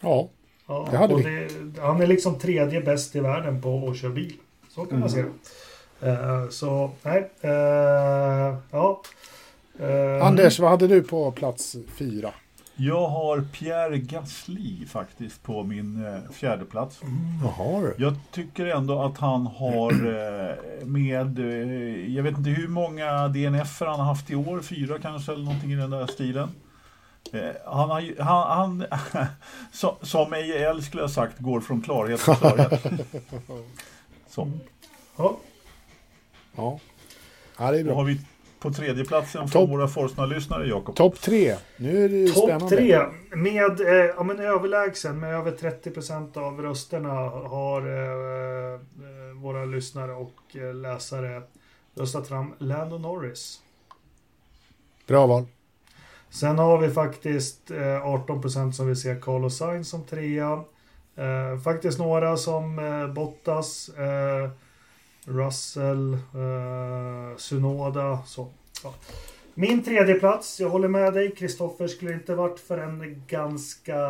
[0.00, 0.28] Ja,
[0.66, 1.22] Ja, Det hade vi.
[1.22, 4.32] det, han är liksom tredje bäst i världen på att köra bil.
[4.68, 5.24] Så kan man se
[6.00, 6.10] det.
[6.10, 7.30] Eh, så, nej.
[7.40, 9.02] eh, ja.
[9.80, 12.30] Eh, Anders, vad hade du på plats fyra?
[12.80, 17.00] Jag har Pierre Gasly faktiskt på min eh, fjärde plats.
[17.00, 17.94] Du.
[18.04, 23.80] Jag tycker ändå att han har eh, med, eh, jag vet inte hur många DNF
[23.80, 26.48] han har haft i år, fyra kanske eller någonting i den där stilen.
[27.32, 29.26] Eh, Han har, han, han
[29.72, 32.82] så, som EIL skulle jag sagt, går från klarhet till klarhet.
[34.30, 34.50] Så,
[35.16, 35.36] Ja,
[36.56, 36.78] Ja.
[37.58, 38.02] det är då har bra.
[38.02, 38.20] vi
[38.60, 39.50] på tredje platsen Topp.
[39.50, 40.96] från våra Forsna-lyssnare, Jakob.
[40.96, 41.56] Topp tre.
[41.76, 42.76] Nu är det ju Topp spännande.
[42.76, 42.98] tre
[43.30, 47.12] med eh, ja, men överlägsen med över 30% av rösterna
[47.48, 48.80] har eh, eh,
[49.42, 51.42] våra lyssnare och eh, läsare
[51.94, 53.60] röstat fram Lando Norris.
[55.06, 55.46] Bra val.
[56.30, 60.64] Sen har vi faktiskt eh, 18% som vill se Carlos Sainz som trea.
[61.16, 64.50] Eh, faktiskt några som eh, Bottas, eh,
[65.28, 68.18] Russell, eh, Sunoda.
[68.26, 68.48] Så,
[68.84, 68.94] ja.
[69.54, 71.34] Min tredje plats, jag håller med dig.
[71.34, 74.06] Kristoffer skulle inte varit för en ganska...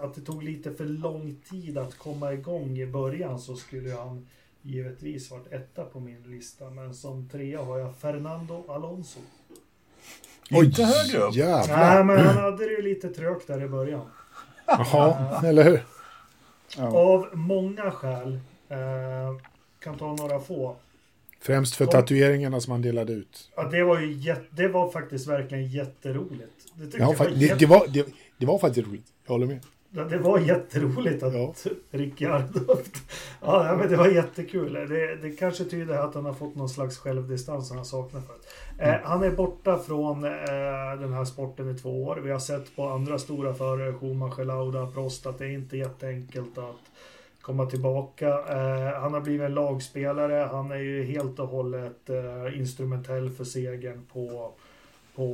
[0.00, 4.26] Att det tog lite för lång tid att komma igång i början så skulle han
[4.62, 6.70] givetvis varit etta på min lista.
[6.70, 9.18] Men som trea har jag Fernando Alonso.
[10.50, 11.34] Inte högre upp.
[11.34, 12.04] Nej, Jävlar.
[12.04, 14.06] men han hade det ju lite trögt där i början.
[14.66, 15.84] Jaha, eller hur?
[16.76, 16.96] Ja.
[16.96, 18.40] Av många skäl.
[18.68, 18.76] Eh,
[19.86, 20.76] kan ta några få.
[21.40, 23.50] Främst för tatueringarna som han delade ut.
[23.56, 26.52] Ja, det var ju jätte, det var faktiskt verkligen jätteroligt.
[26.74, 28.06] Det, Ja, var det, jätte, det, var, det,
[28.38, 29.06] det var faktiskt roligt.
[29.26, 29.60] Jag håller med.
[29.90, 31.54] Ja, det var jätteroligt att Ja.
[31.90, 32.60] Ricciardo...
[33.40, 34.72] Ja, men det var jättekul.
[34.72, 38.46] Det, det kanske tyder att han har fått någon slags självdistans som han saknar förut.
[38.78, 40.30] Eh, han är borta från eh,
[41.00, 42.16] den här sporten i två år.
[42.16, 46.58] Vi har sett på andra stora förare, Schumacher, Lauda, Prost, att det är inte jätteenkelt
[46.58, 46.90] att
[47.46, 48.28] komma tillbaka.
[48.28, 50.48] Eh, han har blivit en lagspelare.
[50.52, 54.52] Han är ju helt och hållet eh, instrumentell för segern på,
[55.14, 55.24] på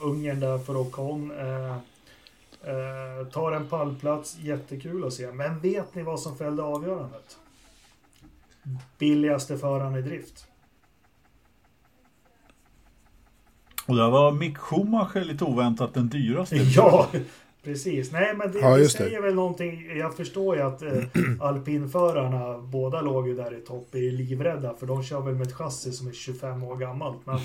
[0.00, 1.30] eh, Ungern där för Ocon.
[1.38, 1.76] Eh,
[2.62, 5.32] Eh, tar en pallplats, jättekul att se.
[5.32, 7.38] Men vet ni vad som fällde avgörandet?
[8.98, 10.46] Billigaste föraren i drift.
[13.86, 16.56] Och där var Mick Schumacher lite oväntat den dyraste.
[16.56, 17.08] Ja,
[17.68, 18.12] Precis.
[18.12, 19.04] Nej, men det, Ja, det just det.
[19.04, 19.98] säger väl någonting.
[19.98, 21.02] Jag förstår ju att eh,
[21.40, 24.74] alpinförarna, båda låg ju där i topp, är livrädda.
[24.74, 27.18] För de kör väl med ett chassi som är 25 år gammalt.
[27.24, 27.36] Men,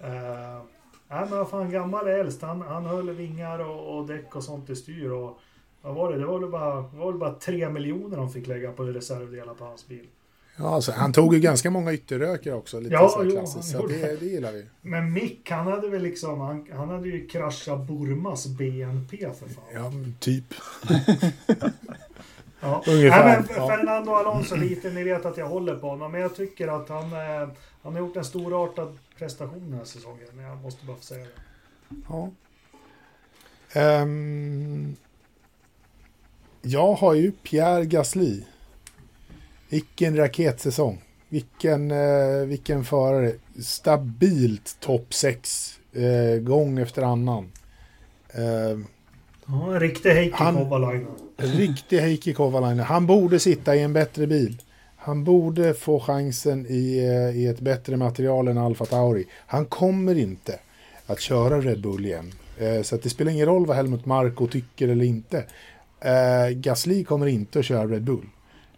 [0.00, 0.62] eh,
[1.08, 2.42] nej, men vad fan, gammal är äldst.
[2.42, 5.10] Han, han höll vingar och, och däck och sånt i styr.
[5.10, 5.38] Och,
[5.82, 6.18] vad var det?
[6.18, 9.64] Det var väl bara, var väl bara 3 miljoner de fick lägga på reservdelar på
[9.64, 10.06] hans bil.
[10.56, 12.80] Ja, alltså, han tog ju ganska många ytterrökar också.
[12.80, 13.70] Lite Ja, så jo, klassiskt.
[13.70, 14.66] Så det, det gillar vi.
[14.80, 19.64] Men Mick, han hade väl liksom, han, han hade ju kraschat Burmas BNP för fan.
[19.74, 20.44] Ja, men typ.
[22.60, 22.82] Ja.
[22.86, 23.68] Ungefär, Nej, men.
[23.68, 26.12] Fernando Alonso lite, ni vet att jag håller på honom.
[26.12, 27.48] Men jag tycker att han, eh,
[27.82, 30.28] han har gjort en storartad prestation den här säsongen.
[30.48, 31.30] Jag måste bara få säga det.
[32.08, 32.30] Ja.
[33.72, 34.96] Ehm,
[36.62, 38.42] jag har ju Pierre Gasly.
[39.72, 40.98] Vilken raketsäsong.
[41.28, 43.32] Vilken, eh, vilken förare.
[43.62, 47.52] Stabilt topp 6 eh, gång efter annan.
[48.34, 48.86] Ehm,
[49.46, 51.06] Ja, en riktig Heikki Kovalainen.
[51.36, 52.84] Riktig Heikki Kovalainen.
[52.84, 54.62] Han borde sitta i en bättre bil.
[54.96, 59.24] Han borde få chansen i, eh, i ett bättre material än Alfa Tauri.
[59.46, 60.58] Han kommer inte
[61.06, 62.32] att köra Red Bull igen.
[62.58, 65.44] Eh, Så det spelar ingen roll vad Helmut Marko tycker eller inte.
[66.00, 68.26] Eh, Gasly kommer inte att köra Red Bull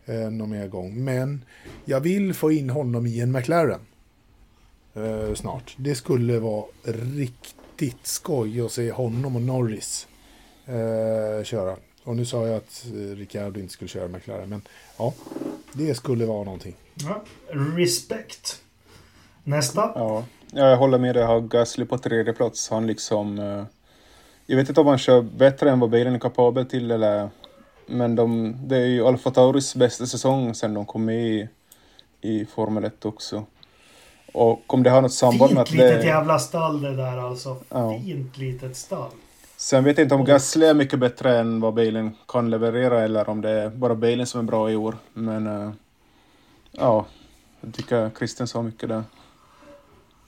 [0.06, 1.04] eh, någon mer gång.
[1.04, 1.44] Men
[1.84, 3.80] jag vill få in honom i en McLaren
[4.94, 5.74] eh, snart.
[5.76, 10.06] Det skulle vara riktigt skoj att se honom och Norris
[10.66, 11.76] eh, köra.
[12.04, 14.62] Och nu sa jag att eh, Ricciardo inte skulle köra McLaren, men
[14.98, 15.14] ja,
[15.72, 16.76] det skulle vara någonting.
[16.94, 17.24] Ja.
[17.76, 18.60] Respect.
[19.44, 19.92] Nästa.
[19.94, 21.20] Ja, ja jag håller med dig.
[21.20, 22.70] Jag har Gasly på tredje plats.
[22.70, 23.38] Han liksom...
[23.38, 23.64] Eh,
[24.46, 27.30] jag vet inte om han kör bättre än vad bilen är kapabel till eller...
[27.86, 31.48] Men de, det är ju Alfa Tauris bästa säsong sen de kom med i,
[32.20, 33.44] i Formel 1 också.
[34.32, 36.06] Och om det har något samband med Fint att litet det...
[36.06, 37.56] jävla stall det där alltså.
[37.68, 38.00] Ja.
[38.04, 39.10] Fint litet stall.
[39.56, 43.28] Sen vet jag inte om Gasly är mycket bättre än vad bilen kan leverera eller
[43.28, 44.96] om det är bara bilen som är bra i år.
[45.12, 45.70] Men eh,
[46.70, 47.06] ja,
[47.60, 49.02] jag tycker Christian sa mycket där.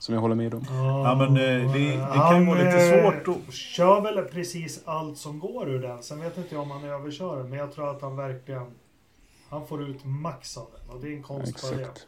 [0.07, 0.65] Som jag håller med om.
[0.69, 4.81] Ja, men, eh, det- det kan ju vara lite eh, svårt att- kör väl precis
[4.85, 6.03] allt som går ur den.
[6.03, 7.49] Sen vet inte jag om han överkör den.
[7.49, 8.65] Men jag tror att han verkligen...
[9.49, 10.95] Han får ut max av den.
[10.95, 11.81] Och det är en konst för det.
[11.81, 12.07] Exakt.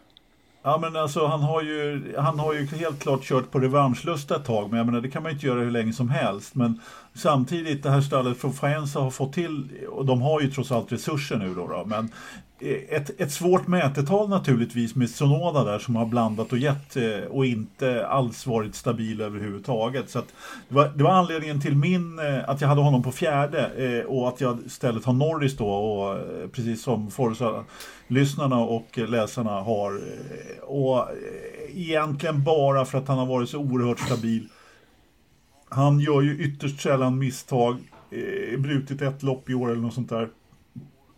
[0.64, 4.46] Ja men alltså han har ju, han har ju helt klart kört på revanschlust ett
[4.46, 6.56] tag men jag menar det kan man inte göra hur länge som helst.
[6.56, 6.82] Men
[7.16, 10.92] samtidigt det här stallet från Faenza har fått till, och de har ju trots allt
[10.92, 12.12] resurser nu då, då men
[12.61, 17.19] Eh, ett, ett svårt mätetal naturligtvis med Sonoda där som har blandat och gett eh,
[17.30, 20.10] och inte alls varit stabil överhuvudtaget.
[20.10, 20.27] Så att
[20.69, 24.27] det, var, det var anledningen till min, eh, att jag hade honom på fjärde och
[24.27, 26.18] att jag istället har Norris då och
[26.52, 27.64] precis som Forza
[28.07, 30.02] lyssnarna och läsarna har.
[30.61, 31.07] Och
[31.69, 34.48] egentligen bara för att han har varit så oerhört stabil.
[35.69, 37.77] Han gör ju ytterst sällan misstag.
[38.57, 40.30] Brutit ett lopp i år eller något sånt där.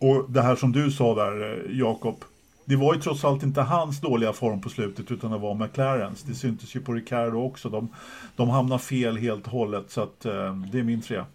[0.02, 2.24] Och det här som du sa där, eh, Jakob.
[2.64, 6.22] Det var ju trots allt inte hans dåliga form på slutet utan det var McLarens.
[6.22, 7.68] Det syntes ju på Ricardo också.
[7.68, 7.88] De,
[8.36, 11.26] de hamnar fel helt och hållet så att eh, det är min trea.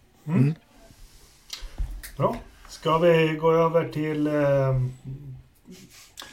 [2.18, 2.35] Bra.
[2.69, 4.27] Ska vi gå över till...
[4.27, 4.81] Eh,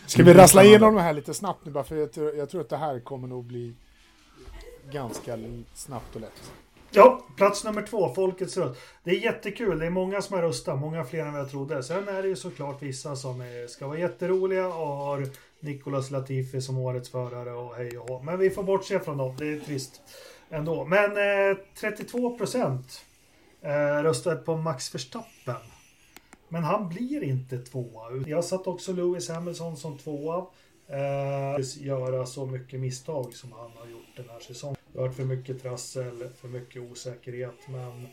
[0.06, 2.60] Ska vi rassla igenom de här lite snabbt nu bara för jag tror, jag tror
[2.60, 3.74] att det här kommer nog bli
[4.92, 5.38] ganska
[5.74, 6.52] snabbt och lätt
[6.94, 8.80] ja, plats nummer två, Folkets röst.
[9.04, 9.78] Det är jättekul.
[9.78, 10.78] Det är många som har röstat.
[10.78, 11.82] Många fler än vad jag trodde.
[11.82, 15.26] Sen är det ju såklart vissa som är, ska vara jätteroliga och har
[15.60, 18.22] Nicolas Latifi som årets förare och hej och hå.
[18.22, 19.36] Men vi får bortse från dem.
[19.38, 20.02] Det är trist
[20.50, 20.84] ändå.
[20.84, 21.10] Men
[21.50, 23.04] eh, 32 procent
[23.60, 25.62] eh, röstade på Max Verstappen.
[26.48, 28.10] Men han blir inte tvåa.
[28.26, 30.46] Jag satt också Lewis Hamilton som tvåa.
[30.88, 34.83] Eh, göra så mycket misstag som han har gjort den här säsongen.
[34.94, 37.68] Det har varit för mycket trassel, för mycket osäkerhet.
[37.68, 38.08] Men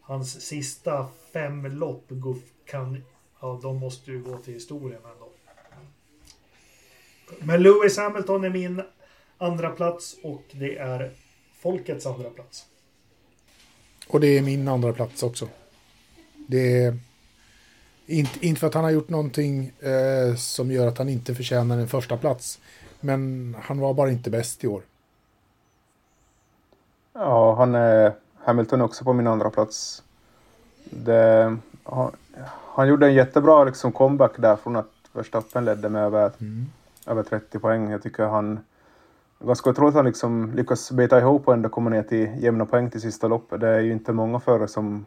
[0.00, 2.12] hans sista fem lopp
[2.66, 3.02] kan,
[3.40, 5.28] ja, de måste ju gå till historien ändå.
[7.38, 8.82] Men Lewis Hamilton är min
[9.38, 11.12] andra plats och det är
[11.58, 12.66] folkets andra plats.
[14.08, 15.48] Och det är min andra plats också.
[16.46, 16.98] Det är
[18.06, 21.78] inte, inte för att han har gjort någonting eh, som gör att han inte förtjänar
[21.78, 22.60] en första plats.
[23.00, 24.82] Men han var bara inte bäst i år.
[27.16, 28.12] Ja, han är
[28.44, 30.02] Hamilton också på min andra plats.
[30.84, 32.10] Det, han,
[32.74, 36.32] han gjorde en jättebra liksom, comeback där från att Verstappen ledde med över,
[37.06, 37.90] över 30 poäng.
[37.90, 38.60] Jag tycker han...
[39.38, 42.90] Ganska otroligt att han liksom lyckas bita ihop och ändå komma ner till jämna poäng
[42.90, 43.60] till sista loppet.
[43.60, 45.06] Det är ju inte många förare som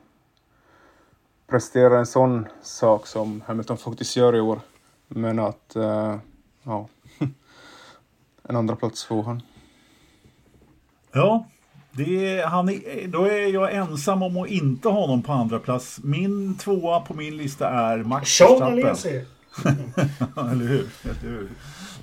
[1.47, 4.59] presterar en sån sak som Hamilton faktiskt gör i år.
[5.07, 5.75] Men att...
[5.75, 6.15] eh,
[6.63, 6.87] ja.
[8.43, 9.41] en andra plats får han.
[11.11, 11.45] Ja,
[11.97, 15.59] Det är, han är, då är jag ensam om att inte ha honom på andra
[15.59, 15.99] plats.
[16.03, 18.77] Min tvåa på min lista är Max Verstappen.
[20.51, 20.87] Eller hur?
[21.03, 21.49] Eller hur?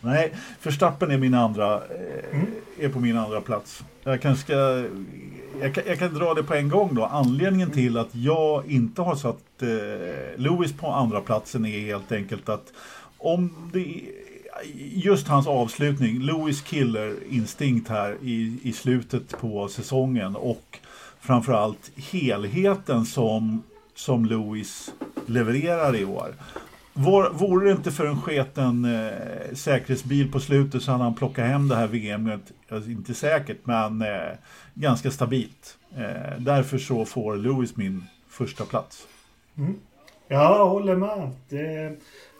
[0.00, 3.84] Nej, Verstappen är min andra, eh, är på min andra plats.
[4.04, 4.84] Jag kanske ska,
[5.60, 7.04] jag kan, jag kan dra det på en gång då.
[7.04, 9.68] Anledningen till att jag inte har satt eh,
[10.36, 12.72] Lewis på andra platsen är helt enkelt att
[13.18, 14.02] om det
[14.94, 20.78] just hans avslutning, Lewis killer instinkt här i, i slutet på säsongen och
[21.20, 23.62] framförallt helheten som,
[23.94, 24.92] som Lewis
[25.26, 26.34] levererar i år.
[26.92, 31.46] Var, vore det inte för en sketen eh, säkerhetsbil på slutet så hade han plockat
[31.46, 34.32] hem det här VMet, alltså, inte säkert, men eh,
[34.74, 35.78] ganska stabilt.
[35.96, 39.06] Eh, därför så får Lewis min första plats.
[39.56, 39.74] Mm.
[40.28, 41.30] Jag håller med.
[41.48, 41.96] Det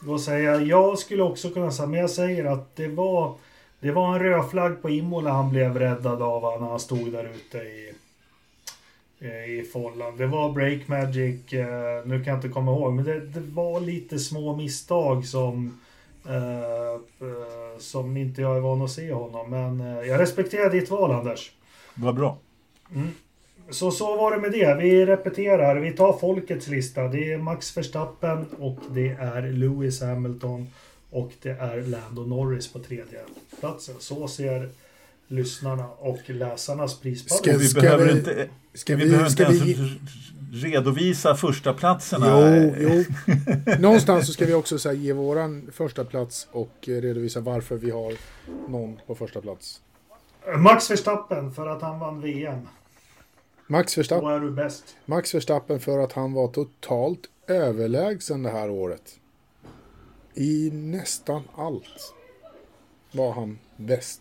[0.09, 0.61] att säga.
[0.61, 3.35] Jag skulle också kunna säga, men jag säger att det var
[3.81, 7.25] det var en röd flagg på Imola han blev räddad av när han stod där
[7.25, 7.93] ute i
[9.19, 10.17] eh, i Follan.
[10.17, 13.81] Det var Break Magic, eh, nu kan jag inte komma ihåg, men det, det var
[13.81, 15.81] lite små misstag som
[16.29, 16.93] eh,
[17.29, 19.51] eh, som inte jag är van att se honom.
[19.51, 21.53] Men jag respekterar ditt val Anders.
[21.95, 22.39] Vad bra.
[23.71, 24.75] Så så var det med det.
[24.83, 25.77] Vi repeterar.
[25.77, 27.09] Vi tar folkets lista.
[27.09, 30.67] Det är Max Verstappen och det är Lewis Hamilton
[31.11, 33.21] och det är Lando Norris på tredje
[33.61, 33.95] platsen.
[33.99, 34.69] Så ser
[35.29, 37.61] lyssnarna och läsarnas prispall Ska ut.
[37.61, 39.93] Vi Ska behöver vi- inte, Ska vi, vi, behöver ska inte vi, ens
[40.53, 42.27] redovisa första platserna.
[42.57, 43.05] jo, jo.
[43.79, 47.77] Någonstans så ska vi också så här, ge våran första plats och eh, redovisa varför
[47.77, 48.13] vi har
[48.69, 49.81] någon på första plats.
[50.59, 52.59] Max Verstappen för att han vann VM.
[53.67, 54.97] Max Då Verstappen, är du bäst.
[55.05, 59.19] Max Verstappen för att han var totalt överlägsen det här året.
[60.35, 62.15] I nästan allt
[63.13, 64.21] var han bäst.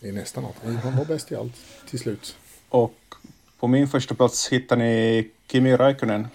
[0.00, 0.82] I nästan allt.
[0.82, 1.54] Han var bäst i allt
[1.88, 2.36] till slut.
[2.68, 2.94] Och
[3.58, 6.28] på min första plats hittar ni Kimi Räikkönen.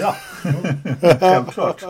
[0.00, 0.16] Ja,
[1.20, 1.84] självklart.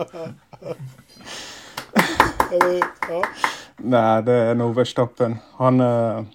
[3.77, 5.37] Nej, det är nog Verstappen.
[5.53, 6.27] Han, han-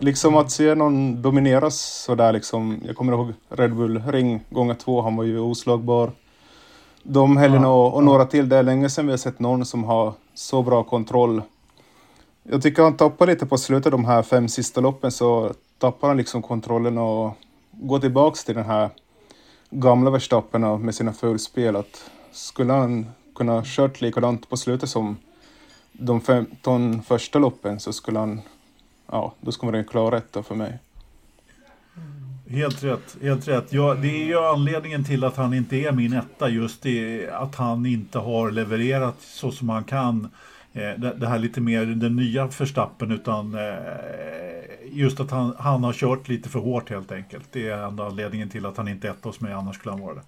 [0.00, 2.80] liksom att se någon domineras sådär liksom.
[2.86, 5.02] Jag kommer ihåg Red Bull Ring gånger två.
[5.02, 6.12] Han var ju oslagbar.
[7.02, 8.48] De helgerna och, och några till.
[8.48, 11.42] Det är länge sedan vi har sett någon som har så bra kontroll.
[12.42, 16.16] Jag tycker han tappar lite på slutet de här fem sista loppen så tappar han
[16.16, 17.32] liksom kontrollen och
[17.70, 18.90] går tillbaks till den här
[19.70, 21.76] gamla Verstappen med sina fulspel.
[21.76, 25.16] Att skulle han kunna kört likadant på slutet som
[25.92, 28.40] de 15 första loppen så skulle han,
[29.12, 30.78] ja, då skulle det klara rätt för mig.
[32.48, 33.16] Helt rätt.
[33.22, 33.72] Helt rätt.
[33.72, 36.48] Ja, det är ju anledningen till att han inte är min etta.
[36.48, 40.28] Just det att han inte har levererat så som han kan.
[40.72, 43.60] Eh, Det, det här lite mer den nya förstappen utan eh,
[44.92, 47.48] just att han, han har kört lite för hårt helt enkelt.
[47.52, 50.00] Det är enda anledningen till att han inte är etta hos mig, annars skulle han
[50.00, 50.22] vara det.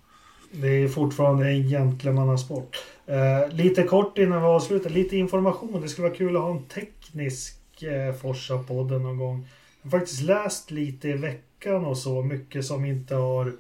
[0.53, 2.77] Det är fortfarande en gentlemannasport.
[3.07, 5.81] Eh, lite kort innan vi avslutar, lite information.
[5.83, 9.47] Det skulle vara kul att ha en teknisk eh, Forsa-podden någon gång.
[9.83, 13.53] Jag har faktiskt läst lite i veckan och så, mycket som inte har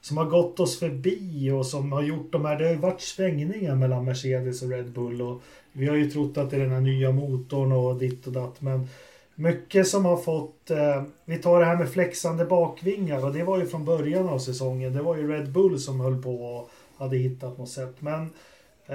[0.00, 3.00] som har gått oss förbi och som har gjort de här, det har ju varit
[3.00, 5.42] svängningar mellan Mercedes och Red Bull och
[5.72, 8.60] vi har ju trott att det är den här nya motorn och ditt och datt
[8.60, 8.88] men
[9.34, 13.58] mycket som har fått, eh, vi tar det här med flexande bakvingar och det var
[13.58, 14.92] ju från början av säsongen.
[14.92, 17.96] Det var ju Red Bull som höll på och hade hittat något sätt.
[17.98, 18.28] Men eh,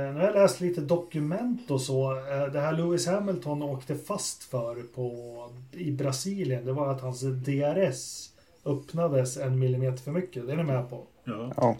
[0.01, 2.11] nu har jag läst lite dokument och så.
[2.11, 7.21] Eh, det här Lewis Hamilton åkte fast för på, i Brasilien, det var att hans
[7.21, 8.31] DRS
[8.65, 10.47] öppnades en millimeter för mycket.
[10.47, 11.03] Det är ni med på?
[11.23, 11.51] Ja.
[11.57, 11.77] Ja,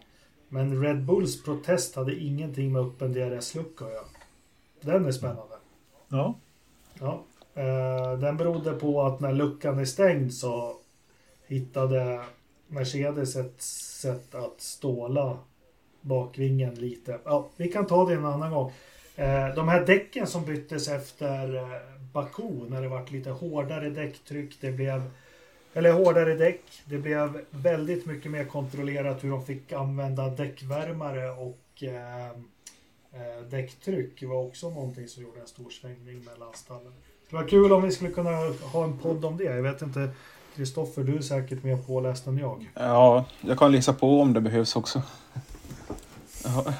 [0.50, 4.06] Men Red Bulls protest hade ingenting med öppen DRS-lucka att göra.
[4.82, 5.56] Den är spännande.
[6.10, 6.36] ja.
[7.00, 7.24] Ja.
[7.54, 10.76] Eh, den berodde på att när luckan är stängd så
[11.48, 12.26] hittade
[12.68, 15.38] Mercedes ett sätt att ståla
[16.06, 17.19] bakvingen lite.
[17.23, 18.72] Ja, vi kan ta det en annan gång.
[19.15, 21.64] Eh, de här däcken som byttes efter eh,
[22.14, 24.57] Baku när det vart lite hårdare däcktryck.
[24.61, 25.02] Det blev
[25.76, 26.61] eller hårdare däck.
[26.86, 32.30] Det blev väldigt mycket mer kontrollerat hur de fick använda däckvärmare och eh,
[33.11, 36.94] eh, däcktryck var också någonting som gjorde en stor svängning mellan stallen.
[37.30, 38.32] Det var kul om vi skulle kunna
[38.73, 39.44] ha en podd om det.
[39.44, 40.10] Jag vet inte,
[40.56, 42.72] Kristoffer, du är säkert mer påläst än jag.
[42.73, 45.02] ja jag kan läsa på om det behövs också.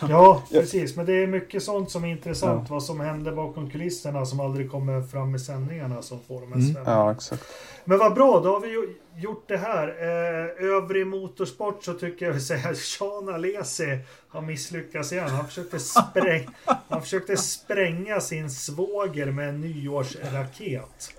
[0.10, 0.96] Ja, precis.
[0.96, 2.66] Men det är mycket sånt som är intressant.
[2.70, 2.74] Ja.
[2.74, 6.60] Vad som händer bakom kulisserna som aldrig kommer fram i sändningarna som får de här
[6.70, 6.84] Mm.
[6.86, 7.44] ja exakt.
[7.86, 9.88] Men vad bra, då har vi ju gjort det här.
[9.88, 15.30] Eh, övrig motorsport så tycker jag vill säga att Sean Alesi har misslyckats igen.
[15.30, 16.48] Han försökte, spräng,
[16.90, 21.14] han försökte spränga sin svåger med en nyårsraket.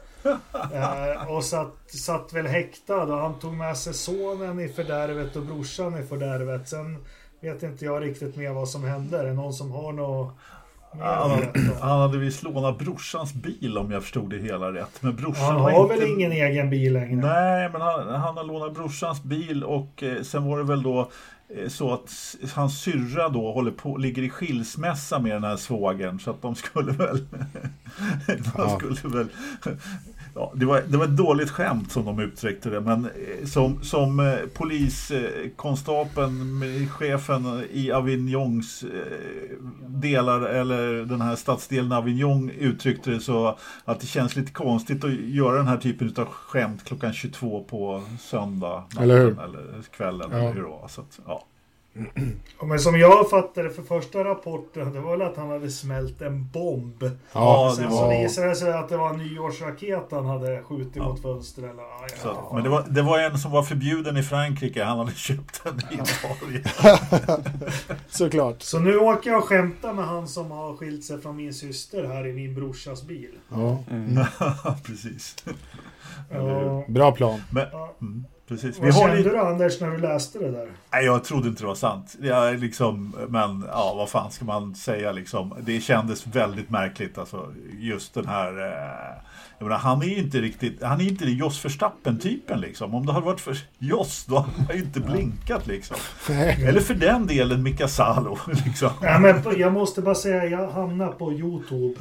[0.73, 5.43] Eh, och satt, satt väl häktad och han tog med sig sonen i fördärvet och
[5.43, 6.69] brorsan i fördärvet.
[6.69, 7.05] Sen
[7.41, 9.19] vet inte jag riktigt mer vad som hände.
[9.19, 10.37] Är det någon som har något
[11.01, 11.31] Han,
[11.81, 15.03] han hade visst lånat brorsans bil om jag förstod det hela rätt.
[15.03, 15.95] Men brorsan Han har inte...
[15.95, 17.17] väl ingen egen bil längre?
[17.17, 21.11] Nej, men han, han har lånat brorsans bil och eh, sen var det väl då
[21.49, 26.21] eh, så att hans syrra då håller på, ligger i skilsmässa med den här svågern
[26.21, 27.27] så att de skulle väl...
[28.57, 29.29] de skulle väl
[30.37, 33.83] ja, det, var, det var ett dåligt skämt som de uttryckte det men eh, som,
[33.83, 38.89] som eh, poliskonstapeln, med chefen i Avignons eh,
[39.87, 45.13] delar eller den här stadsdelen Avignon uttryckte det så att det känns lite konstigt att
[45.13, 50.29] göra den här typen av skämt klockan 22 på söndag natten Eller eller kvällen.
[50.31, 50.39] Ja.
[50.39, 50.87] Eller hur då.
[50.89, 51.45] Så att, ja.
[52.61, 56.23] Ja, Men som jag fattade för första rapporten, det var väl att han hade smält
[56.23, 57.11] en bomb.
[57.33, 60.63] Ja, Sen det så var- visade det sig att det var en nyårsraket han hade
[60.63, 61.09] skjutit Ja.
[61.09, 61.83] mot fönster eller...
[61.83, 64.85] Ja, Så, men det var, det var en som var förbjuden i Frankrike.
[64.85, 66.65] Han hade köpt den i Italien.
[68.09, 68.63] Såklart.
[68.63, 72.05] Så nu åker jag och skämtar med han som har skilt sig från min syster
[72.07, 73.31] här i min brorsas bil.
[73.51, 73.79] Ja.
[74.87, 75.37] Precis.
[76.31, 76.85] Ja.
[76.89, 77.43] Bra plan.
[77.51, 77.95] Men, Ja.
[78.01, 78.77] mm, precis.
[78.79, 80.69] Vi Vad har kände lite, du Anders när du läste det där?
[80.93, 82.17] nej, jag trodde inte det var sant.
[82.23, 85.55] Jag, liksom, men ja, vad fan ska man säga liksom.
[85.61, 87.19] Det kändes väldigt märkligt.
[87.19, 88.59] Alltså, just den här...
[88.67, 89.23] Eh,
[89.59, 92.95] jag menar, han är ju inte riktigt, han är inte Jos Verstappen-typen liksom.
[92.95, 95.97] Om det hade varit för Jos, då hade man ju inte blinkat liksom.
[96.29, 98.91] Eller för den delen Mika Salo, liksom.
[99.03, 102.01] Ja, men jag måste bara säga, jag hamnade på Youtube.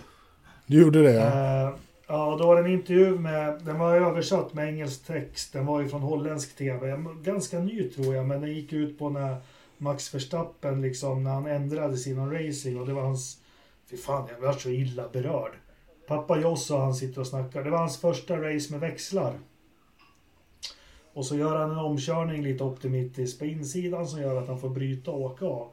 [0.66, 1.68] Du gjorde det, ja.
[1.68, 1.76] Eh,
[2.08, 5.54] ja, då var det en intervju med, den var översatt med engelsk text.
[5.54, 7.04] Den var ju från holländsk tv.
[7.24, 9.38] Ganska ny tror jag, men den gick ut på när
[9.78, 13.42] Max Verstappen liksom, när han ändrade sin racing och det var hans,
[13.90, 15.52] fy fan jag blev så illa berörd.
[16.08, 17.64] Pappa Joss och han sitter och snackar.
[17.64, 19.34] Det var hans första race med växlar.
[21.14, 24.70] Och så gör han en omkörning lite optimistiskt på insidan som gör att han får
[24.70, 25.70] bryta och åka av.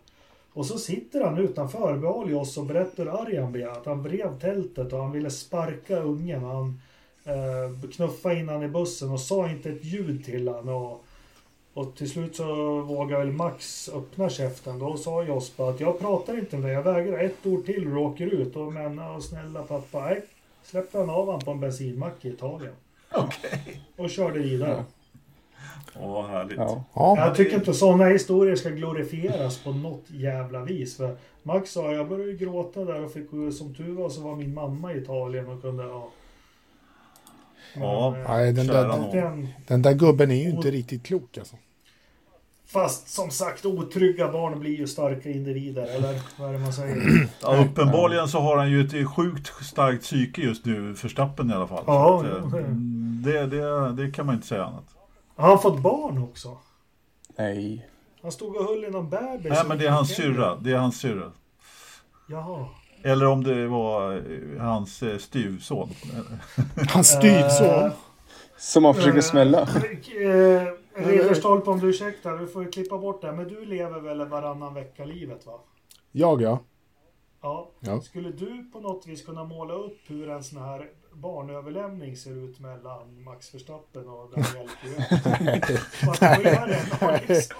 [0.55, 3.71] Och så sitter han utanför behåller oss och berättar hur arg han blev.
[3.71, 6.45] Att han brev tältet och han ville sparka ungen.
[6.45, 6.81] Han
[7.25, 10.69] eh, knuffade in han i bussen och sa inte ett ljud till han.
[10.69, 11.05] Och,
[11.75, 14.79] och till slut så vågade väl Max öppna käften.
[14.79, 16.75] Då sa Jospa att jag pratar inte med dig.
[16.75, 18.57] Jag vägrar ett ord till och åker ut.
[18.57, 20.05] Och men och snälla pappa.
[20.05, 20.23] Nej.
[20.65, 22.75] Släppte han av han på en bensinmack i Italien.
[23.13, 23.81] Okej.
[23.97, 24.85] Och körde vidare.
[26.01, 26.57] Åh, härligt.
[26.59, 26.85] Ja.
[26.95, 27.17] ja.
[27.19, 30.97] Jag tycker inte sådana historier ska glorifieras på något jävla vis.
[30.97, 34.37] För Max sa jag började ju gråta där och fick som tur var så var
[34.37, 36.09] min mamma i Italien och kunde ja.
[37.75, 38.17] Men, Ja.
[38.19, 41.57] eh, Nej, den där, den, den där gubben är ju inte riktigt klok alltså.
[42.67, 45.83] fast som sagt otrygga barn blir ju starka individer.
[45.83, 47.29] Eller vad är det man säger?
[47.43, 51.67] Ja, uppenbarligen så har han ju ett sjukt starkt psyke just nu, Förstappen i alla
[51.67, 51.85] fall.
[51.87, 52.67] Ja, att, det-
[53.33, 54.85] det, det, det kan man inte säga annat.
[55.37, 56.59] Har han fått barn också?
[57.37, 57.89] Nej.
[58.23, 59.51] Han stod och höll i någon bebis.
[59.51, 60.57] Nej, men det är hans syrra.
[60.57, 61.33] Det är hans syrra.
[62.29, 62.67] Jaha.
[63.05, 65.89] Eller om det var eh, hans eh, styvson.
[66.89, 67.67] Hans styvson.
[67.67, 67.93] Eh,
[68.57, 69.69] Som han försöker smälla.
[70.95, 73.33] Ridderstolpe om du ursäktar, du får ju klippa bort det.
[73.33, 75.61] Men du lever väl varannan vecka-livet va?
[76.13, 76.59] Jag, ja.
[77.43, 77.71] Ja.
[77.81, 78.01] Ja.
[78.01, 82.61] Skulle du på något vis kunna måla upp hur en sån här barnöverlämning ser ut
[82.61, 84.69] mellan Max Verstappen och Daniel
[87.29, 87.57] liksom?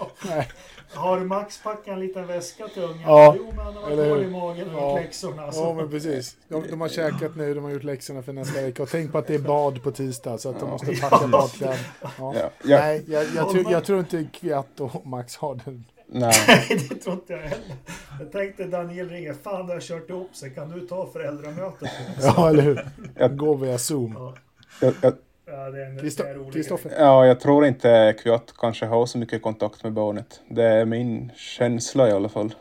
[0.93, 3.01] Har Max packat en liten väska till ungen?
[3.01, 4.09] Ja, Jo, men han har varit eller hur?
[4.09, 4.95] dålig i magen och Ja.
[4.95, 5.51] läxorna.
[5.51, 5.59] Så.
[5.61, 6.37] Ja, men precis.
[6.47, 8.83] De, de har käkat nu, de har gjort läxorna för nästa vecka.
[8.83, 11.87] Och tänk på att det är bad på tisdag, så att de måste packa badkläder.
[12.01, 12.09] Ja.
[12.19, 12.33] Ja.
[12.63, 12.77] Ja.
[12.79, 15.85] Nej, jag, jag, tror, jag tror inte Kviat och Max har den.
[16.19, 16.87] Nej.
[16.89, 17.75] Det tror inte jag heller.
[18.19, 19.33] Jag tänkte Daniel ringer.
[19.33, 20.49] Fan, det har kört ihop sig.
[20.49, 21.89] Kan du ta föräldramötet?
[22.21, 22.87] Ja, eller hur?
[23.17, 24.13] Jag- Gå via Zoom.
[24.17, 24.33] Ja,
[24.81, 25.13] Jag, jag,
[25.45, 26.91] ja, det är en, Kristoffer.
[26.99, 30.41] ja, jag tror inte Kviat kanske har så mycket kontakt med barnet.
[30.49, 32.53] Det är min känsla i alla fall.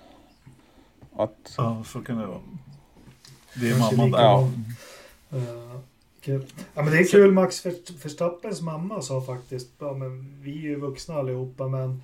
[1.17, 2.39] Att, Ja, så kan det vara.
[3.55, 4.23] Det är Kanske mamman där.
[4.23, 4.49] Ja.
[5.35, 5.79] Uh,
[6.21, 6.47] kul.
[6.75, 7.33] Ja, men det är kul.
[7.33, 12.03] Max Ver- Verstappens mamma sa faktiskt, ja, men vi är ju vuxna allihopa, men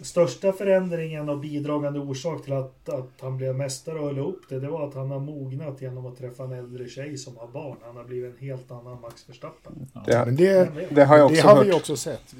[0.00, 4.60] största förändringen och bidragande orsak till att, att han blev mästare och höll upp det,
[4.60, 7.76] det var att han har mognat genom att träffa en äldre tjej som har barn.
[7.86, 9.86] Han har blivit en helt annan Max Verstappen.
[10.06, 11.66] det, Men det, det har jag det också har hört.
[11.66, 12.34] vi också sett.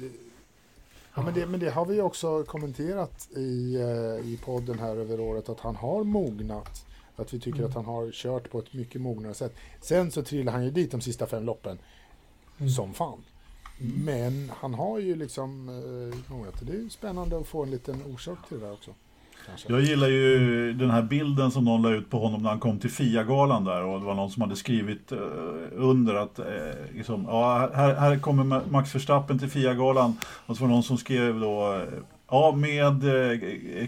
[1.15, 5.19] Ja, men, det, men det har vi också kommenterat i, eh, i podden här över
[5.19, 6.85] året att han har mognat.
[7.15, 9.55] Att vi tycker att han har kört på ett mycket mognare sätt.
[9.81, 11.77] Sen så trillar han ju dit de sista fem loppen
[12.75, 13.23] som fan.
[13.79, 16.55] Men han har ju liksom eh, mognat.
[16.61, 18.91] Det är ju spännande att få en liten orsak till det där också.
[19.47, 19.73] Kanske.
[19.73, 22.79] Jag gillar ju den här bilden som någon la ut på honom när han kom
[22.79, 25.17] till FIA-galan där och det var någon som hade skrivit eh,
[25.71, 26.45] under att eh,
[26.93, 30.97] liksom, ja, här, här kommer Max Verstappen till FIA-galan och så var det någon som
[30.97, 31.99] skrev då eh,
[32.29, 33.87] ja, med eh,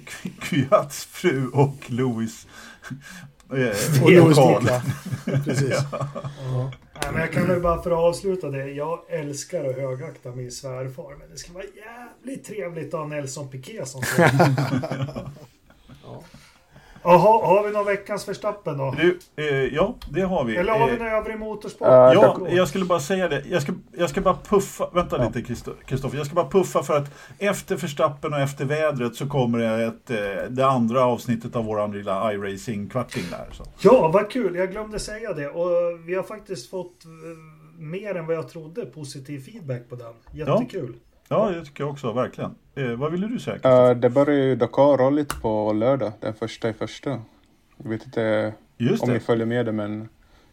[0.50, 2.48] Kyats fru och Louis
[3.54, 4.38] eh, Och Louis.
[5.46, 5.76] Precis.
[6.42, 6.72] Ja.
[7.02, 8.72] Nej, men jag kan väl bara för att avsluta det.
[8.72, 11.16] Jag älskar och högaktar min svärfar.
[11.20, 14.26] Men det skulle vara jävligt trevligt att ha Nelson Piquet som son.
[17.12, 18.96] Jaha, har vi någon veckans förstappen då?
[18.98, 19.46] Du, eh,
[19.76, 20.56] ja, det har vi.
[20.56, 21.88] Eller har vi Eh, någon övrig motorsport?
[21.88, 23.44] Ja, jag skulle bara säga det.
[23.50, 25.32] Jag ska, jag ska bara puffa, vänta Ja.
[25.36, 25.42] lite
[25.86, 26.18] Kristoffer.
[26.18, 30.10] Jag ska bara puffa för att efter Förstappen och efter vädret så kommer det ett,
[30.10, 33.48] eh, det andra avsnittet av vår lilla iRacing-kvarting där.
[33.52, 33.64] Så.
[33.82, 34.56] Ja, vad kul.
[34.56, 35.48] Jag glömde säga det.
[35.48, 35.70] Och
[36.06, 37.12] vi har faktiskt fått eh,
[37.78, 40.14] mer än vad jag trodde positiv feedback på den.
[40.34, 40.96] Jättekul.
[40.96, 42.56] Ja, det tycker jag också, verkligen.
[42.76, 43.90] Eh, vad ville du säga?
[43.90, 47.10] Eh, det börjar ju Dakar rallyt på lördag, den första i första.
[47.78, 49.20] Jag vet inte Just om ni det.
[49.20, 50.10] följer med det, men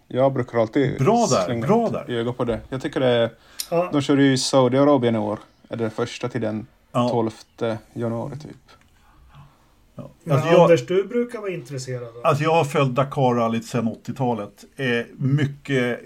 [0.09, 2.11] jag brukar alltid Bra där, slänga bra där.
[2.19, 2.61] öga på det.
[2.69, 3.31] Jag tycker det är,
[3.71, 5.39] Ja, de kör ju i Saudiarabien i år.
[5.69, 7.09] Är det den första till den Ja.
[7.09, 7.31] 12
[7.93, 8.57] januari typ.
[9.97, 10.11] Ja.
[10.31, 14.65] Alltså, jag, Anders, du brukar vara intresserad av alltså jag har följt Dakar-rallyt sedan 80-talet.
[14.77, 16.01] Eh, mycket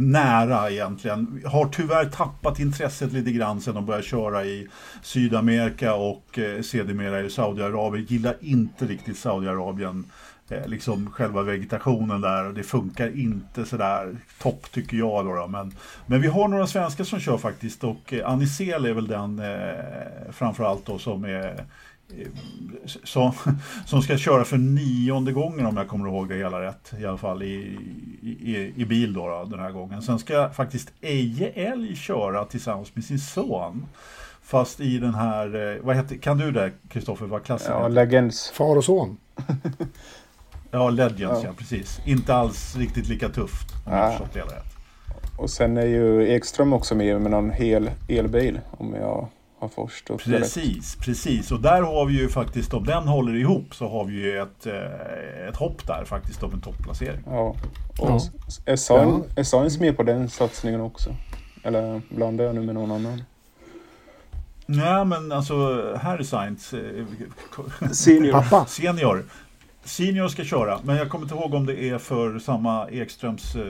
[0.00, 1.42] nära egentligen.
[1.44, 4.68] Har tyvärr tappat intresset lite grann sedan de började köra i
[5.02, 8.06] Sydamerika och eh, sedermera i Saudiarabien.
[8.08, 10.04] Gillar inte riktigt Saudiarabien.
[10.48, 15.34] Eh, liksom själva vegetationen där och det funkar inte sådär topp tycker jag då.
[15.34, 15.46] då.
[15.46, 15.72] Men,
[16.06, 20.32] men vi har några svenskar som kör faktiskt och eh, Anisel är väl den eh,
[20.32, 21.64] framförallt då som är
[23.04, 23.32] som,
[23.86, 26.92] som ska köra för nionde gången om jag kommer ihåg det hela rätt.
[27.00, 27.78] I alla fall i,
[28.22, 30.02] i, i bil då, då den här gången.
[30.02, 33.86] Sen ska faktiskt Eje Älg köra tillsammans med sin son.
[34.42, 37.90] Fast i den här, eh, vad heter, kan du det Kristoffer, vad klassen Ja, heter?
[37.90, 38.50] Legends.
[38.50, 39.16] Far och son.
[40.70, 41.40] Ja, Legends ja.
[41.44, 41.50] Ja.
[41.58, 42.00] precis.
[42.06, 44.10] Inte alls riktigt lika tufft om jag har Ah.
[44.10, 44.72] förstått det hela rätt.
[45.38, 49.28] Och sen är ju Ekström också med med någon hel elbil om jag
[50.26, 50.40] rätt.
[50.40, 51.52] Precis, precis.
[51.52, 54.66] Och där har vi ju faktiskt, om den håller ihop så har vi ju ett,
[54.66, 57.20] eh, ett hopp där faktiskt om en topplacering.
[57.26, 57.54] Ja.
[57.98, 58.04] Ja.
[58.14, 58.20] Och
[58.66, 61.10] är Sain- är Sainz med på den satsningen också?
[61.62, 63.22] Eller blandar jag nu med någon annan?
[64.66, 65.54] Nej men alltså
[66.02, 67.04] Harry Sainz, eh,
[67.92, 68.32] Senior.
[68.32, 68.66] Pappa.
[68.66, 69.24] senior.
[69.84, 73.62] Senior ska köra, men jag kommer inte ihåg om det är för samma Ekströms eh,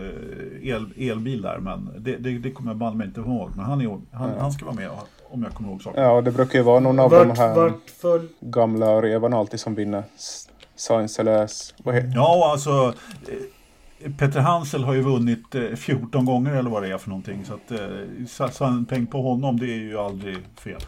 [0.69, 1.59] el, elbil där.
[1.59, 3.51] Men det, det, det kommer jag banne mig inte ihåg.
[3.57, 4.41] Men han, är, han, Ja.
[4.41, 4.91] han ska vara med
[5.31, 6.03] om jag kommer ihåg saken.
[6.03, 8.29] Ja, det brukar ju vara någon av de Vart, här vart föll...
[8.41, 10.03] gamla revarna alltid som vinner.
[10.17, 12.95] S- Sainz eller S- vad heter Ja, alltså
[13.29, 17.45] eh, Peter Hansel har ju vunnit eh, 14 gånger eller vad det är för någonting.
[17.45, 17.87] Så att eh,
[18.29, 20.81] satsa en peng på honom, det är ju aldrig fel.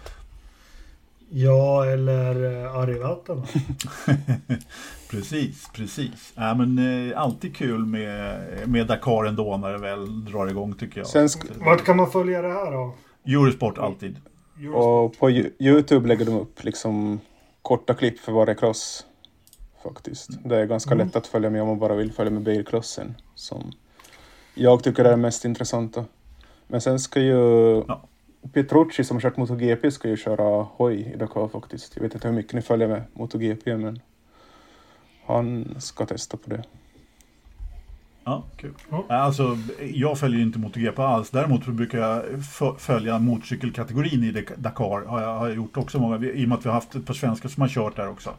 [1.31, 2.35] Ja, eller
[2.82, 3.47] Arivatan.
[5.10, 6.32] Precis, precis.
[6.35, 10.98] Ja, men, eh, alltid kul med, med Dakar ändå när det väl drar igång tycker
[11.01, 11.06] jag.
[11.06, 12.94] Sen Vart kan man följa det här då?
[13.28, 14.16] Eurosport alltid.
[14.74, 17.20] Och på Yo- Youtube lägger de upp liksom
[17.62, 19.06] korta klipp för varje cross.
[19.82, 20.30] Faktiskt.
[20.44, 21.06] Det är ganska Mm.
[21.06, 23.14] lätt att följa med om man bara vill följa med bilcrossen.
[23.34, 23.72] Som
[24.55, 26.05] jag tycker är det mest intressanta.
[26.66, 27.34] Men sen ska ju
[27.88, 28.00] Ja.
[28.52, 31.96] Petrucci som kört MotoGP ska ju köra hoj i Dakar faktiskt.
[31.96, 34.00] Jag vet inte hur mycket ni följer med MotoGP men
[35.26, 36.62] han ska testa på det.
[38.28, 38.74] Ja, kul.
[38.90, 39.05] Ja.
[39.09, 39.59] Alltså,
[39.94, 41.30] jag följer inte MotoGP alls.
[41.30, 42.22] Däremot brukar jag
[42.78, 45.06] följa motorcykelkategorin i Dak- Dakar.
[45.06, 47.06] Har jag, har jag gjort också många, i och med att vi har haft ett
[47.06, 48.30] par svenskar som har kört där också.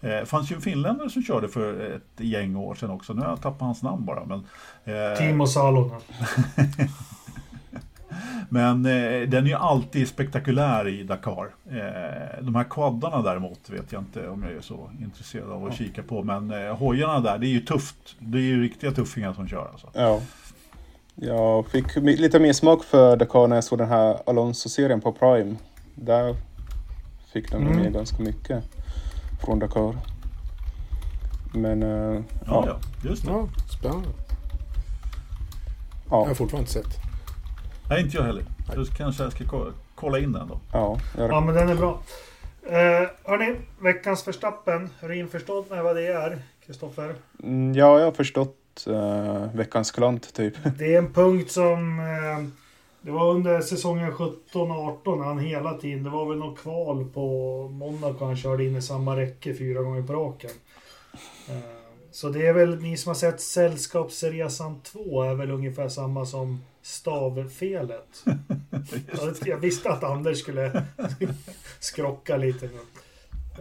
[0.00, 3.12] Eh, Det fanns ju en finländare som körde för ett gäng år sedan också.
[3.12, 4.24] Nu har jag tappat hans namn bara.
[4.24, 4.38] Men,
[4.84, 6.00] eh, Timo Salonen.
[8.48, 11.54] Men eh, den är ju alltid spektakulär i Dakar.
[11.70, 15.74] Eh, de här quaddarna däremot vet jag inte om jag är så intresserad av att
[15.74, 16.22] kika på.
[16.22, 17.96] Men eh, hojarna där, det är ju tufft.
[18.18, 19.88] Det är ju riktiga tuffingar som kör alltså.
[19.92, 20.20] Ja.
[21.14, 25.56] Jag fick lite mer smak för Dakar när jag såg den här Alonso-serien på Prime.
[25.94, 26.36] Där
[27.32, 27.76] fick den Mm.
[27.82, 28.64] med ganska mycket
[29.44, 29.96] från Dakar.
[31.54, 33.30] Men eh, Ja, ja, ja, just det.
[33.30, 34.08] Ja, spännande.
[36.10, 37.03] Jag ja, har fortfarande inte sett.
[37.90, 38.44] Nej, inte jag heller.
[38.76, 40.60] Då kanske jag ska ko- kolla in den då.
[40.72, 41.98] ja, Ja, men den är bra.
[42.66, 44.90] Eh, hörni, veckans förstappen.
[45.00, 47.14] Är du införstådd med vad det är, Kristoffer?
[47.42, 50.54] Mm, Ja, jag har förstått uh, veckans klant typ.
[50.78, 51.98] Det är en punkt som...
[52.00, 52.44] Eh,
[53.00, 56.04] det var under säsongen 17-18 han hela tiden.
[56.04, 57.28] Det var väl något kval på
[57.68, 60.50] Monaco han körde in i samma räcke fyra gånger på raken.
[61.48, 61.56] Eh,
[62.12, 66.60] så det är väl ni som har sett Sällskapsresan 2 är väl ungefär samma som
[66.84, 68.24] stavfelet.
[69.20, 70.84] Jag, jag visste att Anders skulle
[71.80, 72.80] skrocka lite nu.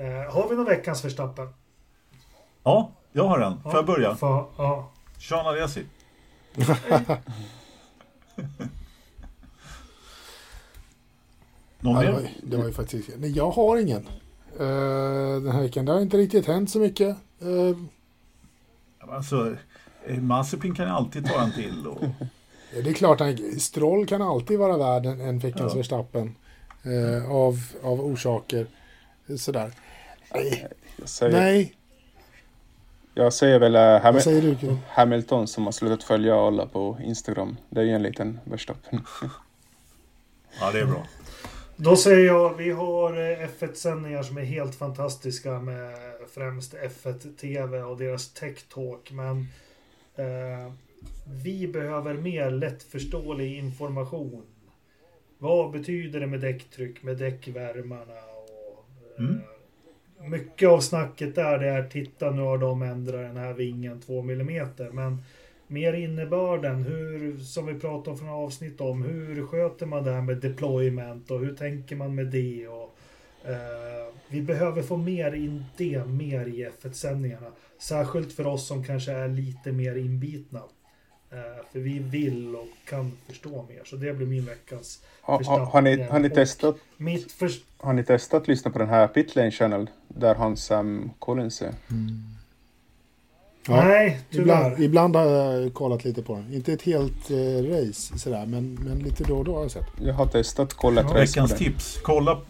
[0.03, 1.49] Eh, har vi någon veckans förstappen?
[2.63, 3.61] Ja, jag har en.
[3.63, 4.15] Får jag börja?
[4.15, 4.91] För, ja.
[5.19, 5.85] Sean Alesi.
[11.79, 12.27] Någon Ja, det, var, mer?
[12.29, 13.09] ju- det var ju faktiskt...
[13.17, 14.07] Nej, jag har ingen.
[14.59, 15.85] Eh, den här veckan.
[15.85, 17.09] Det har inte riktigt hänt så mycket.
[17.41, 17.77] Eh,
[19.09, 19.55] Alltså,
[20.05, 21.87] eh, Mazepin kan ju alltid ta en till.
[21.87, 22.03] Och,
[22.83, 25.77] det är klart, att Stroll kan alltid vara värd en, en veckans Ja.
[25.77, 26.35] Verstappen.
[26.83, 28.67] Eh, av, av orsaker.
[29.37, 29.71] Sådär.
[30.33, 30.67] Nej.
[30.97, 31.75] Jag säger, Nej,
[33.13, 34.77] jag säger väl eh, Ham säger du?
[34.87, 37.57] Hamilton som har slutat följa alla på Instagram.
[37.69, 39.01] Det är ju en liten Verstappen.
[40.59, 41.07] ja, det är bra.
[41.75, 45.93] Då säger jag, vi har eh, F1-sändningar som är helt fantastiska med
[46.33, 49.11] främst F1 TV och deras Tech Talk.
[49.11, 49.47] Men
[50.15, 50.73] eh,
[51.43, 54.43] vi behöver mer lättförståelig information.
[55.38, 58.85] Vad betyder det med däcktryck, med däckvärmarna och
[59.19, 60.31] eh, Mm.
[60.31, 64.19] mycket av snacket där det är titta nu har de ändrat den här vingen 2
[64.19, 64.67] mm.
[64.91, 65.23] Men
[65.67, 70.21] mer innebörden, hur, som vi pratade om från avsnitt om, hur sköter man det här
[70.21, 72.67] med deployment och hur tänker man med det?
[72.67, 72.95] Och,
[73.45, 77.47] eh, vi behöver få mer in det mer i F1-sändningarna.
[77.80, 80.61] Särskilt för oss som kanske är lite mer inbitna.
[81.34, 81.39] Eh,
[81.72, 83.81] för vi vill och kan förstå mer.
[83.85, 87.93] Så det blir min veckans Ha, ha, har, ni, har, ni testat, mitt för, har
[87.93, 91.73] ni testat att lyssna på den här Pitlane Channel där han Sam Collins är?
[93.68, 94.81] Ja, Nej, Ibland, tyvärr.
[94.85, 96.53] ibland har jag kollat lite på den.
[96.53, 99.85] Inte ett helt eh, race sådär, men, men lite då och då har jag sett.
[100.01, 101.99] Jag har testat kollat Ja, race Veckans tips.
[102.03, 102.41] Kolla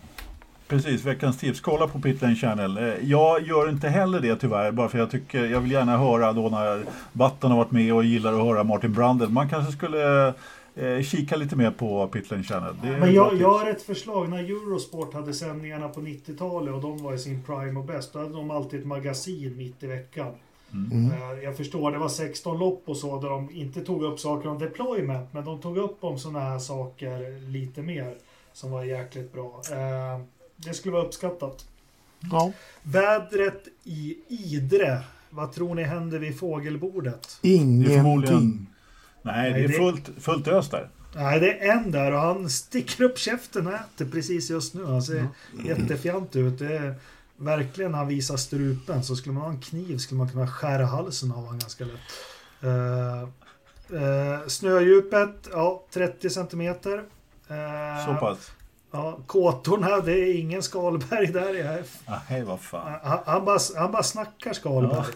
[0.74, 1.62] Precis, veckans tips.
[1.62, 2.78] Kolla på Pitlane Channel.
[2.78, 6.34] Eh, Jag gör inte heller det tyvärr, bara för jag tycker jag vill gärna höra
[6.34, 9.30] då när Batten har varit med och gillar att höra Martin Brandel.
[9.30, 10.28] Man kanske skulle
[10.76, 12.74] eh, kika lite mer på Pitlane Channel.
[13.00, 14.30] Men jag, jag har ett förslag.
[14.30, 18.20] När Eurosport hade sändningarna på 90-talet och de var i sin prime och bäst, då
[18.20, 20.32] hade de alltid ett magasin mitt i veckan.
[20.74, 21.12] Mm.
[21.12, 24.50] Eh, Jag förstår, det var 16 lopp och så där de inte tog upp saker
[24.50, 28.14] om deployment, men de tog upp om sådana här saker lite mer
[28.54, 29.62] som var jäkligt bra.
[30.66, 31.66] Det skulle vara uppskattat.
[32.32, 32.52] Ja.
[32.84, 35.04] Vädret i Idre.
[35.30, 37.38] Vad tror ni händer vid fågelbordet?
[37.42, 38.68] Ingenting.
[39.22, 40.90] Nej, det är fullt, fullt ös där.
[41.16, 44.86] Nej, det är en där och han sticker upp käften och äter precis just nu.
[44.86, 45.28] Han ser
[45.66, 46.60] jättefjant ut.
[46.60, 46.96] Det är
[47.38, 49.04] verkligen han visar strupen.
[49.04, 52.00] Så skulle man ha en kniv skulle man kunna skära halsen av honom ganska lätt.
[52.64, 53.24] Uh,
[54.00, 57.04] uh, snödjupet, ja, 30 centimeter.
[57.48, 58.52] Eh, Så pass.
[58.96, 61.54] Ja, kåtorna, det är ingen Skalberg där.
[61.54, 61.84] Jag är
[62.30, 63.00] Nej, vad fan.
[63.04, 65.06] han, han, bara, han bara snackar Skalberg.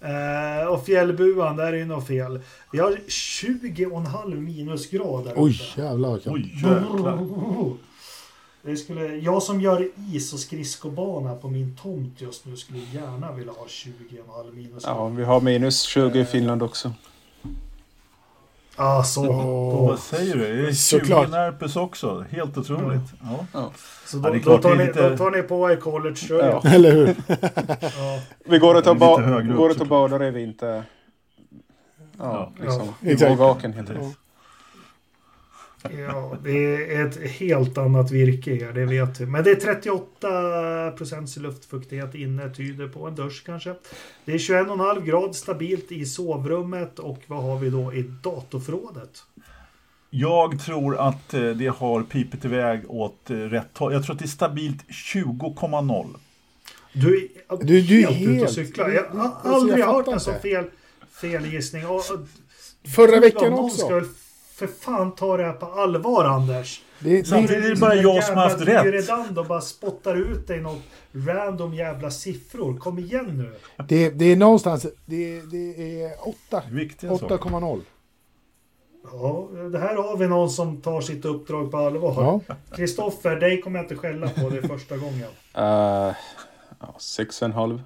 [0.00, 2.40] Eh, och fjällbuan, där är ju något fel.
[2.72, 5.32] Vi har 20,5 minusgrader.
[5.36, 6.20] Oj, jävlar.
[6.26, 7.76] Oj, jäklar.
[8.62, 13.32] Det skulle, jag som gör is och skridskobana på min tomt just nu skulle gärna
[13.32, 15.00] vilja ha 20,5 minusgrader.
[15.00, 16.92] Ja, vi har minus 20 i Finland också.
[18.76, 19.28] Ah, så.
[19.28, 19.88] Åh.
[19.88, 20.40] Vad säger du?
[20.62, 21.30] Det är 20 Såklart.
[21.30, 22.24] närpes också.
[22.30, 23.00] Helt otroligt.
[23.52, 23.70] Ja.
[24.06, 26.60] så Ja, då, det är då, tar ni, lite- då tar ni på er collegetröja.
[26.64, 26.70] Ja.
[26.70, 27.14] Eller hur?
[27.80, 28.20] Ja.
[28.46, 30.82] Vi går och ba- går och tar badar i vinter.
[32.18, 32.62] Ja, Ja.
[32.64, 32.82] liksom.
[33.00, 33.08] Ja.
[33.08, 33.30] I Exakt.
[33.30, 34.00] vågvaken heter det.
[35.92, 35.98] Ja.
[35.98, 39.26] Ja, det är ett helt annat virke här, det vet vi.
[39.26, 43.74] Men det är 38 procents luftfuktighet inne, tyder på en dusch kanske.
[44.24, 49.22] Det är 21,5 grad stabilt i sovrummet och vad har vi då i datorförrådet?
[50.10, 53.92] Jag tror att eh, det har pipit iväg åt eh, rätt håll.
[53.92, 56.06] Jag tror att det är stabilt 20,0.
[56.92, 57.28] Du är
[57.64, 58.88] Du- du är helt ute och helt- cyklar.
[58.90, 60.64] Jag har aldrig jag hört en så fel,
[61.20, 61.86] fel gissning.
[61.86, 62.02] Och,
[62.96, 63.86] Förra veckan också.
[64.56, 66.82] För fan ta det här på allvar, Anders.
[66.98, 68.84] Det, Samtidigt det, är det bara jag som har haft rätt.
[68.84, 72.78] Redand och bara spottar ut dig något random jävla siffror.
[72.78, 73.54] Kom igen nu.
[73.88, 76.62] det, det är någonstans, det, det är 8.
[76.70, 77.36] Viktiga saker.
[77.36, 77.80] 8,0.
[79.12, 82.42] Ja, det här har vi någon som tar sitt uppdrag på allvar.
[82.48, 82.54] Ja.
[82.76, 85.22] Kristoffer, dig kommer jag inte skälla på det är första gången.
[85.22, 85.24] Uh,
[86.80, 87.82] ja, sex och en halv.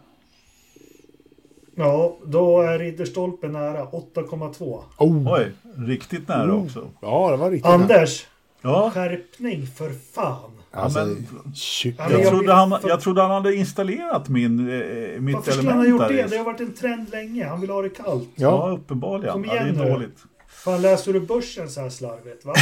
[1.74, 3.84] Ja, då är Ridderstolpe nära.
[3.84, 4.82] 8,2.
[4.98, 5.32] Oh.
[5.32, 6.88] Oj, riktigt nära också.
[7.00, 7.74] Ja, det var riktigt nära.
[7.74, 8.26] Anders,
[8.62, 10.50] Ja, skärpning för fan.
[10.70, 14.58] Alltså, men- tju- Ja, men jag jag trodde, han, jag trodde han hade installerat min,
[14.58, 16.30] eh, mitt Varför skulle han ha element gjort det?
[16.30, 17.44] Det har varit en trend länge.
[17.46, 18.28] Han vill ha det kallt.
[18.34, 18.74] Ja, ja.
[18.76, 19.32] uppenbarligen.
[19.32, 20.18] Kom ja, det igen är dåligt.
[20.48, 22.44] Fan, läser du börsen så här slarvigt?
[22.44, 22.54] Va?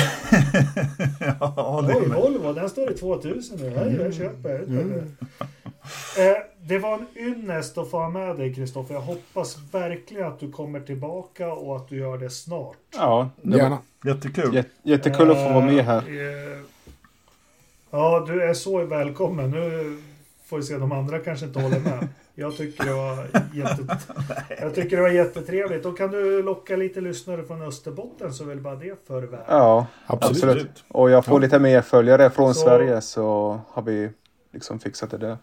[1.40, 3.70] ja, det Oj, Volvo, den står i 2000 nu.
[3.70, 4.58] Hej, jag köper.
[4.58, 5.16] Mm.
[6.18, 8.94] Eh, det var en ynnest att få ha med dig, Kristoffer.
[8.94, 12.76] Jag hoppas verkligen att du kommer tillbaka och att du gör det snart.
[12.96, 13.78] Ja, det Gärna.
[14.04, 14.54] jättekul.
[14.54, 15.98] jät- jättekul att få vara med här.
[15.98, 16.58] Eh,
[17.90, 19.50] Ja, du är så välkommen.
[19.50, 19.98] Nu
[20.46, 22.08] får vi se, de andra kanske inte håller med.
[22.34, 23.98] Jag tycker det var, jätte,
[24.60, 25.82] jag tycker det var jättetrevligt.
[25.82, 29.46] Då kan du locka lite lyssnare från Österbotten så väl bara det för världen.
[29.48, 30.44] Ja, Absolut.
[30.44, 30.84] absolut.
[30.88, 31.38] Och jag får Ja.
[31.38, 34.10] lite mer följare från Så- Sverige så har vi
[34.52, 35.36] liksom fixat det där.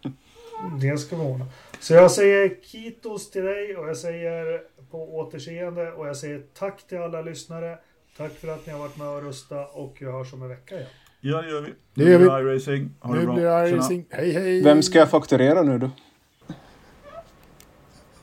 [0.82, 1.46] Det ska vi ordna.
[1.80, 4.62] Så jag säger kitos till dig och jag säger
[4.92, 7.78] på återseende och jag säger tack till alla lyssnare.
[8.18, 10.76] Tack för att ni har varit med och röstat och vi hörs om en vecka
[10.76, 10.88] igen.
[11.22, 11.68] Ja, det gör vi.
[11.94, 12.44] Det Nu gör blir vi.
[12.50, 12.90] det iRacing.
[13.00, 13.36] Ha det Nu bra.
[13.36, 13.78] blir Tjena.
[13.78, 14.06] racing.
[14.10, 14.64] Hej hej!
[14.64, 15.90] Vem ska jag fakturera nu då?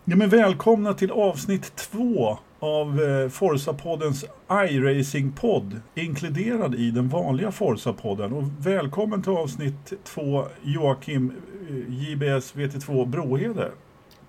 [0.05, 8.33] Ja, men välkomna till avsnitt två av eh, Forza-poddens iRacing-podd, inkluderad i den vanliga Forza-podden.
[8.33, 11.33] Och välkommen till avsnitt två, Joakim
[11.69, 13.71] eh, JBS VT2 Brohede.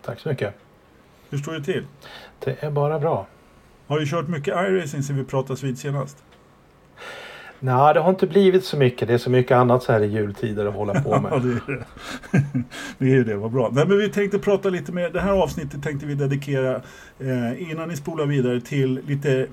[0.05, 0.55] Tack så mycket.
[1.29, 1.85] Hur står det till?
[2.39, 3.27] Det är bara bra.
[3.87, 6.23] Har du kört mycket iRacing sen vi pratades vid senast?
[7.65, 9.07] Nej, det har inte blivit så mycket.
[9.07, 11.31] Det är så mycket annat så här i jultider att hålla på Ja, med.
[11.41, 11.85] det är det.
[12.97, 13.69] det är ju det, vad bra.
[13.73, 16.75] Nej, men vi tänkte prata lite mer, det här avsnittet tänkte vi dedikera
[17.19, 19.47] eh, innan ni spolar vidare till lite,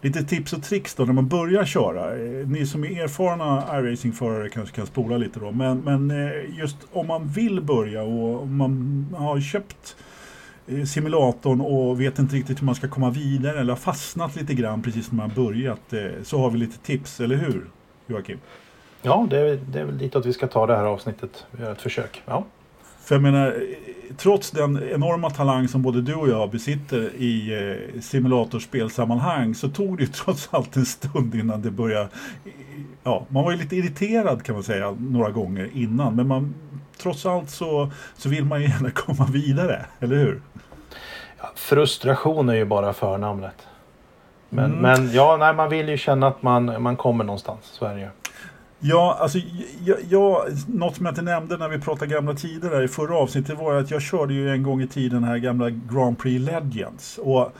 [0.00, 2.16] lite tips och tricks då när man börjar köra.
[2.16, 6.76] Eh, ni som är erfarna iRacing-förare kanske kan spola lite då, men, men eh, just
[6.92, 9.96] om man vill börja och om man har köpt
[10.86, 14.82] simulatorn och vet inte riktigt hur man ska komma vidare eller har fastnat lite grann
[14.82, 17.66] precis när man börjat eh, så har vi lite tips, eller hur
[18.06, 18.38] Joakim?
[19.02, 21.46] Ja, det är, det är väl ditåt vi ska ta det här avsnittet.
[21.50, 22.22] Vi gör ett försök.
[22.26, 22.44] Ja.
[23.04, 27.52] För jag menar, eh, trots den enorma talang som både du och jag besitter i
[27.94, 32.08] eh, simulatorspelsammanhang så tog det ju trots allt en stund innan det började.
[33.02, 36.54] Ja, man var ju lite irriterad kan man säga några gånger innan, men man,
[36.98, 40.42] trots allt så, så vill man ju gärna komma vidare, eller hur?
[41.38, 43.66] Ja, frustration är ju bara förnamnet.
[44.48, 44.78] Men, Mm.
[44.82, 47.58] men ja, nej, man vill ju känna att man, man kommer någonstans.
[47.64, 48.08] Så är det ju.
[48.84, 49.38] Ja, alltså
[49.84, 53.16] jag, jag, något som jag inte nämnde när vi pratade gamla tider där i förra
[53.16, 56.46] avsnittet var att jag körde ju en gång i tiden den här gamla Grand Prix
[56.46, 57.18] Legends.
[57.18, 57.52] Och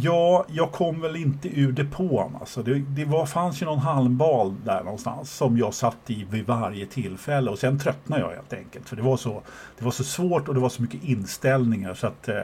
[0.00, 2.36] ja, jag kom väl inte ur depån.
[2.40, 6.46] Alltså det, det var, fanns ju någon halmbal där någonstans som jag satt i vid
[6.46, 8.88] varje tillfälle och sen tröttnade jag helt enkelt.
[8.88, 9.42] För det var så,
[9.78, 11.94] det var så svårt och det var så mycket inställningar.
[11.94, 12.36] Så att, eh,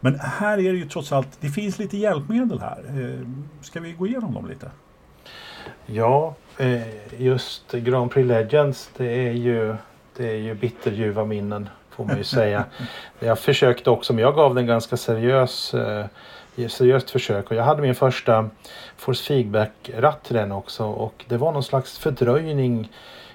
[0.00, 2.84] men här är det ju trots allt, det finns lite hjälpmedel här.
[2.88, 3.28] Eh,
[3.60, 4.70] ska vi gå igenom dem lite?
[5.86, 9.76] Ja, eh, just Grand Prix Legends, det är ju,
[10.16, 12.64] det är ju bitterljuva minnen får man ju säga.
[13.18, 16.06] Jag försökte också, men jag gav den ganska seriös, eh,
[16.68, 18.50] seriöst försök och jag hade min första
[18.96, 22.90] Force Feedback-ratt till den också och det var någon slags fördröjning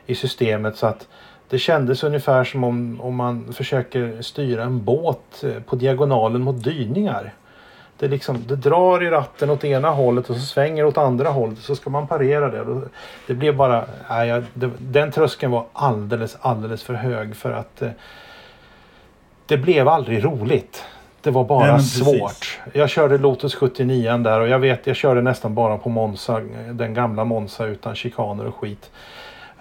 [0.05, 1.07] i systemet så att
[1.49, 6.63] det kändes ungefär som om, om man försöker styra en båt eh, på diagonalen mot
[6.63, 7.33] dyningar.
[7.97, 11.59] Det, liksom, det drar i ratten åt ena hållet och så svänger åt andra hållet.
[11.59, 12.81] Så ska man parera det.
[13.27, 13.85] Det blev bara...
[14.09, 17.81] Nej, jag, det, den tröskeln var alldeles, alldeles för hög för att...
[17.81, 17.89] Eh,
[19.45, 20.83] det blev aldrig roligt.
[21.21, 22.59] Det var bara Nej, svårt.
[22.73, 26.41] Jag körde Lotus 79 där och jag vet jag körde nästan bara på Monza.
[26.71, 28.91] Den gamla Monza utan chikaner och skit.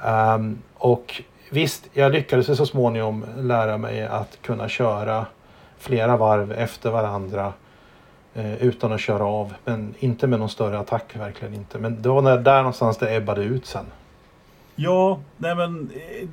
[0.05, 5.27] Ehm, och visst, jag lyckades så småningom lära mig att kunna köra
[5.79, 7.53] flera varv efter varandra
[8.35, 9.55] eh, utan att köra av.
[9.65, 11.79] Men inte med någon större attack, verkligen inte.
[11.79, 13.87] Men det var när, där någonstans det ebbade ut sen.
[14.81, 16.29] Ja, nej men eh,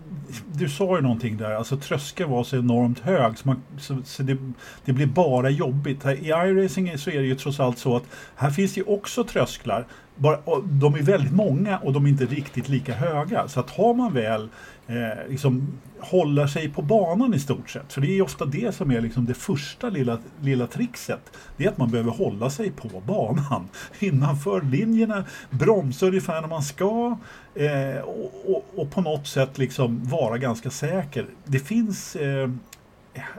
[0.53, 1.51] du sa ju någonting där.
[1.51, 4.37] Alltså tröskeln var så enormt hög så, man, så, så det,
[4.85, 6.03] det blir bara jobbigt.
[6.03, 8.03] Här, I iRacing så är det ju trots allt så att
[8.35, 9.85] här finns det ju också trösklar.
[10.15, 13.47] Bara, och de är väldigt många och de är inte riktigt lika höga.
[13.47, 14.49] Så att har man väl
[14.87, 17.93] eh, liksom håller sig på banan i stort sett.
[17.93, 21.37] För det är ofta det som är liksom det första lilla, lilla trixet.
[21.57, 23.67] Det är att man behöver hålla sig på banan.
[23.99, 27.17] Innanför linjerna, bromsa ungefär när man ska.
[27.55, 31.25] Eh, och, och, och på något sätt liksom vara ganska säker.
[31.45, 32.49] Det finns eh,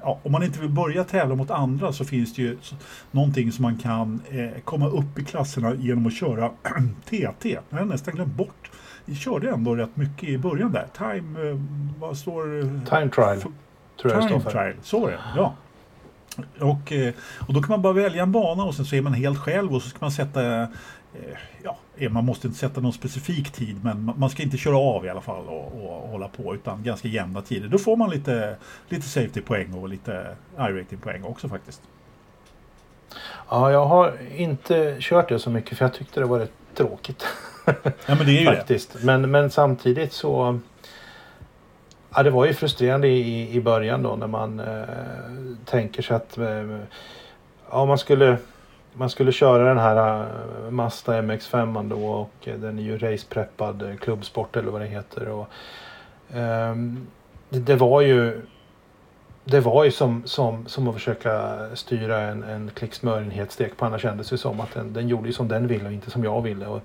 [0.02, 2.58] Ja, om man inte vill börja tävla mot andra så finns det ju
[3.10, 6.50] någonting som man kan eh, komma upp i klasserna genom att köra
[7.04, 7.58] TT.
[7.70, 8.70] Jag har nästan glömt bort.
[9.04, 10.86] Vi körde ändå rätt mycket i början där.
[10.98, 11.56] Time, eh,
[11.98, 13.52] vad står Time trial,
[14.00, 15.18] tror jag det Time trial, så är det.
[15.36, 15.54] Ja.
[16.60, 17.14] Och, eh,
[17.48, 19.74] och då kan man bara välja en bana och sen så är man helt själv
[19.74, 20.68] och så ska man sätta
[21.62, 24.76] Ja, eh, man måste inte sätta någon specifik tid men ma- man ska inte köra
[24.78, 27.68] av i alla fall och, och hålla på utan ganska jämna tider.
[27.68, 28.56] Då får man lite,
[28.88, 31.82] lite safety-poäng och lite i-rating-poäng också faktiskt.
[33.50, 37.24] Ja, jag har inte kört det så mycket för jag tyckte det var rätt tråkigt.
[37.66, 37.74] Ja
[38.06, 38.56] men det är ju det.
[38.56, 38.96] faktiskt.
[39.02, 40.60] Men, men samtidigt så...
[42.14, 44.84] Ja, det var ju frustrerande i, i början då när man eh,
[45.64, 46.78] tänker sig att eh,
[47.70, 48.36] ja, man, skulle,
[48.98, 50.26] man skulle köra den här
[50.64, 54.86] äh, Mazda MX5 då och eh, den är ju racepreppad eh, klubbsport eller vad det
[54.86, 55.28] heter.
[55.28, 55.48] Och,
[56.34, 57.06] um,
[57.48, 58.42] det, det var ju
[59.44, 63.30] det var ju som, som, som att försöka styra en, en klick smör i en
[63.30, 66.24] het stekpanna kändes det som att den, den gjorde som den ville och inte som
[66.24, 66.66] jag ville.
[66.66, 66.80] Och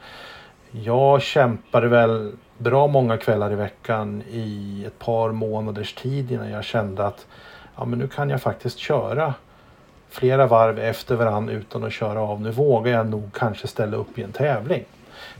[0.71, 6.63] jag kämpade väl bra många kvällar i veckan i ett par månaders tid innan jag
[6.63, 7.27] kände att
[7.75, 9.33] ja, men nu kan jag faktiskt köra
[10.11, 12.41] flera varv efter varann utan att köra av.
[12.41, 14.83] Nu vågar jag nog kanske ställa upp i en tävling.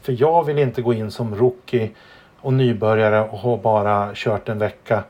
[0.02, 1.90] För jag vill inte gå in som rookie
[2.42, 5.04] och nybörjare och ha bara kört en vecka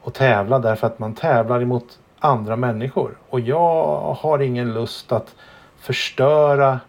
[0.00, 3.18] och tävla därför att man tävlar emot andra människor.
[3.28, 5.34] Och jag har ingen lust att
[5.78, 6.80] förstöra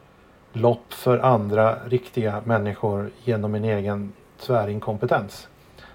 [0.53, 5.47] lopp för andra riktiga människor genom min egen tvärinkompetens.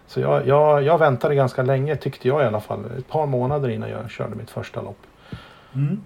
[0.07, 2.85] Så jag, jag, jag väntade ganska länge tyckte jag i alla fall.
[2.98, 4.98] Ett par månader innan jag körde mitt första lopp.
[5.77, 6.01] Mm.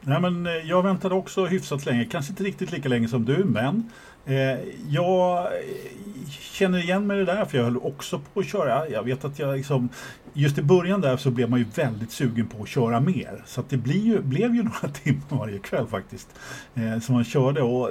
[0.00, 3.44] Nej, men eh, jag väntade också hyfsat länge, kanske inte riktigt lika länge som du,
[3.44, 3.90] men
[4.26, 4.58] eh,
[4.88, 5.50] jag eh,
[6.30, 8.88] känner igen mig i det där för jag höll också på att köra.
[8.88, 9.88] Jag vet att jag liksom,
[10.32, 13.42] just i början där så blev man ju väldigt sugen på att köra mer.
[13.46, 16.28] Så att det blir ju, blev ju några timmar varje kväll faktiskt
[16.74, 17.90] eh, som man körde och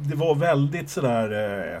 [0.00, 1.32] det var väldigt sådär
[1.74, 1.80] eh,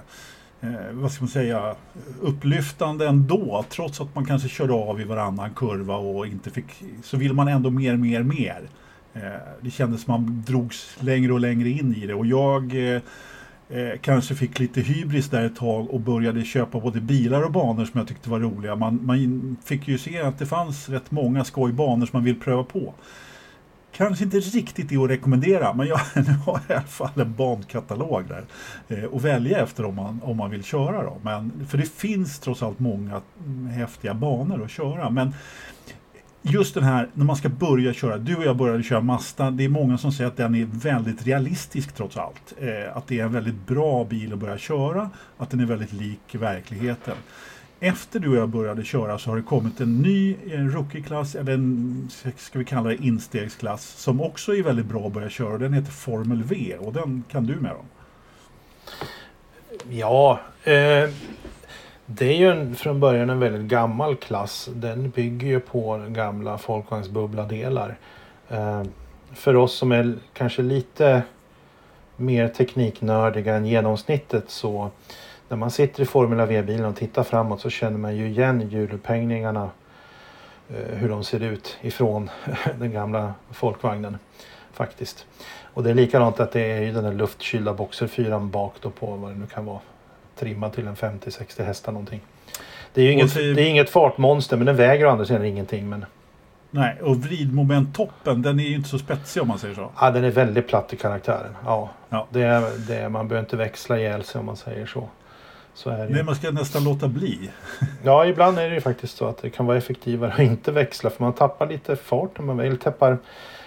[0.62, 1.74] eh, vad ska man säga,
[2.20, 3.64] upplyftande ändå.
[3.68, 6.66] Trots att man kanske körde av i varannan kurva och inte fick,
[7.02, 8.68] så vill man ändå mer, mer, mer.
[9.14, 9.22] Eh,
[9.60, 13.02] det kändes som man drogs längre och längre in i det och jag eh,
[13.68, 17.84] eh, kanske fick lite hybris där ett tag och började köpa både bilar och banor
[17.84, 18.76] som jag tyckte var roliga.
[18.76, 22.64] Man, man fick ju se att det fanns rätt många skojbanor som man vill pröva
[22.64, 22.94] på.
[23.96, 27.34] Kanske inte riktigt det att rekommendera, men jag nu har jag i alla fall en
[27.34, 28.44] bankatalog där
[28.88, 31.02] eh, att välja efter om man, om man vill köra.
[31.02, 31.18] Då.
[31.22, 33.20] Men, för det finns trots allt många
[33.70, 35.10] häftiga banor att köra.
[35.10, 35.34] Men
[36.42, 38.18] just den här när man ska börja köra.
[38.18, 39.50] Du och jag började köra Mazda.
[39.50, 42.54] Det är många som säger att den är väldigt realistisk trots allt.
[42.58, 45.10] Eh, att det är en väldigt bra bil att börja köra.
[45.38, 47.14] Att den är väldigt lik verkligheten.
[47.84, 52.10] Efter du och jag började köra så har det kommit en ny rookie-klass, eller en,
[52.36, 55.58] ska vi kalla det instegsklass, som också är väldigt bra att börja köra.
[55.58, 57.86] Den heter Formel V och den kan du med om.
[59.90, 61.10] Ja, eh,
[62.06, 64.68] det är ju en, från början en väldigt gammal klass.
[64.74, 67.96] Den bygger ju på gamla folkvagnsbubbladelar.
[68.48, 68.82] Eh,
[69.34, 71.22] för oss som är kanske lite
[72.16, 74.90] mer tekniknördiga än genomsnittet så
[75.52, 79.70] när man sitter i Formula V-bilen och tittar framåt så känner man ju igen hjulupphängningarna
[80.70, 82.30] eh, hur de ser ut ifrån
[82.78, 84.18] den gamla folkvagnen
[84.72, 85.26] faktiskt.
[85.74, 89.06] Och det är likadant att det är ju den där luftkylda boxerfyran bak då på
[89.06, 89.80] vad det nu kan vara
[90.38, 92.20] trimmad till en 50-60 hästar någonting.
[92.94, 93.54] Det är ju inget, det...
[93.54, 95.88] det är inget fartmonster men den väger å andra sidan ingenting.
[95.88, 96.04] Men...
[96.70, 99.90] Nej, och vridmomenttoppen den är ju inte så spetsig om man säger så.
[100.00, 101.56] Ja, den är väldigt platt i karaktären.
[101.64, 102.26] Ja, ja.
[102.30, 105.08] Det är, det är, man behöver inte växla ihjäl sig om man säger så.
[105.74, 106.12] Så är det.
[106.14, 107.50] Nej, man ska nästan låta bli.
[108.02, 111.10] ja, ibland är det ju faktiskt så att det kan vara effektivare att inte växla
[111.10, 113.18] för man tappar lite fart när man eller tappar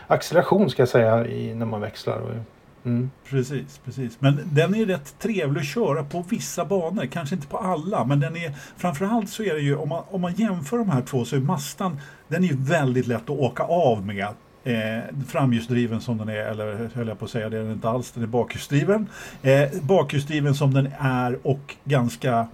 [0.08, 2.44] acceleration ska jag säga i, när man växlar.
[2.86, 3.12] Mm.
[3.30, 4.18] Precis, precis.
[4.20, 8.06] Men den är rätt trevlig att köra på vissa banor, kanske inte på alla.
[8.06, 11.02] Men den är, framförallt så är det ju, om man, om man jämför de här
[11.02, 14.28] två så är Mastan, den är väldigt lätt att åka av med.
[14.66, 17.90] Eh, framhjulsdriven som den är, eller höll jag på att säga, det är den inte
[17.90, 19.08] alls, den är bakhjulsdriven.
[19.42, 22.48] Eh, bakhjulsdriven som den är och ganska,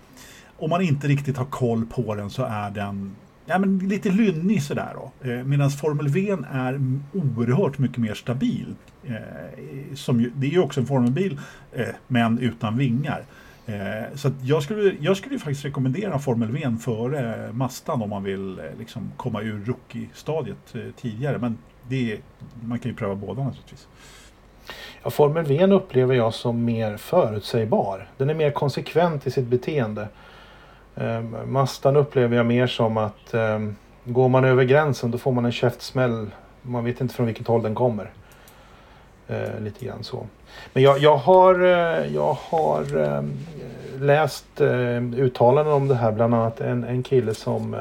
[0.58, 3.16] om man inte riktigt har koll på den så är den
[3.46, 5.30] ja, men lite lynnig sådär då.
[5.30, 6.80] Eh, Medan Formel V är
[7.14, 8.76] oerhört mycket mer stabil.
[9.04, 11.40] Eh, som ju, det är ju också en Formelbil,
[11.74, 13.24] eh, men utan vingar.
[13.66, 18.60] Eh, så jag, skulle, jag skulle faktiskt rekommendera Formel V före Mastan om man vill
[18.60, 21.38] eh, liksom komma ur rookie-stadiet eh, tidigare.
[21.38, 22.20] Men det,
[22.64, 23.88] man kan ju pröva båda naturligtvis.
[25.04, 28.08] Ja, Formel V upplever jag som mer förutsägbar.
[28.18, 30.08] Den är mer konsekvent i sitt beteende.
[30.96, 35.46] Um, Mastan upplever jag mer som att um, går man över gränsen då får man
[35.46, 36.30] en käftsmäll.
[36.62, 38.12] Man vet inte från vilket håll den kommer.
[39.30, 40.26] Uh, lite grann så.
[40.74, 43.24] Men jag, jag har, eh, jag har uh,
[44.02, 46.12] läst eh, uttalanden om det här.
[46.12, 47.80] Bland annat en, en kille som eh,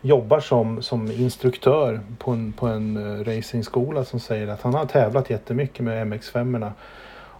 [0.00, 4.86] jobbar som, som instruktör på en, på en eh, racingskola som säger att han har
[4.86, 6.72] tävlat jättemycket med MX5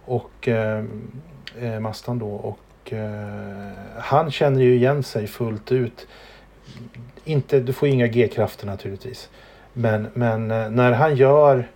[0.05, 0.49] och
[1.79, 2.29] Mastan då.
[2.29, 6.07] Och eh, han känner ju igen sig fullt ut.
[7.23, 9.29] Inte, du får inga G-krafter naturligtvis.
[9.73, 11.67] Men, men eh, när han gör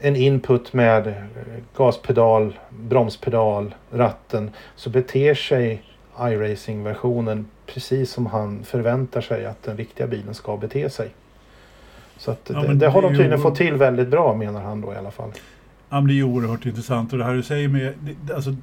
[0.00, 1.14] en input med eh,
[1.76, 5.82] gaspedal, bromspedal, ratten så beter sig
[6.20, 11.10] iRacing-versionen precis som han förväntar sig att den riktiga bilen ska bete sig.
[12.16, 13.42] Så att ja, det, det, har de tydligen ju...
[13.42, 15.30] fått till väldigt bra menar han då i alla fall.
[15.88, 17.94] Ja, men det är ju oerhört intressant och det här du säger med,
[18.34, 18.54] alltså,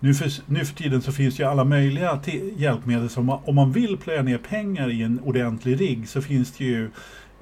[0.00, 2.20] Nu för, nu för tiden så finns ju alla möjliga
[2.56, 3.08] hjälpmedel.
[3.08, 6.90] Som om man vill plöja ner pengar i en ordentlig rigg så finns det ju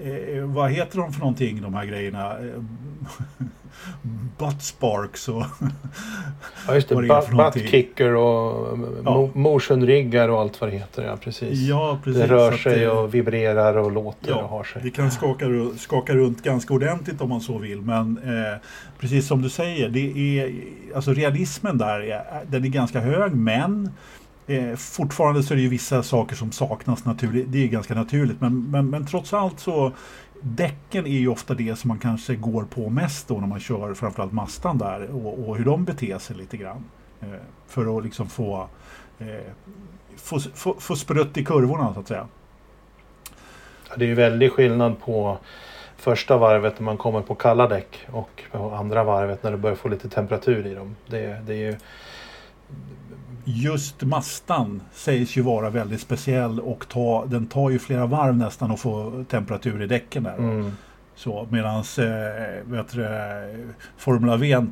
[0.05, 2.39] Eh, vad heter de för någonting, de här grejerna?
[2.39, 2.63] Eh,
[4.39, 5.45] butt sparks och...
[6.67, 6.95] ja, just det.
[6.95, 9.31] Butt kicker och ja.
[9.35, 11.05] motionriggar och allt vad det heter.
[11.05, 11.59] Ja, precis.
[11.59, 12.23] Ja, precis.
[12.23, 14.83] Det rör sig det, och vibrerar och låter ja, och har sig.
[14.85, 15.47] Det kan skaka,
[15.77, 17.81] skaka runt ganska ordentligt om man så vill.
[17.81, 18.59] Men eh,
[18.99, 20.55] precis som du säger, det är,
[20.95, 23.35] alltså realismen där är, den är ganska hög.
[23.35, 23.91] Men
[24.47, 27.47] Eh, fortfarande så är det ju vissa saker som saknas naturligt.
[27.49, 28.41] Det är ganska naturligt.
[28.41, 29.93] Men, men, men trots allt så
[30.45, 33.95] Däcken är ju ofta det som man kanske går på mest då när man kör
[33.95, 36.85] framförallt Mastan där och, och hur de beter sig lite grann.
[37.21, 37.29] Eh,
[37.67, 38.69] för att liksom få,
[39.19, 39.27] eh,
[40.17, 42.29] få, få, få sprutt i kurvorna så att säga.
[43.97, 45.39] Det är ju väldigt skillnad på
[45.97, 49.77] första varvet när man kommer på kalla däck och på andra varvet när det börjar
[49.77, 50.97] få lite temperatur i dem.
[51.07, 51.77] Det, det är ju
[53.45, 58.71] just mastan sägs ju vara väldigt speciell och ta, den tar ju flera varv nästan
[58.71, 60.39] att få temperatur i däcken där.
[60.39, 60.73] Mm.
[61.15, 63.09] Så medans eh, vet du,
[63.97, 64.67] Formula V,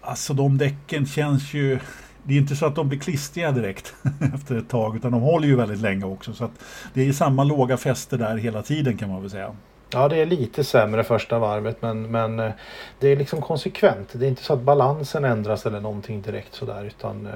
[0.00, 1.78] alltså de däcken känns ju
[2.22, 3.94] det är inte så att de blir klistriga direkt
[4.34, 6.32] efter ett tag utan de håller ju väldigt länge också.
[6.32, 6.50] Så
[6.94, 9.56] det är samma låga fäste där hela tiden kan man väl säga.
[9.90, 12.50] Ja, det är lite sämre första varvet men, men eh,
[12.98, 14.08] det är liksom konsekvent.
[14.12, 17.32] Det är inte så att balansen ändras eller någonting direkt sådär utan eh,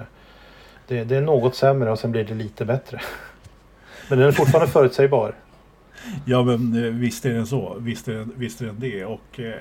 [0.87, 3.01] det, det, är något sämre och sen blir det lite bättre.
[4.09, 5.35] Men den är fortfarande förutsägbar.
[6.25, 7.77] Ja men eh, visst är den så.
[7.79, 9.05] Visst är den, visst är den det.
[9.05, 9.55] Och, eh,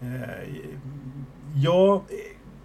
[0.00, 0.48] eh,
[1.54, 2.02] ja,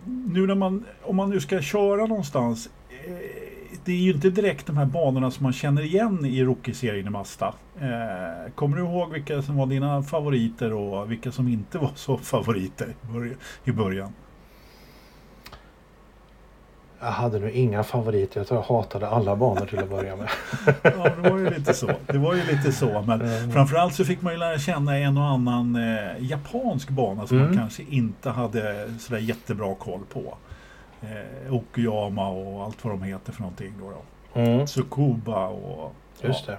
[0.06, 2.69] nu när man, om man nu ska köra någonstans.
[2.89, 3.45] Eh,
[3.85, 7.10] det är ju inte direkt de här banorna som man känner igen i Rookie-serien i
[7.10, 7.53] Mazda.
[7.80, 12.18] Eh, kommer du ihåg vilka som var dina favoriter och vilka som inte var så
[12.18, 12.95] favoriter
[13.64, 14.14] i början?
[17.06, 18.40] Jag hade nog inga favoriter.
[18.40, 20.30] Jag tror jag hatade alla banor till att börja med.
[20.84, 21.91] ja, det var ju lite så.
[22.07, 23.02] Det var ju lite så.
[23.07, 23.52] Men mm.
[23.52, 27.49] framförallt så fick man ju lära känna en och annan eh, japansk bana som mm.
[27.49, 30.38] man kanske inte hade sådär jättebra koll på.
[31.02, 33.73] Eh, Okuyama och allt vad de heter för någonting.
[33.80, 34.41] Då, då.
[34.41, 34.65] Mm.
[34.65, 35.95] Tsukuba och...
[36.22, 36.57] Just det.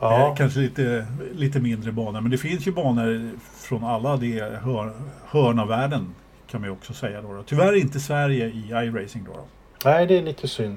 [0.00, 0.28] Ja.
[0.28, 2.20] Eh, kanske lite, lite mindre banor.
[2.20, 4.92] Men det finns ju banor från alla de hör,
[5.26, 6.14] hörn av världen
[6.46, 7.32] kan man ju också säga då.
[7.32, 7.42] då.
[7.42, 9.44] Tyvärr inte Sverige i iRacing då, då.
[9.84, 10.76] Nej, det är lite synd.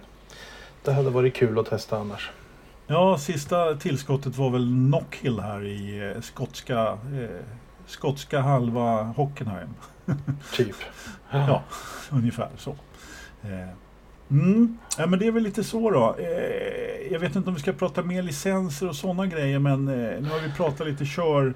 [0.84, 2.32] Det hade varit kul att testa annars.
[2.88, 7.46] Ja, sista tillskottet var väl Knockhill här i eh, skotska, eh,
[7.86, 9.70] skotska halva Hockenheim.
[10.54, 10.76] typ.
[11.32, 11.64] ja,
[12.10, 12.76] ungefär så.
[13.44, 13.70] Eh,
[14.32, 14.78] mm.
[14.98, 16.16] Ja, men det är väl lite så då.
[16.20, 20.22] Eh, jag vet inte om vi ska prata mer licenser och sådana grejer men eh,
[20.22, 21.54] nu har vi pratat lite kör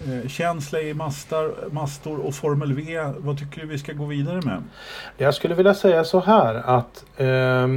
[0.00, 2.98] Eh, känsla i mastar, mastor och Formel V.
[3.18, 4.62] Vad tycker du vi ska gå vidare med?
[5.16, 7.68] Jag skulle vilja säga så här att eh,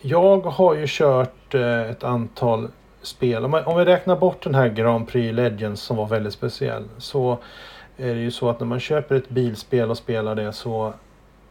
[0.00, 2.68] jag har ju kört eh, ett antal
[3.02, 3.44] spel.
[3.44, 6.84] Om, man, om vi räknar bort den här Grand Prix Legends som var väldigt speciell
[6.98, 7.38] så
[7.96, 10.94] är det ju så att när man köper ett bilspel och spelar det så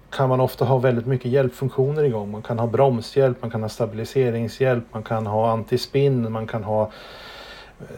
[0.10, 2.32] kan man ofta ha väldigt mycket hjälpfunktioner igång.
[2.32, 6.92] Man kan ha bromshjälp, man kan ha stabiliseringshjälp, man kan ha antispinn, man kan ha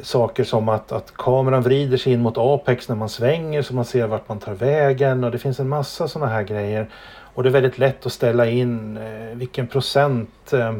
[0.02, 3.86] saker som att, att kameran vrider sig in mot Apex när man svänger så man
[3.86, 6.90] ser vart man tar vägen och det finns en massa sådana här grejer.
[7.34, 10.74] Och det är väldigt lätt att ställa in eh, vilken procent eh,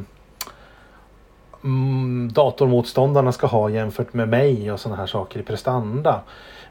[1.64, 6.22] mm, datormotståndarna ska ha jämfört med mig och sådana här saker i prestanda.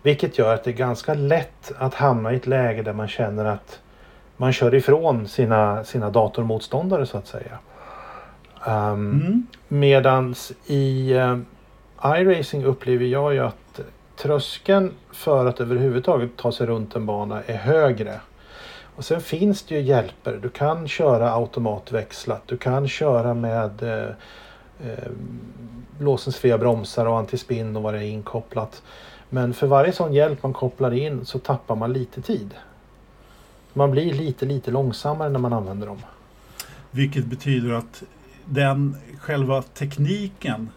[0.03, 3.45] Vilket gör att det är ganska lätt att hamna i ett läge där man känner
[3.45, 3.81] att
[4.37, 7.59] man kör ifrån sina, sina datormotståndare så att säga.
[8.67, 9.47] Um, mm.
[9.69, 11.39] Medans i uh,
[12.05, 13.81] iRacing upplever jag ju att
[14.17, 18.21] tröskeln för att överhuvudtaget ta sig runt en bana är högre.
[18.97, 20.39] Och sen finns det ju hjälper.
[20.43, 22.43] Du kan köra automatväxlat.
[22.47, 24.09] Du kan köra med eh,
[24.91, 25.11] eh,
[26.01, 28.83] låsensfria bromsar och antispinn och vad det är inkopplat.
[29.31, 32.55] Men för varje sån hjälp man kopplar in så tappar man lite tid.
[33.73, 35.99] Man blir lite, lite långsammare när man använder dem.
[36.91, 38.03] Vilket betyder att
[38.45, 40.69] den själva tekniken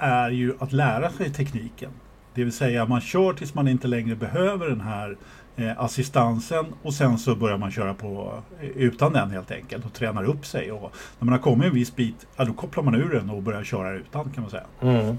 [0.00, 1.90] är ju att lära sig tekniken.
[2.34, 5.16] Det vill säga man kör tills man inte längre behöver den här
[5.56, 9.92] eh, assistansen och sen så börjar man köra på eh, utan den helt enkelt och
[9.92, 10.72] tränar upp sig.
[10.72, 13.42] Och när man har kommit en viss bit, ja, då kopplar man ur den och
[13.42, 14.64] börjar köra utan kan man säga.
[14.80, 15.18] Mm.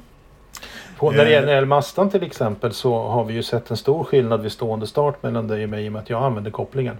[0.98, 1.66] På, när det gäller eh.
[1.66, 5.48] Mastan till exempel så har vi ju sett en stor skillnad vid stående start mellan
[5.48, 6.98] dig och mig i och med att jag använder kopplingen.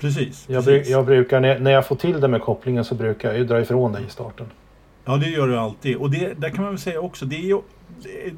[0.00, 0.44] Precis.
[0.48, 0.90] Jag, precis.
[0.90, 4.04] jag brukar, när jag får till det med kopplingen så brukar jag dra ifrån dig
[4.06, 4.46] i starten.
[5.08, 5.96] Ja, det gör du alltid.
[5.96, 7.60] Och det, där kan man väl säga också, det är ju,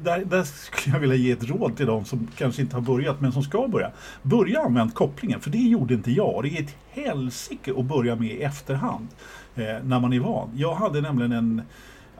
[0.03, 3.21] där, där skulle jag vilja ge ett råd till de som kanske inte har börjat
[3.21, 3.91] men som ska börja.
[4.21, 6.43] Börja använda kopplingen, för det gjorde inte jag.
[6.43, 9.07] Det är ett helsike att börja med i efterhand
[9.55, 10.49] eh, när man är van.
[10.55, 11.61] Jag hade nämligen en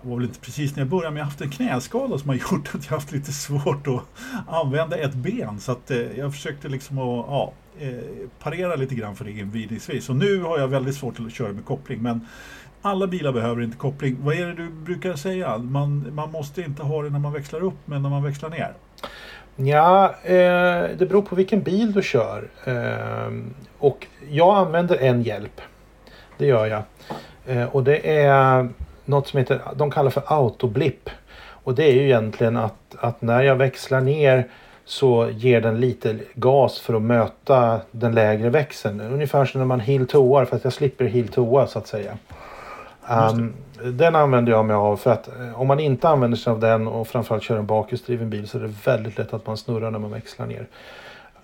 [0.02, 2.30] det var väl inte precis när jag började, men jag har haft en knäskada som
[2.30, 4.03] har gjort att jag haft lite svårt att
[4.48, 5.60] använda ett ben.
[5.60, 10.10] Så att eh, jag försökte liksom att ja, eh, parera lite grann för det inledningsvis.
[10.10, 12.02] Och nu har jag väldigt svårt att köra med koppling.
[12.02, 12.28] Men
[12.82, 14.18] alla bilar behöver inte koppling.
[14.22, 15.58] Vad är det du brukar säga?
[15.58, 18.74] Man, man måste inte ha det när man växlar upp, men när man växlar ner?
[19.56, 22.49] Ja, eh, det beror på vilken bil du kör.
[22.66, 23.34] Eh,
[23.80, 25.62] och jag använder en hjälp.
[26.38, 26.82] Det gör jag.
[27.45, 28.70] Eh, och det är
[29.06, 31.10] något som heter, de kallar för autoblip.
[31.64, 34.48] Och det är ju egentligen att, att när jag växlar ner
[34.86, 39.02] så ger den lite gas för att möta den lägre växeln.
[39.02, 42.18] Ungefär som när man heel-toar för att jag slipper heel-toa så att säga.
[43.11, 46.88] Um, den använder jag mig av för att om man inte använder sig av den
[46.88, 49.99] och framförallt kör en bakhjulsdriven bil så är det väldigt lätt att man snurrar när
[49.99, 50.67] man växlar ner.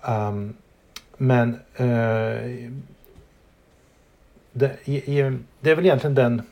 [0.02, 0.54] Um,
[1.16, 1.48] men
[1.80, 2.70] uh,
[4.52, 4.72] det,
[5.60, 6.42] det är väl egentligen den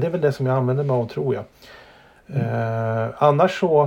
[0.00, 1.44] det är väl det som jag använder mig av tror jag.
[2.26, 2.46] Mm.
[2.46, 3.82] Uh, annars så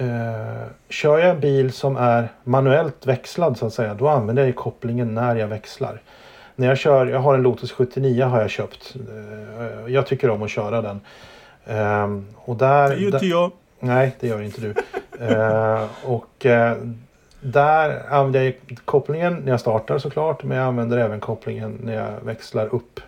[0.00, 3.94] uh, kör jag en bil som är manuellt växlad så att säga.
[3.94, 6.00] Då använder jag kopplingen när jag växlar
[6.56, 8.96] när jag kör, jag har en Lotus 79 har jag köpt.
[8.96, 11.00] Eh, jag tycker om att köra den.
[11.66, 13.50] Ehm, och där, det gör inte jag.
[13.80, 14.74] Nej, det gör inte du.
[15.24, 16.76] Eh, och eh,
[17.40, 18.54] där använder jag
[18.84, 20.44] kopplingen när jag startar såklart.
[20.44, 23.00] Men jag använder även kopplingen när jag växlar upp.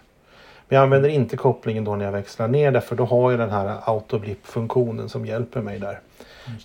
[0.69, 3.51] Men jag använder inte kopplingen då när jag växlar ner därför då har jag den
[3.51, 6.01] här autoblip-funktionen som hjälper mig där.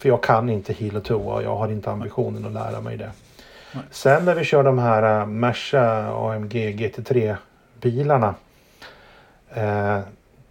[0.02, 2.98] För jag kan inte heel och toa och jag har inte ambitionen att lära mig
[2.98, 3.12] det.
[3.92, 7.36] Sen när vi kör de här uh, Merca AMG GT3
[7.82, 8.36] bilarna.
[9.54, 10.00] Eh,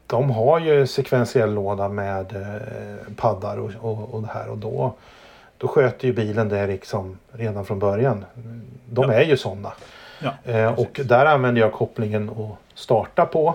[0.07, 4.95] de har ju sekventiell låda med eh, paddar och, och, och det här och då,
[5.59, 8.25] då sköter ju bilen det liksom redan från början.
[8.91, 9.13] De ja.
[9.13, 9.73] är ju sådana.
[10.21, 13.55] Ja, eh, och där använder jag kopplingen att starta på.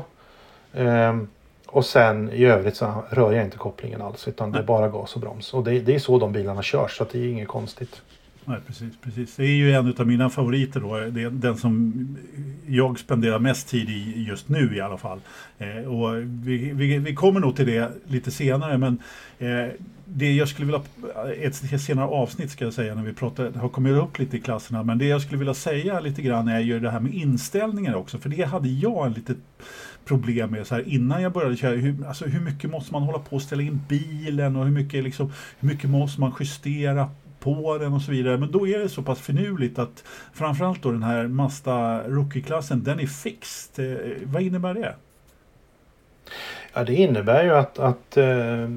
[1.67, 4.59] Och sen i övrigt så rör jag inte kopplingen alls utan Nej.
[4.59, 5.53] det är bara gas och broms.
[5.53, 8.01] Och det, det är så de bilarna körs så det är inget konstigt.
[8.49, 9.35] Nej, precis, precis.
[9.35, 10.97] Det är ju en av mina favoriter då.
[10.97, 11.93] Det är den som
[12.67, 15.19] jag spenderar mest tid i just nu i alla fall.
[15.57, 18.99] Eh, och vi, vi, vi, kommer nog till det lite senare men
[19.39, 19.67] eh,
[20.05, 20.81] det jag skulle vilja,
[21.41, 24.83] ett senare avsnitt ska jag säga när vi pratar, har kommit upp lite i klasserna,
[24.83, 28.17] men det jag skulle vilja säga lite grann är ju det här med inställningar också,
[28.17, 29.37] för det hade jag en litet
[30.05, 31.75] problem med så här, innan jag började köra.
[31.75, 35.03] Hur, alltså, hur mycket måste man hålla på och ställa in bilen och hur mycket,
[35.03, 38.37] liksom, hur mycket måste man justera på den och så vidare.
[38.37, 40.03] Men då är det så pass finurligt att
[40.33, 43.91] framförallt då den här Mazda Rookie-klassen, den är fixed.
[43.91, 44.95] Eh, vad innebär det?
[46.73, 48.69] Ja, det innebär ju att, att eh,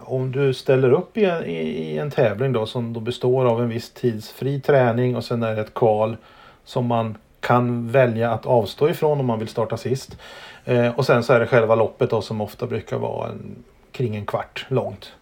[0.00, 3.68] om du ställer upp i en, i en tävling då som då består av en
[3.68, 6.16] viss tidsfri träning och sen är det ett kval
[6.64, 10.16] som man kan välja att avstå ifrån om man vill starta sist.
[10.64, 14.16] Eh, och sen så är det själva loppet då som ofta brukar vara en, kring
[14.16, 15.12] en kvart långt.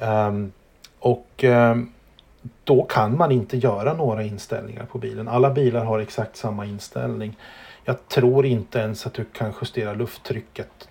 [0.00, 0.52] Um,
[0.98, 1.92] och um,
[2.64, 5.28] då kan man inte göra några inställningar på bilen.
[5.28, 7.36] Alla bilar har exakt samma inställning.
[7.84, 10.88] Jag tror inte ens att du kan justera lufttrycket.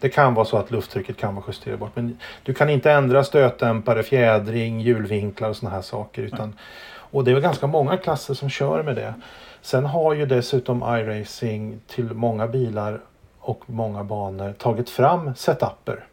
[0.00, 4.02] Det kan vara så att lufttrycket kan vara justerbart men du kan inte ändra stötdämpare,
[4.02, 6.22] fjädring, hjulvinklar och sådana här saker.
[6.22, 6.54] Utan,
[6.88, 9.14] och det är ganska många klasser som kör med det.
[9.62, 13.00] Sen har ju dessutom iRacing till många bilar
[13.38, 16.04] och många banor tagit fram setuper.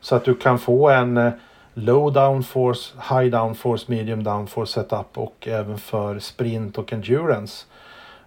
[0.00, 1.32] Så att du kan få en
[1.78, 7.66] low downforce, high downforce, medium downforce setup och även för sprint och endurance.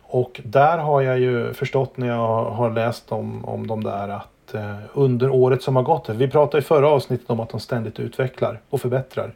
[0.03, 4.53] Och där har jag ju förstått när jag har läst om, om de där att
[4.53, 7.99] eh, under året som har gått, vi pratade i förra avsnittet om att de ständigt
[7.99, 9.33] utvecklar och förbättrar.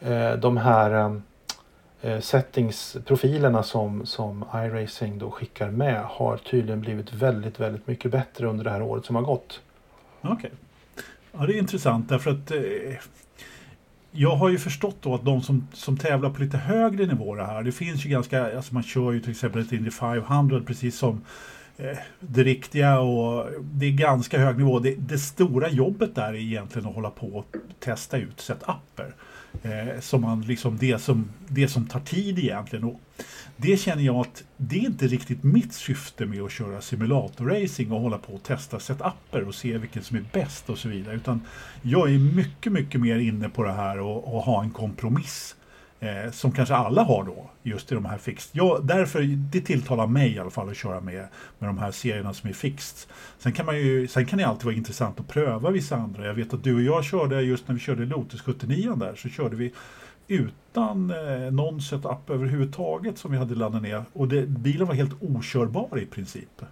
[0.00, 7.12] Eh, de här eh, eh, settingsprofilerna som, som iRacing då skickar med har tydligen blivit
[7.12, 9.60] väldigt, väldigt mycket bättre under det här året som har gått.
[10.20, 10.34] Okej.
[10.34, 10.50] Okay.
[11.32, 12.60] Ja, det är intressant därför att eh,
[14.12, 17.62] jag har ju förstått då att de som, som tävlar på lite högre nivåer här,
[17.62, 21.24] det finns ju ganska, alltså man kör ju till exempel ett Indy 500 precis som
[21.76, 24.78] eh, det riktiga och det är ganska hög nivå.
[24.78, 29.14] Det, det, stora jobbet där är egentligen att hålla på och testa ut setuper.
[29.62, 32.84] Eh, som man liksom, det, som, det som tar tid egentligen.
[32.84, 33.00] Och
[33.56, 38.00] det känner jag att det är inte riktigt mitt syfte med att köra simulatorracing och
[38.00, 41.16] hålla på och testa setuper och se vilken som är bäst och så vidare.
[41.16, 41.40] Utan
[41.82, 45.56] jag är mycket, mycket mer inne på det här och, och ha en kompromiss
[46.02, 48.50] Eh, som kanske alla har då, just i de här fixed.
[48.52, 51.28] Jag, därför, det tilltalar mig i alla fall att köra med,
[51.58, 53.10] med de här serierna som är fixed.
[53.38, 56.26] Sen kan, man ju, sen kan det alltid vara intressant att pröva vissa andra.
[56.26, 59.28] Jag vet att du och jag körde, just när vi körde Lotus 79 där, så
[59.28, 59.72] körde vi
[60.28, 64.04] utan eh, någon setup överhuvudtaget som vi hade laddat ner.
[64.12, 66.62] Och det, bilen var helt okörbar i princip.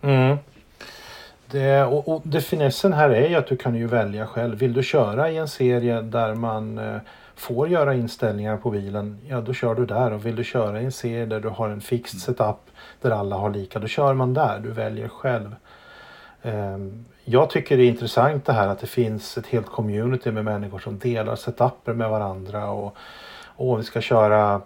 [0.00, 0.36] Mm.
[1.50, 4.58] Det, och, och det finessen här är ju att du kan ju välja själv.
[4.58, 6.96] Vill du köra i en serie där man eh,
[7.40, 10.12] får göra inställningar på bilen, ja då kör du där.
[10.12, 12.20] Och vill du köra i en serie där du har en fixed mm.
[12.20, 14.58] setup där alla har lika, då kör man där.
[14.58, 15.56] Du väljer själv.
[16.42, 20.44] Um, jag tycker det är intressant det här att det finns ett helt community med
[20.44, 22.96] människor som delar setuper med varandra och,
[23.56, 24.60] och vi ska köra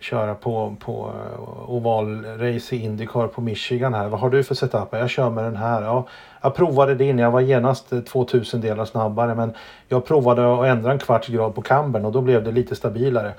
[0.00, 4.08] köra på, på eh, ovalrace i Indycar på Michigan här.
[4.08, 4.88] Vad har du för setup?
[4.90, 5.82] Jag kör med den här.
[5.82, 6.06] Ja,
[6.42, 7.18] jag provade din.
[7.18, 9.52] Jag var genast 2000 delar snabbare men
[9.88, 13.32] jag provade att ändra en kvarts grad på kambern och då blev det lite stabilare.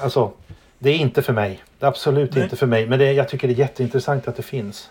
[0.00, 0.30] Alltså,
[0.78, 1.62] det är inte för mig.
[1.78, 2.44] Det är absolut Nej.
[2.44, 2.86] inte för mig.
[2.86, 4.90] Men det, jag tycker det är jätteintressant att det finns.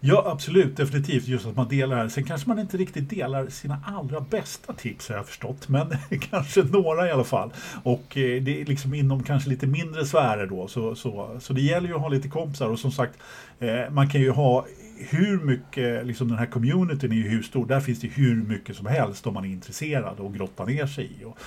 [0.00, 0.76] Ja, absolut.
[0.76, 1.26] Definitivt.
[1.26, 2.08] Just att man delar här.
[2.08, 5.68] Sen kanske man inte riktigt delar sina allra bästa tips har jag förstått.
[5.68, 5.86] Men
[6.30, 7.50] kanske några i alla fall.
[7.82, 10.68] Och eh, det är liksom inom kanske lite mindre sfärer då.
[10.68, 12.68] Så, så, så det gäller ju att ha lite kompisar.
[12.68, 13.18] Och som sagt,
[13.58, 14.66] eh, man kan ju ha
[15.08, 18.76] hur mycket, liksom den här communityn är ju hur stor, där finns det hur mycket
[18.76, 21.24] som helst om man är intresserad och grottar ner sig i.
[21.24, 21.38] Och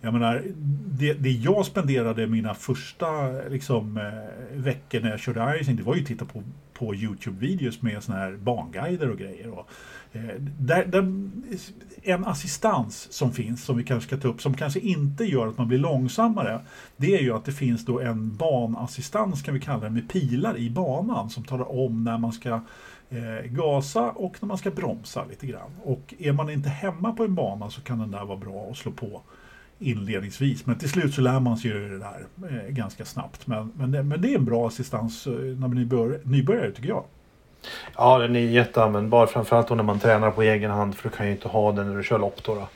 [0.00, 0.42] jag menar,
[0.86, 5.94] det, det jag spenderade mina första liksom, eh, veckor när jag körde Icing, det var
[5.94, 6.42] ju att titta på,
[6.82, 9.50] på Youtube-videos med såna här banguider och grejer.
[9.50, 9.68] Och,
[10.12, 11.30] eh, där, där,
[12.02, 15.58] en assistans som finns, som vi kanske ska ta upp, som kanske inte gör att
[15.58, 16.60] man blir långsammare,
[16.96, 20.58] det är ju att det finns då en banassistans, kan vi kalla det, med pilar
[20.58, 22.60] i banan som talar om när man ska
[23.10, 25.70] eh, gasa och när man ska bromsa lite grann.
[25.82, 28.76] Och är man inte hemma på en bana så kan den där vara bra att
[28.76, 29.22] slå på
[29.82, 30.66] inledningsvis.
[30.66, 33.46] Men till slut så lär man sig det där eh, ganska snabbt.
[33.46, 36.88] Men, men, det, men det är en bra assistans eh, när man är nybörjare tycker
[36.88, 37.04] jag.
[37.96, 39.26] Ja, den är jätteanvändbar.
[39.26, 40.94] Framförallt när man tränar på egen hand.
[40.94, 42.54] För du kan ju inte ha den när du kör lopp då.
[42.54, 42.60] då.
[42.60, 42.66] Eh,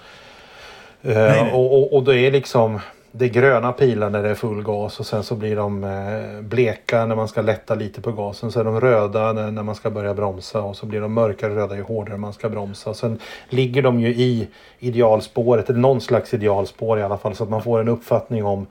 [1.17, 1.53] nej, nej.
[1.53, 2.81] Och, och, och det är liksom
[3.19, 6.41] det är gröna pilar när det är full gas och sen så blir de eh,
[6.41, 8.53] bleka när man ska lätta lite på gasen.
[8.53, 11.77] Så är de röda när, man ska börja bromsa och så blir de mörkare röda
[11.77, 12.95] ju hårdare man ska bromsa.
[12.95, 13.19] Sen
[13.49, 14.49] ligger de ju i
[14.79, 18.67] idealspåret, eller någon slags idealspår i alla fall så att man får en uppfattning om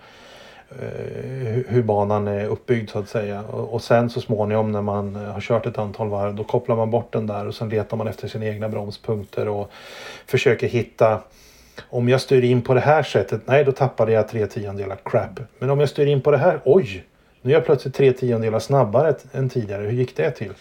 [0.70, 3.42] eh, hur banan är uppbyggd så att säga.
[3.44, 6.92] Och sen så småningom när man eh, har kört ett antal varv då kopplar man
[6.92, 9.72] bort den där och sen letar man efter sina egna bromspunkter och
[10.26, 11.20] försöker hitta
[11.96, 15.40] om jag styr in på det här sättet, nej då tappade jag tre tiondelar crap.
[15.60, 17.04] Men om jag styr in på det här, oj!
[17.42, 19.84] Nu är jag plötsligt tre tiondelar snabbare än tidigare.
[19.84, 20.54] Hur gick det till?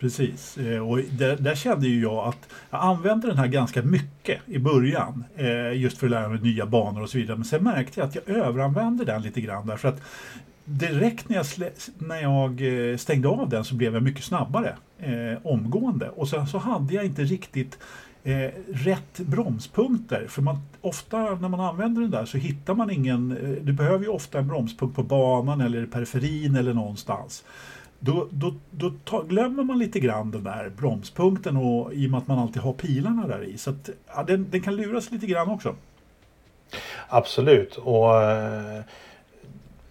[0.00, 4.40] Precis, eh, och där, där, kände ju jag att jag använde den här ganska mycket
[4.46, 5.24] i början.
[5.36, 7.36] Eh, just för att lära mig nya banor och så vidare.
[7.36, 10.00] Men sen märkte jag att jag överanvände den lite grann därför att
[10.64, 11.46] direkt när jag,
[11.98, 16.08] när jag eh, stängde av den så blev jag mycket snabbare eh, omgående.
[16.08, 17.78] Och sen så hade jag inte riktigt
[18.24, 20.26] eh, rätt bromspunkter.
[20.28, 24.04] För man, ofta när man använder den där så hittar man ingen, eh, du behöver
[24.04, 27.44] ju ofta en bromspunkt på banan eller i periferin eller någonstans.
[27.98, 32.18] Då, då, då ta, glömmer man lite grann den där bromspunkten och, i och med
[32.18, 33.58] att man alltid har pilarna där i.
[33.58, 35.74] Så att, ja, den, den kan luras lite grann också.
[37.08, 37.76] Absolut.
[37.76, 38.82] Och eh,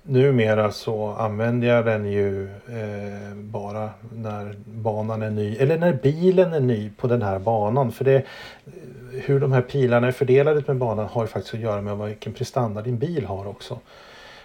[0.03, 6.53] numera så använder jag den ju eh, bara när banan är ny eller när bilen
[6.53, 7.91] är ny på den här banan.
[7.91, 8.25] För det,
[9.11, 12.33] hur de här pilarna är fördelade med banan har ju faktiskt att göra med vilken
[12.33, 13.79] prestanda din bil har också.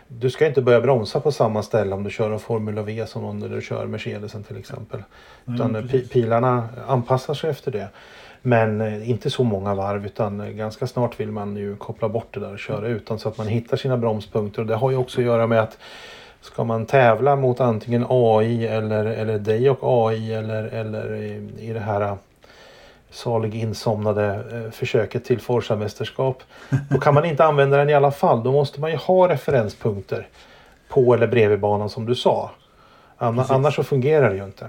[0.09, 3.25] Du ska inte börja bromsa på samma ställe om du kör en Formula V som
[3.25, 5.03] om du kör Mercedesen till exempel.
[5.47, 7.89] Utan mm, pilarna anpassar sig efter det.
[8.47, 12.35] Men eh, inte så många varv utan eh, ganska snart vill man ju koppla bort
[12.35, 14.61] det där och köra utan så att man hittar sina bromspunkter.
[14.63, 15.79] Och det har ju också att göra med att
[16.41, 21.73] ska man tävla mot antingen AI eller, eller dig och AI eller, eller i, i
[21.73, 22.15] det här eh,
[23.11, 26.43] salig insomnade försöket till Forza-mästerskap.
[26.91, 28.43] Då kan man inte använda den i alla fall.
[28.43, 30.29] Då måste man ju ha referenspunkter
[30.89, 32.51] på eller bredvid banan som du sa.
[33.17, 34.69] Annars, annars så fungerar det ju inte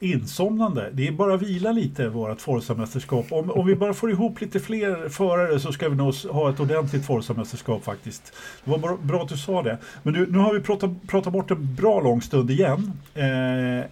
[0.00, 0.90] insomnande.
[0.92, 3.32] Det är bara att vila lite vårt Forza-mästerskap.
[3.32, 6.60] Om, om vi bara får ihop lite fler förare så ska vi nog ha ett
[6.60, 8.32] ordentligt Forza-mästerskap faktiskt.
[8.64, 9.78] Det var bra, bra, att du sa det.
[10.02, 12.92] Men du, nu har vi pratat, pratat bort en bra lång stund igen.
[13.14, 13.86] Eh,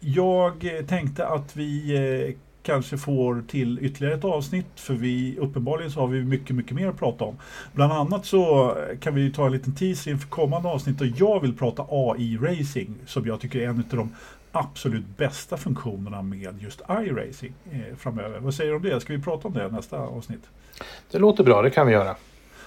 [0.00, 2.34] jag tänkte att vi eh,
[2.68, 6.88] kanske får till ytterligare ett avsnitt för vi uppenbarligen så har vi mycket, mycket mer
[6.88, 7.36] att prata om.
[7.72, 11.40] Bland annat så eh, kan vi ta en liten teaser inför kommande avsnitt och jag
[11.40, 14.10] vill prata AI-racing som jag tycker är en av de
[14.52, 18.38] absolut bästa funktionerna med just iRacing eh, framöver.
[18.40, 19.00] Vad säger du om det?
[19.00, 20.42] Ska vi prata om det nästa avsnitt?
[21.10, 22.16] Det låter bra, det kan vi göra.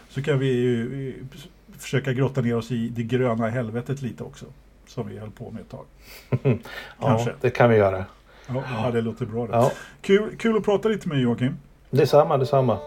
[0.09, 1.39] Så kan vi ju eh,
[1.79, 4.45] försöka grotta ner oss i det gröna helvetet lite också.
[4.87, 5.85] Som vi höll på med ett tag.
[6.99, 7.29] Kanske.
[7.29, 8.05] Ja, det kan vi göra.
[8.47, 9.53] Ja, ja det låter bra det.
[9.53, 9.71] Ja,
[10.01, 11.57] Kul, kul att prata lite med dig Joakim.
[11.89, 12.77] detsamma, detsamma.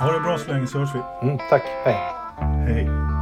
[0.00, 1.26] Ha det bra så länge så hörs vi.
[1.28, 1.94] Mm, tack, hej.
[2.66, 3.13] Hej.